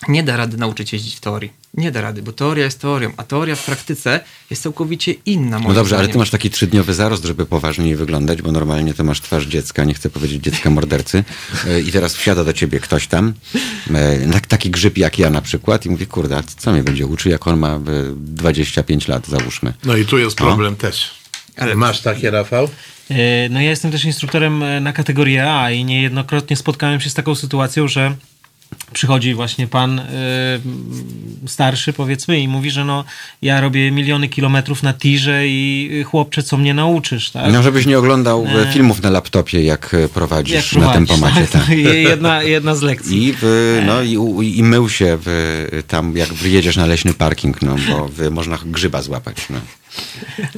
[0.08, 1.52] nie da rady nauczyć jeździć w teorii.
[1.74, 4.20] Nie da rady, bo teoria jest teorią, a teoria w praktyce
[4.50, 5.58] jest całkowicie inna.
[5.58, 6.12] No dobrze, ale zdaniem.
[6.12, 9.94] ty masz taki trzydniowy zarost, żeby poważniej wyglądać, bo normalnie to masz twarz dziecka, nie
[9.94, 11.24] chcę powiedzieć dziecka mordercy.
[11.66, 13.32] E, I teraz wsiada do ciebie ktoś tam,
[13.94, 17.32] e, tak- taki grzyb jak ja na przykład i mówi, kurde, co mnie będzie uczył,
[17.32, 17.80] jak on ma e,
[18.16, 19.72] 25 lat, załóżmy.
[19.84, 21.10] No i tu jest problem też.
[21.56, 22.68] Ale- Masz takie, Rafał?
[23.10, 27.14] E, No ja jestem też instruktorem e, na kategorię A i niejednokrotnie spotkałem się z
[27.14, 28.14] taką sytuacją, że
[28.92, 30.04] przychodzi właśnie pan e,
[31.46, 33.04] starszy powiedzmy i mówi, że no
[33.42, 37.52] ja robię miliony kilometrów na tirze i y, chłopcze, co mnie nauczysz, tak?
[37.52, 38.72] No, żebyś nie oglądał e, Nie.
[38.72, 41.46] filmów na laptopie, jak e, prowadzisz Jak na prowadzisz, tempomacie.
[41.46, 41.66] tak?
[41.66, 41.78] Tak.
[42.10, 43.24] Jedna, jedna z lekcji.
[43.28, 47.62] I, w, no, i, u- i mył się w, tam, jak jedziesz na leśny parking,
[47.62, 49.36] no, bo w, można grzyba złapać.
[49.50, 49.58] No.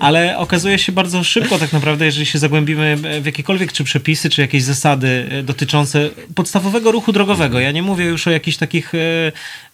[0.01, 4.41] Ale okazuje się bardzo szybko tak naprawdę, jeżeli się zagłębimy w jakiekolwiek czy przepisy, czy
[4.41, 7.61] jakieś zasady dotyczące podstawowego ruchu drogowego.
[7.61, 8.99] Ja nie mówię już o jakichś takich e,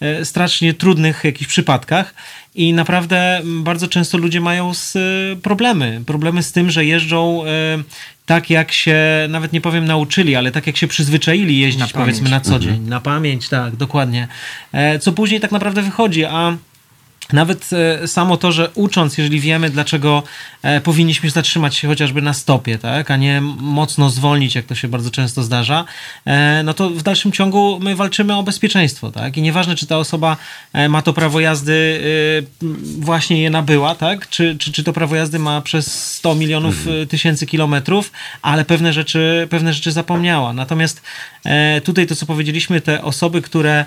[0.01, 2.14] e, strasznie trudnych jakichś przypadkach.
[2.55, 5.01] I naprawdę bardzo często ludzie mają z, e,
[5.36, 6.02] problemy.
[6.06, 7.43] Problemy z tym, że jeżdżą
[8.26, 8.97] tak, jak się,
[9.28, 12.89] nawet nie powiem nauczyli, ale tak, jak się przyzwyczaili jeździć Na powiedzmy na co dzień.
[12.89, 14.28] Na pamięć, tak, dokładnie.
[15.01, 16.56] Co później tak naprawdę wychodzi, a
[17.32, 20.22] nawet e, samo to, że ucząc, jeżeli wiemy, dlaczego
[20.62, 24.88] e, powinniśmy zatrzymać się chociażby na stopie, tak, a nie mocno zwolnić, jak to się
[24.88, 25.84] bardzo często zdarza,
[26.24, 29.36] e, no to w dalszym ciągu my walczymy o bezpieczeństwo, tak?
[29.36, 30.36] I nieważne, czy ta osoba
[30.88, 32.00] ma to prawo jazdy,
[32.98, 34.28] właśnie je nabyła, tak?
[34.28, 38.92] Czy, czy, czy to prawo jazdy ma przez 100 milionów e, tysięcy kilometrów, ale pewne
[38.92, 40.52] rzeczy, pewne rzeczy zapomniała.
[40.52, 41.02] Natomiast
[41.84, 43.84] tutaj to, co powiedzieliśmy, te osoby, które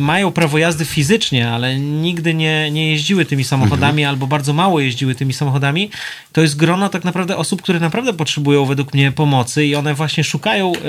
[0.00, 5.14] mają prawo jazdy fizycznie, ale nigdy nie, nie jeździły tymi samochodami albo bardzo mało jeździły
[5.14, 5.90] tymi samochodami,
[6.32, 10.24] to jest grono tak naprawdę osób, które naprawdę potrzebują według mnie pomocy i one właśnie
[10.24, 10.80] szukają e,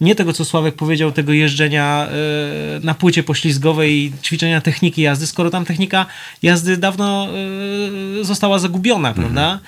[0.00, 5.26] nie tego, co Sławek powiedział, tego jeżdżenia e, na płycie poślizgowej i ćwiczenia techniki jazdy,
[5.26, 6.06] skoro tam technika
[6.42, 7.28] jazdy dawno
[8.20, 9.60] e, została zagubiona, prawda?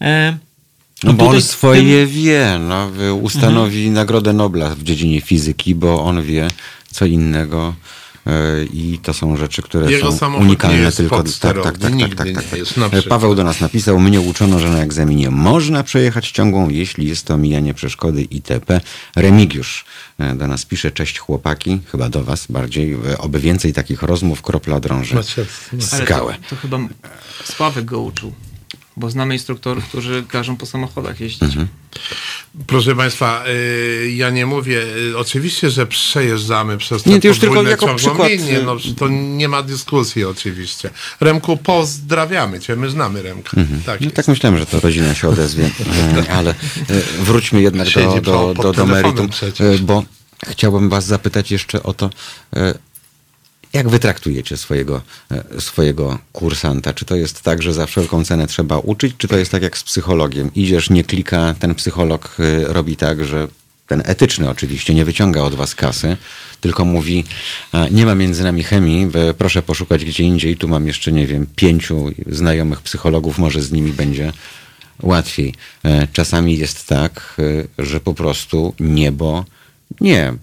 [0.00, 0.36] E,
[1.04, 2.88] No bo on swoje wie, no,
[3.22, 6.48] ustanowi Nagrodę Nobla w dziedzinie fizyki, bo on wie,
[6.94, 7.74] co innego
[8.26, 11.16] e, i to są rzeczy, które Jego są samochód nie unikalne jest tylko...
[11.16, 13.02] podsterowny, nigdy nie jest, na E.
[13.02, 17.38] Paweł do nas napisał, mnie uczono, że na egzaminie można przejechać ciągłą, jeśli jest to
[17.38, 18.80] mijanie przeszkody itp.
[19.16, 19.84] Remigiusz
[20.18, 24.80] e, do nas pisze, cześć chłopaki, chyba do was bardziej, oby więcej takich rozmów, kropla
[24.80, 25.16] drąży
[25.80, 26.34] skałę.
[26.34, 26.78] to, to chyba
[27.44, 28.32] Sławek go uczył.
[28.96, 31.54] Bo znamy instruktorów, którzy każą po samochodach jeździć.
[32.66, 37.38] Proszę Państwa, y, ja nie mówię, y, oczywiście, że przejeżdżamy przez to Nie, to już
[37.38, 40.90] tylko jako przykład, y- no, to nie ma dyskusji oczywiście.
[41.20, 43.56] Remku, pozdrawiamy Cię, my znamy Remka.
[43.86, 45.70] Tak, No tak myślałem, że to rodzina się odezwie,
[46.38, 46.54] ale
[47.18, 49.82] wróćmy jednak do, Siedzi do, do, do telefonem meritum, przecież.
[49.82, 50.04] bo
[50.48, 52.10] chciałbym was zapytać jeszcze o to,
[53.74, 56.92] jak wy traktujecie swojego, e, swojego kursanta?
[56.92, 59.78] Czy to jest tak, że za wszelką cenę trzeba uczyć, czy to jest tak jak
[59.78, 60.50] z psychologiem?
[60.54, 63.48] Idziesz, nie klika, ten psycholog e, robi tak, że
[63.86, 66.16] ten etyczny oczywiście nie wyciąga od was kasy,
[66.60, 67.24] tylko mówi,
[67.72, 71.26] a, nie ma między nami chemii, e, proszę poszukać gdzie indziej, tu mam jeszcze, nie
[71.26, 74.32] wiem, pięciu znajomych psychologów, może z nimi będzie
[75.02, 75.54] łatwiej.
[75.84, 77.36] E, Czasami jest tak,
[77.78, 79.44] e, że po prostu niebo
[80.00, 80.34] nie.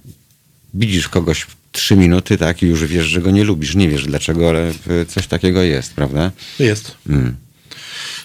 [0.73, 3.76] Widzisz kogoś trzy minuty, tak, i już wiesz, że go nie lubisz.
[3.76, 6.31] Nie wiesz dlaczego, ale e, coś takiego jest, prawda?
[6.60, 6.98] Jest.
[7.10, 7.35] Mm.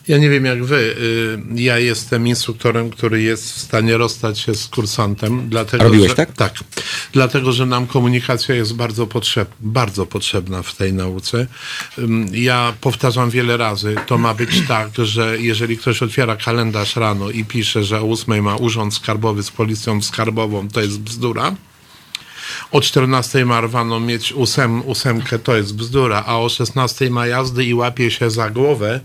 [0.08, 0.76] Ja nie wiem jak wy.
[0.76, 5.48] y, Ja jestem instruktorem, który jest w stanie rozstać się z kursantem.
[5.48, 6.32] Dlatego, Robiłeś że, tak?
[6.32, 6.54] Tak.
[7.12, 11.46] Dlatego, że nam komunikacja jest bardzo, potrzeb, bardzo potrzebna w tej nauce.
[12.32, 17.44] Ja powtarzam wiele razy, to ma być tak, że jeżeli ktoś otwiera kalendarz rano i
[17.44, 21.54] pisze, że o 8 ma urząd skarbowy z policją skarbową, to jest bzdura.
[22.70, 27.64] O 14 ma rwaną mieć ósem, ósemkę, to jest bzdura, a o 16 ma jazdy
[27.64, 29.00] i łapie się za głowę,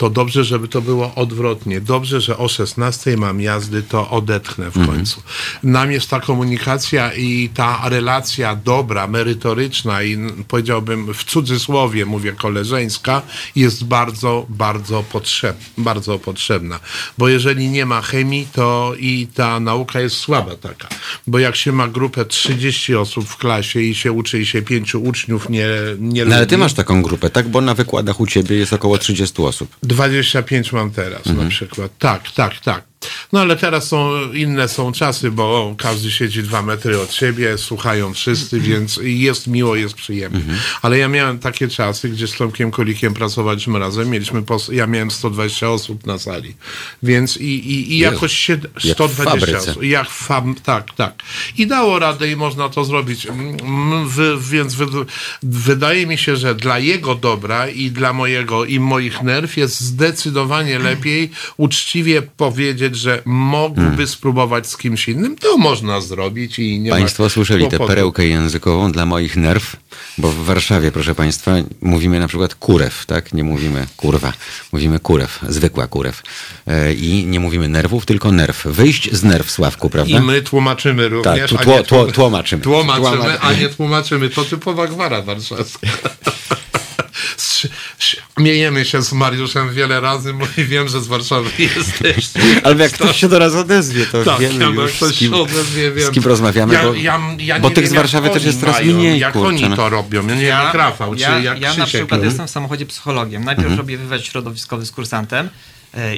[0.00, 1.80] to dobrze, żeby to było odwrotnie.
[1.80, 5.22] Dobrze, że o 16 mam jazdy, to odetchnę w końcu.
[5.62, 10.18] Nam jest ta komunikacja i ta relacja dobra, merytoryczna i
[10.48, 13.22] powiedziałbym w cudzysłowie, mówię koleżeńska,
[13.56, 16.80] jest bardzo, bardzo, potrzeb, bardzo potrzebna.
[17.18, 20.88] Bo jeżeli nie ma chemii, to i ta nauka jest słaba taka.
[21.26, 25.02] Bo jak się ma grupę 30 osób w klasie i się uczy i się pięciu
[25.02, 25.68] uczniów nie,
[25.98, 27.48] nie No ale ty lubi, masz taką grupę, tak?
[27.48, 29.76] Bo na wykładach u ciebie jest około 30 osób.
[29.90, 31.44] 25 mam teraz Mhm.
[31.44, 31.90] na przykład.
[31.98, 32.89] Tak, tak, tak.
[33.32, 38.14] No ale teraz są inne są czasy, bo każdy siedzi dwa metry od siebie, słuchają
[38.14, 40.38] wszyscy, więc jest miło, jest przyjemnie.
[40.38, 40.58] Mhm.
[40.82, 45.10] Ale ja miałem takie czasy, gdzie z Tomkiem Kolikiem pracowaliśmy razem, mieliśmy pos- ja miałem
[45.10, 46.54] 120 osób na sali.
[47.02, 49.70] Więc i, i, i jakoś się jak w 120 fabryce.
[49.70, 49.82] osób.
[49.82, 51.14] Jak w fab, tak, tak.
[51.58, 53.26] I dało radę i można to zrobić.
[53.26, 54.86] Mm, Wy, więc wy,
[55.42, 60.78] wydaje mi się, że dla jego dobra i dla mojego i moich nerw jest zdecydowanie
[60.78, 65.36] lepiej uczciwie powiedzieć, że mógłby spróbować z kimś innym.
[65.36, 69.76] To można zrobić i nie Państwo słyszeli tę perełkę językową dla moich nerw,
[70.18, 71.52] bo w Warszawie, proszę Państwa,
[71.82, 73.32] mówimy na przykład kurew, tak?
[73.34, 74.32] Nie mówimy kurwa,
[74.72, 76.22] mówimy kurew, zwykła kurew.
[76.66, 78.66] E, I nie mówimy nerwów, tylko nerw.
[78.66, 80.18] Wyjść z nerw, Sławku, prawda?
[80.18, 81.52] I my tłumaczymy również.
[81.52, 82.62] a tło- tłumaczymy.
[82.62, 84.28] Tłumaczymy, Tłuma- a nie tłumaczymy.
[84.30, 85.86] To typowa gwara warszawska.
[88.38, 92.30] Miejemy się z Mariuszem wiele razy, bo i wiem, że z Warszawy jesteś.
[92.62, 95.34] Ale jak ktoś się do nas odezwie, to Tak, wiemy ja już, ktoś z kim,
[95.34, 96.06] odezwie, wiem.
[96.06, 98.82] z kim rozmawiamy, ja, bo, ja, ja bo tych wiem, z Warszawy też jest coraz
[98.82, 99.76] mniej, Jak kurczę, oni no.
[99.76, 102.50] to robią, ja nie wiem jak Rafał, czy ja, jak ja na przykład jestem w
[102.50, 103.44] samochodzie psychologiem.
[103.44, 105.48] Najpierw robię wywiad środowiskowy z kursantem,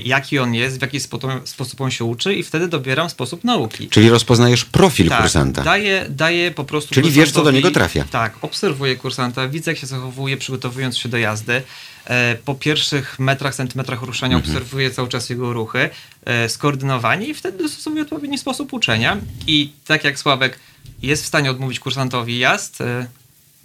[0.04, 1.00] jaki on jest, w jaki
[1.44, 3.88] sposób, on się uczy i wtedy dobieram sposób nauki.
[3.88, 5.62] Czyli rozpoznajesz profil Tak, kursanta.
[5.62, 8.04] daję, daję po prostu Czyli wiesz, co do niego trafia.
[8.10, 11.62] Tak, obserwuję kursanta, widzę jak się zachowuje, przygotowując się do jazdy.
[12.06, 14.54] E, Po pierwszych metrach, centymetrach ruszania Mhm.
[14.56, 15.90] obserwuję cały czas jego ruchy,
[16.24, 19.16] e, skoordynowanie i wtedy dostosowuję odpowiedni sposób uczenia.
[19.46, 20.58] I tak jak Sławek
[21.02, 23.06] jest w stanie odmówić kursantowi jazd, e,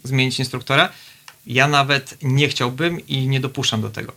[0.04, 0.90] zmienić instruktora,
[1.48, 4.14] ja nawet nie chciałbym i nie dopuszczam do tego.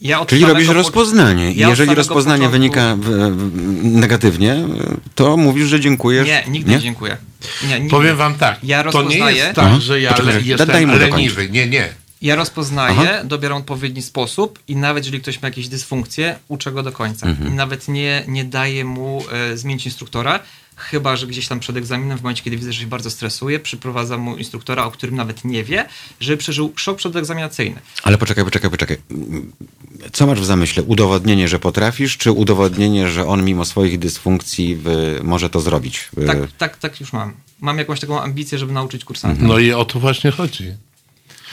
[0.00, 1.52] Ja Czyli robisz po- rozpoznanie.
[1.52, 3.00] I Ja jeżeli rozpoznanie początku- wynika w,
[3.36, 4.56] w, negatywnie,
[5.14, 6.26] to mówisz, że dziękujesz.
[6.26, 7.16] Nie, nigdy nie, dziękuję.
[7.68, 7.90] Nie, nigdy.
[7.90, 9.80] Powiem wam tak, Ja to nie rozpoznaję- jest tak, Aha.
[9.80, 11.50] że ja Poczekaj, le, daj jestem mu leniwy.
[11.50, 11.88] Nie, nie.
[12.22, 13.24] Ja rozpoznaję, Aha.
[13.24, 17.26] dobieram odpowiedni sposób i nawet jeżeli ktoś ma jakieś dysfunkcje, uczę go do końca.
[17.26, 17.52] Mhm.
[17.52, 20.40] I nawet nie, nie daję mu e, zmienić instruktora,
[20.76, 24.20] chyba że gdzieś tam przed egzaminem, w momencie kiedy widzę, że się bardzo stresuje, przyprowadzam
[24.20, 25.88] mu instruktora, o którym nawet nie wie,
[26.20, 27.80] żeby przeżył szok przedegzaminacyjny.
[28.02, 28.96] Ale poczekaj, poczekaj, poczekaj.
[30.12, 30.82] Co masz w zamyśle?
[30.82, 36.08] Udowodnienie, że potrafisz, czy udowodnienie, że on mimo swoich dysfunkcji w, może to zrobić?
[36.26, 37.32] Tak, tak, tak już mam.
[37.60, 39.42] Mam jakąś taką ambicję, żeby nauczyć kursanta.
[39.44, 40.74] No i o to właśnie chodzi.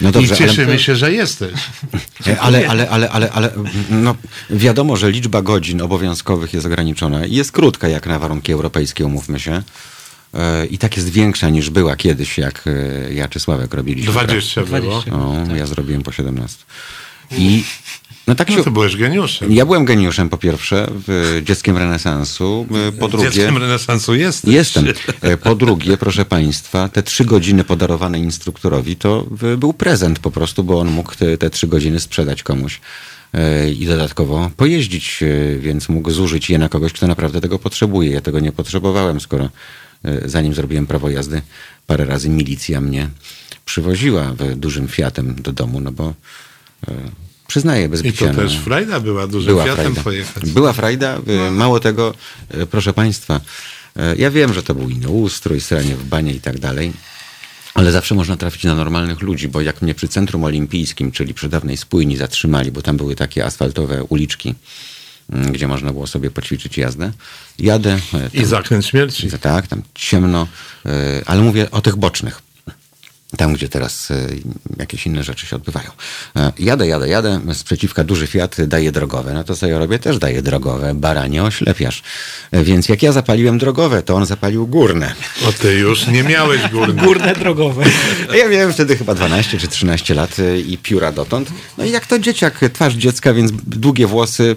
[0.02, 1.54] No dobrze, I cieszymy ale, się, że jesteś.
[2.40, 3.52] ale, ale, ale, ale, ale
[3.90, 4.16] no,
[4.50, 9.40] wiadomo, że liczba godzin obowiązkowych jest ograniczona i jest krótka jak na warunki europejskie, umówmy
[9.40, 9.64] się.
[10.34, 14.12] e, i tak jest większa niż była kiedyś, jak e, ja czy Sławek robiliśmy.
[14.12, 15.02] 20 było.
[15.02, 15.12] 20.
[15.12, 16.64] No, ja zrobiłem po 17.
[17.32, 17.64] I
[18.28, 18.64] no tak No się...
[18.64, 19.52] to byłeś geniuszem.
[19.52, 23.32] Ja byłem geniuszem po pierwsze, w dzieckiem renesansu, e, po drugie...
[23.32, 24.54] Dzieckiem renesansu jesteś.
[24.54, 24.86] Jestem.
[25.22, 29.26] E, Po drugie, proszę Państwa, te trzy godziny podarowane instruktorowi to
[29.58, 32.82] był prezent po prostu, bo on mógł te, te trzy godziny sprzedać komuś
[33.34, 35.20] e, i dodatkowo pojeździć,
[35.60, 38.12] więc mógł zużyć je na kogoś, kto naprawdę tego potrzebuje.
[38.12, 39.50] Ja tego nie potrzebowałem, skoro
[40.26, 41.42] zanim zrobiłem prawo jazdy,
[41.88, 43.10] parę razy milicja mnie
[43.66, 46.14] przywoziła w dużym Fiatem do domu, no bo
[47.48, 48.26] przyznaję bez I bicia.
[48.28, 48.38] to no.
[48.42, 50.02] też frajda była dużym Była Fiatem frajda.
[50.04, 50.50] pojechać.
[50.50, 51.18] Była frajda.
[51.48, 52.14] y, Mało tego,
[52.56, 53.42] y, proszę Państwa,
[53.98, 56.94] y, ja wiem, że to był inny ustrój, sranie w banie i tak dalej,
[57.74, 61.50] ale zawsze można trafić na normalnych ludzi, bo jak mnie przy Centrum Olimpijskim, czyli przy
[61.50, 64.56] dawnej spójni zatrzymali, bo tam były takie asfaltowe uliczki,
[65.34, 67.12] mm, gdzie można było sobie poćwiczyć jazdę,
[67.60, 68.00] jadę...
[68.34, 69.30] y, I zakręt śmierci.
[69.42, 70.48] tak, tam ciemno,
[71.26, 72.42] ale mówię o tych bocznych.
[73.38, 74.42] Tam, gdzie teraz y,
[74.78, 75.90] jakieś inne rzeczy się odbywają.
[76.36, 79.34] E, Jadę, jadę, jadę, z przeciwka duży Fiat daje drogowe.
[79.34, 80.00] No to co ja robię?
[80.00, 80.94] Też daję drogowe.
[80.96, 82.04] Baranie oślepiasz.
[82.52, 85.14] E, Więc jak ja zapaliłem drogowe, to on zapalił górne.
[85.48, 87.06] O ty już nie miałeś górnych.
[87.06, 87.84] Górne drogowe.
[88.38, 90.36] Ja miałem wtedy chyba 12 czy 13 lat
[90.68, 91.50] i pióra dotąd.
[91.78, 94.56] No i jak to dzieciak, twarz dziecka, więc długie włosy,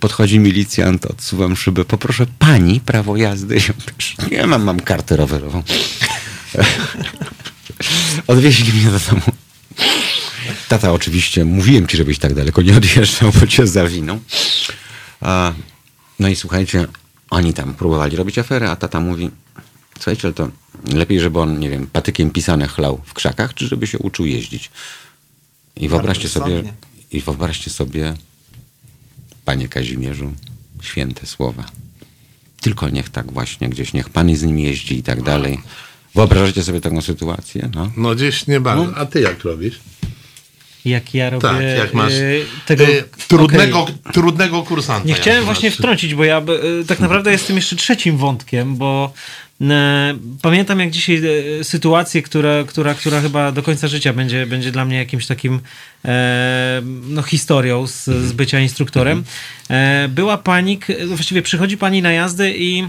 [0.00, 1.84] podchodzi milicjant, odsuwam szybę.
[1.84, 3.58] Poproszę pani prawo jazdy.
[4.30, 5.62] Ja mam, mam kartę rowerową.
[8.26, 9.22] Odwieźli mnie do domu.
[10.68, 14.20] Tata oczywiście, mówiłem ci, żebyś tak daleko nie odjeżdżał, bo cię zawinął.
[16.18, 16.86] No i słuchajcie,
[17.30, 19.30] oni tam próbowali robić aferę, a tata mówi,
[19.94, 20.48] słuchajcie, ale to
[20.84, 24.70] lepiej, żeby on, nie wiem, patykiem pisane chlał w krzakach, czy żeby się uczył jeździć.
[25.76, 26.62] I wyobraźcie sobie,
[27.12, 28.14] i wyobraźcie sobie,
[29.44, 30.32] panie Kazimierzu,
[30.82, 31.64] święte słowa.
[32.60, 35.60] Tylko niech tak właśnie gdzieś, niech pan z nim jeździ i tak dalej.
[36.14, 37.70] Wyobrażacie sobie taką sytuację?
[37.74, 37.92] No.
[37.96, 38.96] No gdzieś nie bardzo.
[38.96, 39.80] A ty jak robisz?
[40.84, 42.84] Jak ja robię Tak, jak masz y, tego...
[42.84, 43.94] y, trudnego, Okej.
[44.12, 45.08] trudnego kursanta.
[45.08, 45.82] Nie chciałem właśnie znaczy.
[45.82, 46.42] wtrącić, bo ja
[46.80, 49.12] y, tak naprawdę jestem jeszcze trzecim wątkiem, bo
[49.60, 51.22] e, pamiętam jak dzisiaj
[51.60, 55.60] e, sytuację, która, która, która chyba do końca życia będzie, będzie dla mnie jakimś takim
[56.04, 59.24] e, no, historią z, z bycia instruktorem.
[59.70, 62.88] E, była pani, właściwie przychodzi pani na jazdę i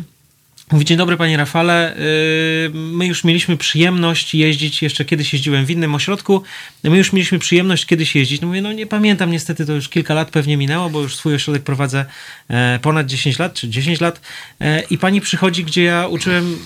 [0.71, 5.69] Mówi, dzień dobry panie Rafale, Yy, my już mieliśmy przyjemność jeździć, jeszcze kiedyś jeździłem w
[5.71, 6.43] innym ośrodku,
[6.83, 8.41] my już mieliśmy przyjemność kiedyś jeździć.
[8.41, 11.35] No mówię, no nie pamiętam niestety, to już kilka lat pewnie minęło, bo już swój
[11.35, 12.05] ośrodek prowadzę
[12.49, 14.21] e, ponad 10 lat, czy 10 lat.
[14.61, 16.57] E, i pani przychodzi, gdzie ja uczyłem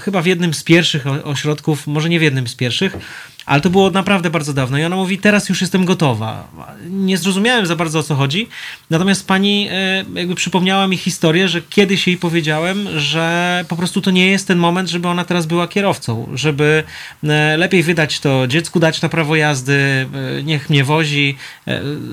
[0.00, 2.96] chyba w jednym z pierwszych ośrodków, może nie w jednym z pierwszych,
[3.46, 4.78] ale to było naprawdę bardzo dawno.
[4.78, 6.48] I ona mówi, teraz już jestem gotowa.
[6.90, 8.48] Nie zrozumiałem za bardzo o co chodzi.
[8.90, 14.10] Natomiast pani e, jakby przypomniała mi historię, że kiedyś jej powiedziałem, że po prostu to
[14.10, 16.28] nie jest ten moment, żeby ona teraz była kierowcą.
[16.34, 16.84] Żeby
[17.24, 20.06] e, lepiej wydać to dziecku, dać na prawo jazdy,
[20.38, 21.36] e, niech mnie wozi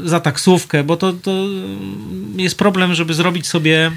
[0.04, 1.32] za taksówkę, bo to, to
[2.36, 3.92] jest problem, żeby zrobić sobie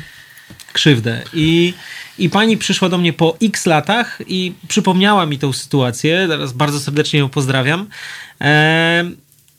[0.73, 1.23] krzywdę.
[1.35, 1.75] I,
[2.19, 6.27] I pani przyszła do mnie po x latach i przypomniała mi tą sytuację.
[6.29, 7.87] Teraz bardzo serdecznie ją pozdrawiam.
[8.39, 9.17] Em,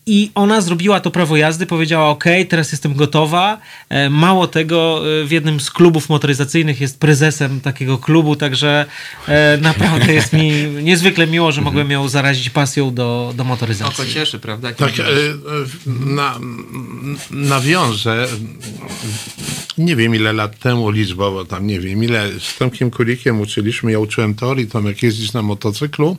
[0.08, 3.58] I ona zrobiła to prawo jazdy, powiedziała: OK, teraz jestem gotowa.
[3.90, 8.86] E, Mało tego, e, w jednym z klubów motoryzacyjnych jest prezesem takiego klubu, także
[9.28, 10.52] e, naprawdę jest mi
[10.90, 14.04] niezwykle miło, że mogłem ją zarazić pasją do, do motoryzacji.
[14.04, 14.68] Oko cieszy, prawda?
[14.68, 14.92] Jak Tak,
[16.06, 16.40] na,
[17.32, 18.28] nawiążę.
[19.78, 24.00] Nie wiem ile lat temu liczbowo, tam nie wiem ile, z Tomkiem Kulikiem uczyliśmy, ja
[24.00, 26.18] uczyłem teorii, Tomek jeździć na motocyklu.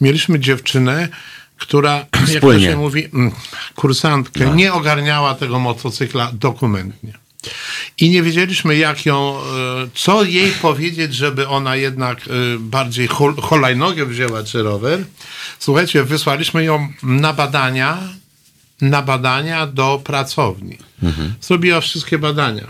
[0.00, 1.08] Mieliśmy dziewczynę,
[1.58, 3.32] która, jak to się mówi, mm,
[3.74, 7.12] kursantkę, nie ogarniała tego motocykla dokumentnie.
[7.98, 9.42] I nie wiedzieliśmy, jak ją, e,
[9.94, 13.34] co jej powiedzieć, żeby ona jednak e, bardziej hol,
[14.06, 15.04] wzięła, czy rower.
[15.58, 17.98] Słuchajcie, wysłaliśmy ją na badania,
[18.80, 20.78] na badania do pracowni.
[21.40, 22.66] Zrobiła wszystkie badania.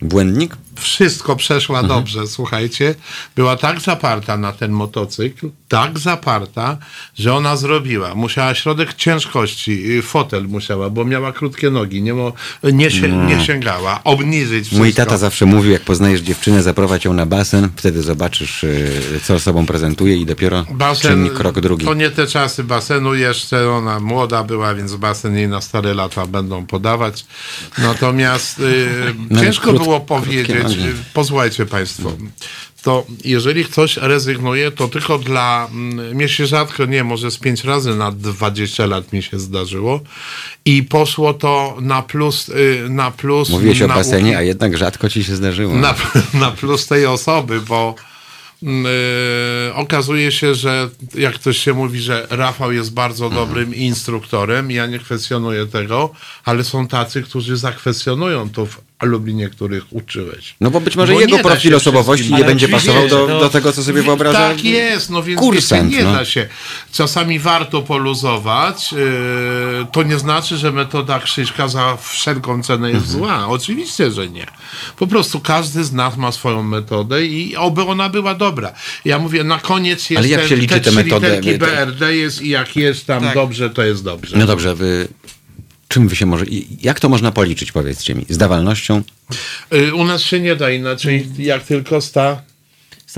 [0.00, 0.56] Błędnik?
[0.80, 2.94] Wszystko przeszła dobrze, słuchajcie.
[3.36, 6.76] Była tak zaparta na ten motocykl, tak zaparta,
[7.18, 8.14] że ona zrobiła.
[8.14, 12.32] Musiała środek ciężkości, y, fotel musiała, bo miała krótkie nogi, nie, mo,
[12.72, 14.78] nie, się, nie sięgała, obniżyć wszystko.
[14.78, 19.40] Mój tata zawsze mówił, jak poznajesz dziewczynę, zaprowadź ją na basen, wtedy zobaczysz, y, co
[19.40, 20.64] sobą prezentuje i dopiero
[21.02, 21.86] czyni krok drugi.
[21.86, 26.26] To nie te czasy basenu jeszcze, ona młoda była, więc basen jej na stare lata
[26.26, 27.26] będą podawać.
[27.78, 28.86] Natomiast y,
[29.30, 32.12] No, ciężko krót- było powiedzieć, y, posłuchajcie Państwo,
[32.82, 37.64] to jeżeli ktoś rezygnuje, to tylko dla, mm, mnie się rzadko, nie, może z pięć
[37.64, 40.00] razy na 20 lat mi się zdarzyło
[40.64, 45.24] i poszło to na plus, y, na plus Mówiłeś o basenie, a jednak rzadko ci
[45.24, 45.74] się zdarzyło.
[45.74, 45.94] na,
[46.34, 47.94] na plus tej osoby, bo,
[48.62, 53.46] e, okazuje się, że jak ktoś się mówi, że Rafał jest bardzo Mhm.
[53.46, 56.10] dobrym instruktorem, ja nie kwestionuję tego,
[56.44, 60.54] ale są tacy, którzy zakwestionują to w Lublinie, których uczyłeś.
[60.60, 63.72] No bo być może Bo jego profil osobowości nie będzie pasował do, to- do tego,
[63.72, 66.12] co sobie wyobraża Tak jest, no więc kursant, nie no.
[66.12, 66.48] da się.
[66.92, 68.92] Czasami warto poluzować.
[68.92, 68.98] Yy,
[69.92, 73.18] to nie znaczy, że metoda Krzyśka za wszelką cenę jest Mhm.
[73.18, 73.48] zła.
[73.48, 74.46] Oczywiście, że nie.
[74.98, 78.72] Po prostu każdy z nas ma swoją metodę i oby ona była dobra.
[79.04, 82.16] Ja mówię, na koniec jest Ale jak ten, się liczy te literki My to- BRD
[82.16, 83.34] jest i jak jest tam Tak.
[83.34, 84.36] dobrze, to jest dobrze.
[84.38, 85.08] No dobrze, wy,
[85.88, 86.44] czym wy się może,
[86.82, 88.26] jak to można policzyć, powiedzcie mi?
[88.28, 89.02] Zdawalnością?
[89.70, 92.42] Yy, u nas się nie da inaczej, jak tylko sta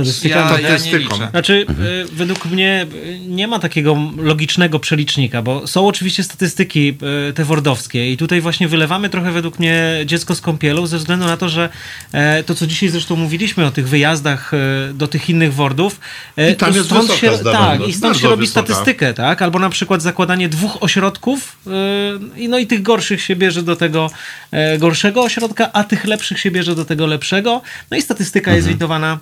[0.04, 0.38] Statystyka.
[0.38, 1.14] Ja, ja nie Statystyką.
[1.14, 1.28] liczę.
[1.30, 6.98] Znaczy, y, według mnie y, nie ma takiego logicznego przelicznika, bo są oczywiście statystyki
[7.28, 11.26] y, te wordowskie i tutaj właśnie wylewamy trochę według mnie dziecko z kąpielą ze względu
[11.26, 11.68] na to, że
[12.12, 14.58] e, to, co dzisiaj zresztą mówiliśmy o tych wyjazdach e,
[14.94, 16.00] do tych innych wordów,
[16.36, 18.66] e, I tam jest stąd się, tak, i stąd się robi wysoka.
[18.66, 19.42] statystykę, tak?
[19.42, 21.58] Albo na przykład zakładanie dwóch ośrodków
[22.36, 24.10] i no i tych gorszych się bierze do tego
[24.78, 27.62] gorszego ośrodka, a tych lepszych się bierze do tego lepszego.
[27.90, 29.18] No i statystyka jest witowana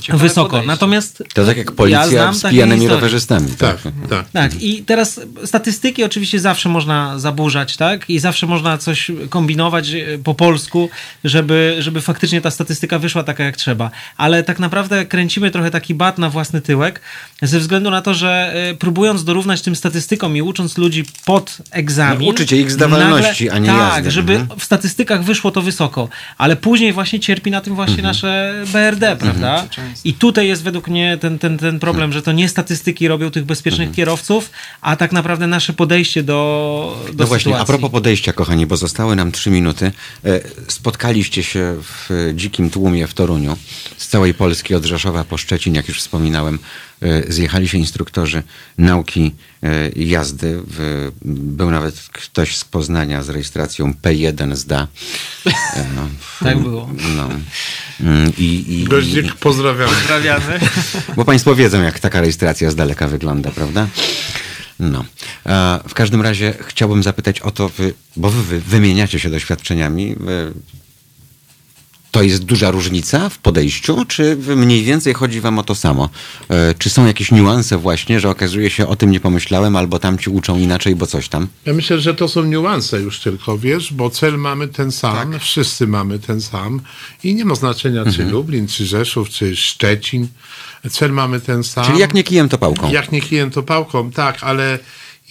[0.00, 0.48] Ciekawe wysoko.
[0.48, 0.66] podejście.
[0.68, 3.48] Natomiast To tak jak policja ja z pijanymi rowerzystami.
[3.58, 3.76] Tak,
[4.10, 4.26] tak.
[4.32, 8.10] Tak, i teraz statystyki oczywiście zawsze można zaburzać, tak?
[8.10, 10.88] I zawsze można coś kombinować e, po polsku,
[11.24, 13.90] żeby, żeby faktycznie ta statystyka wyszła taka jak trzeba.
[14.16, 17.00] Ale tak naprawdę kręcimy trochę taki bat na własny tyłek,
[17.42, 22.20] ze względu na to, że e, próbując dorównać tym statystykom i ucząc ludzi pod egzamin.
[22.26, 24.10] No, uczycie ich zdawalności, a nie Tak, jazdy.
[24.10, 24.60] żeby Mhm.
[24.60, 26.08] w statystykach wyszło to wysoko.
[26.38, 28.06] Ale później właśnie cierpi na tym właśnie Mhm.
[28.14, 29.64] nasze BRD, prawda?
[30.04, 33.44] I tutaj jest według mnie ten, ten, ten problem, że to nie statystyki robią tych
[33.44, 33.94] bezpiecznych Mhm.
[33.96, 34.50] kierowców,
[34.80, 37.62] a tak naprawdę nasze podejście do, do No właśnie, sytuacji.
[37.62, 39.92] a propos podejścia, kochani, bo zostały nam trzy minuty.
[40.24, 43.56] E, Spotkaliście się w dzikim tłumie w Toruniu
[43.96, 46.58] z całej Polski, od Rzeszowa po Szczecin, jak już wspominałem.
[47.02, 48.42] E, Zjechali się instruktorzy
[48.78, 49.55] nauki e,
[49.96, 50.60] jazdy.
[50.66, 54.88] W- Był nawet ktoś z Poznania z rejestracją P1 zda.
[55.46, 56.08] E, No,
[56.48, 56.90] Tak było.
[57.16, 57.28] no.
[58.00, 59.92] Mm, I, i, Goździk, pozdrawiamy.
[59.92, 60.60] Pozdrawiamy.
[61.16, 63.86] bo Państwo wiedzą, jak taka rejestracja z daleka wygląda, prawda?
[64.80, 65.04] No.
[65.44, 67.70] A w każdym razie chciałbym zapytać o to,
[68.16, 70.16] bo wy, wy wymieniacie się doświadczeniami.
[72.10, 76.08] To jest duża różnica w podejściu, czy mniej więcej chodzi wam o to samo?
[76.48, 80.18] E, czy są jakieś niuanse właśnie, że okazuje się, o tym nie pomyślałem, albo tam
[80.18, 81.46] ci uczą inaczej, bo coś tam?
[81.66, 85.42] Ja myślę, że to są niuanse już tylko, wiesz, bo cel mamy ten sam, Tak.
[85.42, 86.80] wszyscy mamy ten sam
[87.24, 88.30] i nie ma znaczenia, czy Mhm.
[88.30, 90.28] Lublin, czy Rzeszów, czy Szczecin.
[90.90, 91.84] Cel mamy ten sam.
[91.86, 92.90] Czyli jak nie kijem, to pałką.
[92.90, 94.78] Jak nie kijem, to pałką, tak, ale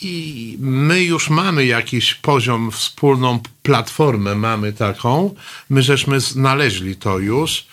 [0.06, 5.36] i my już mamy jakiś poziom, wspólną platformę mamy taką.
[5.70, 7.66] My żeśmy znaleźli to już.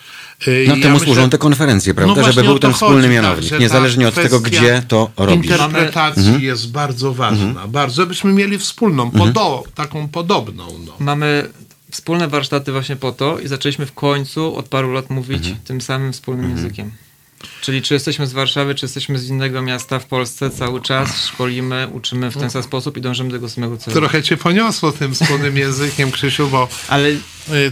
[0.46, 2.14] No ja temu myślę- służą te konferencje, prawda?
[2.14, 3.44] właśnie Żeby był ten wspólny chodzi, mianownik.
[3.50, 5.50] że niezależnie od tego, gdzie to robisz.
[5.50, 6.42] Interpretacji Mhm.
[6.42, 7.68] jest bardzo ważna.
[7.68, 10.66] Bardzo, żebyśmy mieli wspólną, podo, taką podobną.
[10.86, 10.92] No.
[10.98, 11.50] Mamy
[11.90, 15.56] wspólne warsztaty właśnie po to i zaczęliśmy w końcu od paru lat mówić Mhm.
[15.64, 16.90] tym samym wspólnym językiem.
[17.60, 21.89] Czyli czy jesteśmy z Warszawy, czy jesteśmy z innego miasta w Polsce, cały czas szkolimy,
[21.93, 23.97] uczymy w ten sam sposób i dążymy do tego samego celu.
[23.97, 27.19] Trochę cię poniosło tym wspólnym językiem, Krzysiu, bo Ale y,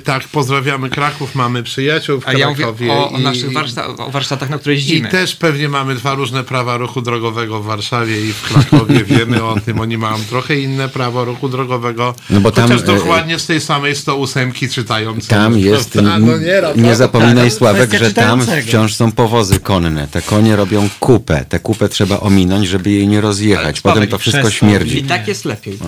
[0.05, 2.93] tak, pozdrawiamy Kraków, mamy przyjaciół w a ja mówię Krakowie.
[2.93, 5.09] o, o i- naszych warszta- o warsztatach, na które I jeździmy.
[5.09, 9.05] też pewnie mamy dwa różne prawa ruchu drogowego w Warszawie i w Krakowie.
[9.19, 9.81] Wiemy o tym.
[9.81, 12.15] Oni mają trochę inne prawo ruchu drogowego.
[12.31, 15.17] No bo tam, chociaż e, dokładnie z tej samej 108 czytają.
[15.29, 16.83] Tam jest, No nie, Rafał?
[16.83, 20.09] nie zapominaj Sławek, że tam wciąż są powozy konne.
[20.09, 21.45] Te konie robią kupę.
[21.49, 23.81] Tę kupę trzeba ominąć, żeby jej nie rozjechać.
[23.81, 24.69] Potem to wszystko przestań.
[24.71, 24.99] śmierdzi.
[24.99, 25.79] I tak jest lepiej.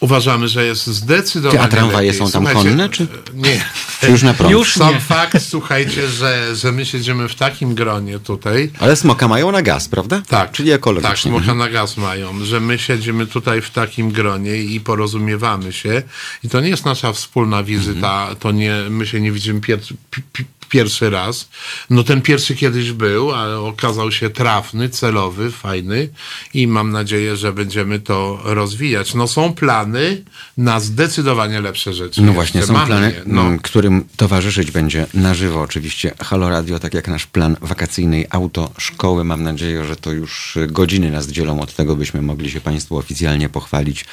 [0.00, 2.26] Uważamy, że jest zdecydowanie a tramwaje lepiej.
[2.26, 3.64] są tam Słuchajcie, konne, czy- Nie.
[4.00, 4.52] Czy już na prąd?
[4.52, 5.00] Już Sam nie.
[5.00, 9.88] fakt, słuchajcie, że, że my siedzimy w takim gronie tutaj, Ale smoka mają na gaz,
[9.88, 10.22] prawda?
[10.28, 10.52] Tak.
[10.52, 11.10] Czyli ekologicznie.
[11.10, 16.02] Tak, smoka na gaz mają, że my siedzimy tutaj w takim gronie i porozumiewamy się.
[16.44, 19.80] I to nie jest nasza wspólna wizyta, to nie, my się nie widzimy pier,
[20.10, 21.48] pi, pi, pierwszy raz.
[21.90, 26.08] No ten pierwszy kiedyś był, ale okazał się trafny, celowy, fajny
[26.54, 29.14] i mam nadzieję, że będziemy to rozwijać.
[29.14, 30.24] No są plany
[30.56, 32.22] na zdecydowanie lepsze rzeczy.
[32.22, 33.42] No właśnie, są plany, je, no.
[33.42, 39.24] m, którym towarzyszyć będzie na żywo oczywiście Halo Radio, tak jak nasz plan wakacyjnej autoszkoły.
[39.24, 43.48] Mam nadzieję, że to już godziny nas dzielą od tego, byśmy mogli się Państwu oficjalnie
[43.48, 44.04] pochwalić,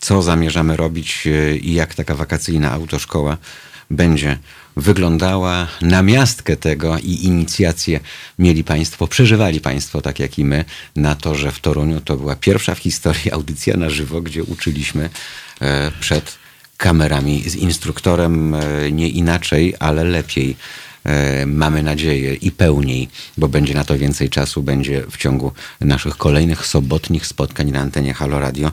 [0.00, 3.36] co zamierzamy robić y, i jak taka wakacyjna autoszkoła
[3.90, 4.38] będzie
[4.76, 5.66] wyglądała.
[5.82, 8.00] Namiastkę tego i inicjację
[8.38, 10.64] mieli Państwo, przeżywali Państwo, tak jak i my,
[10.96, 15.10] na to, że w Toruniu to była pierwsza w historii audycja na żywo, gdzie uczyliśmy
[15.60, 16.38] e, przed
[16.76, 20.56] kamerami z instruktorem e, nie inaczej, ale lepiej.
[21.04, 23.08] e, mamy nadzieję i pełniej,
[23.38, 28.14] bo będzie na to więcej czasu, będzie w ciągu naszych kolejnych sobotnich spotkań na antenie
[28.14, 28.70] Halo Radio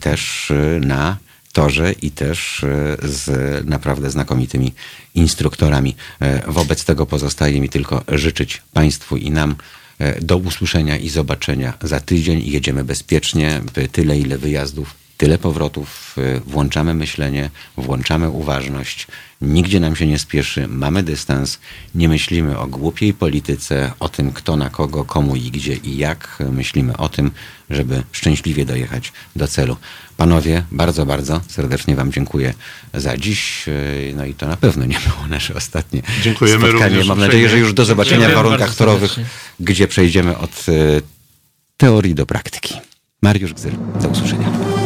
[0.00, 1.16] też na
[1.56, 3.24] torze i też e, z
[3.66, 4.72] naprawdę znakomitymi
[5.14, 5.96] instruktorami.
[6.20, 9.54] E, Wobec tego pozostaje mi tylko życzyć Państwu i nam
[9.98, 12.42] e, do usłyszenia i zobaczenia za tydzień.
[12.44, 13.60] Jedziemy bezpiecznie,
[13.92, 16.16] tyle ile wyjazdów, tyle powrotów.
[16.18, 19.06] E, Włączamy myślenie, włączamy uważność.
[19.40, 21.58] Nigdzie nam się nie spieszy, mamy dystans,
[21.94, 26.38] nie myślimy o głupiej polityce, o tym kto na kogo, komu i gdzie i jak.
[26.52, 27.30] Myślimy o tym,
[27.70, 29.76] żeby szczęśliwie dojechać do celu.
[30.16, 32.54] Panowie, bardzo, bardzo serdecznie Wam dziękuję
[32.94, 33.66] za dziś.
[33.66, 36.88] Yy, No i to na pewno nie było nasze ostatnie Dziękujemy spotkanie.
[36.88, 39.16] również Mam nadzieję, że już do zobaczenia w warunkach torowych,
[39.60, 41.02] gdzie przejdziemy od yy,
[41.76, 42.74] teorii do praktyki.
[43.22, 43.72] Mariusz Gzyr,
[44.02, 44.85] do usłyszenia.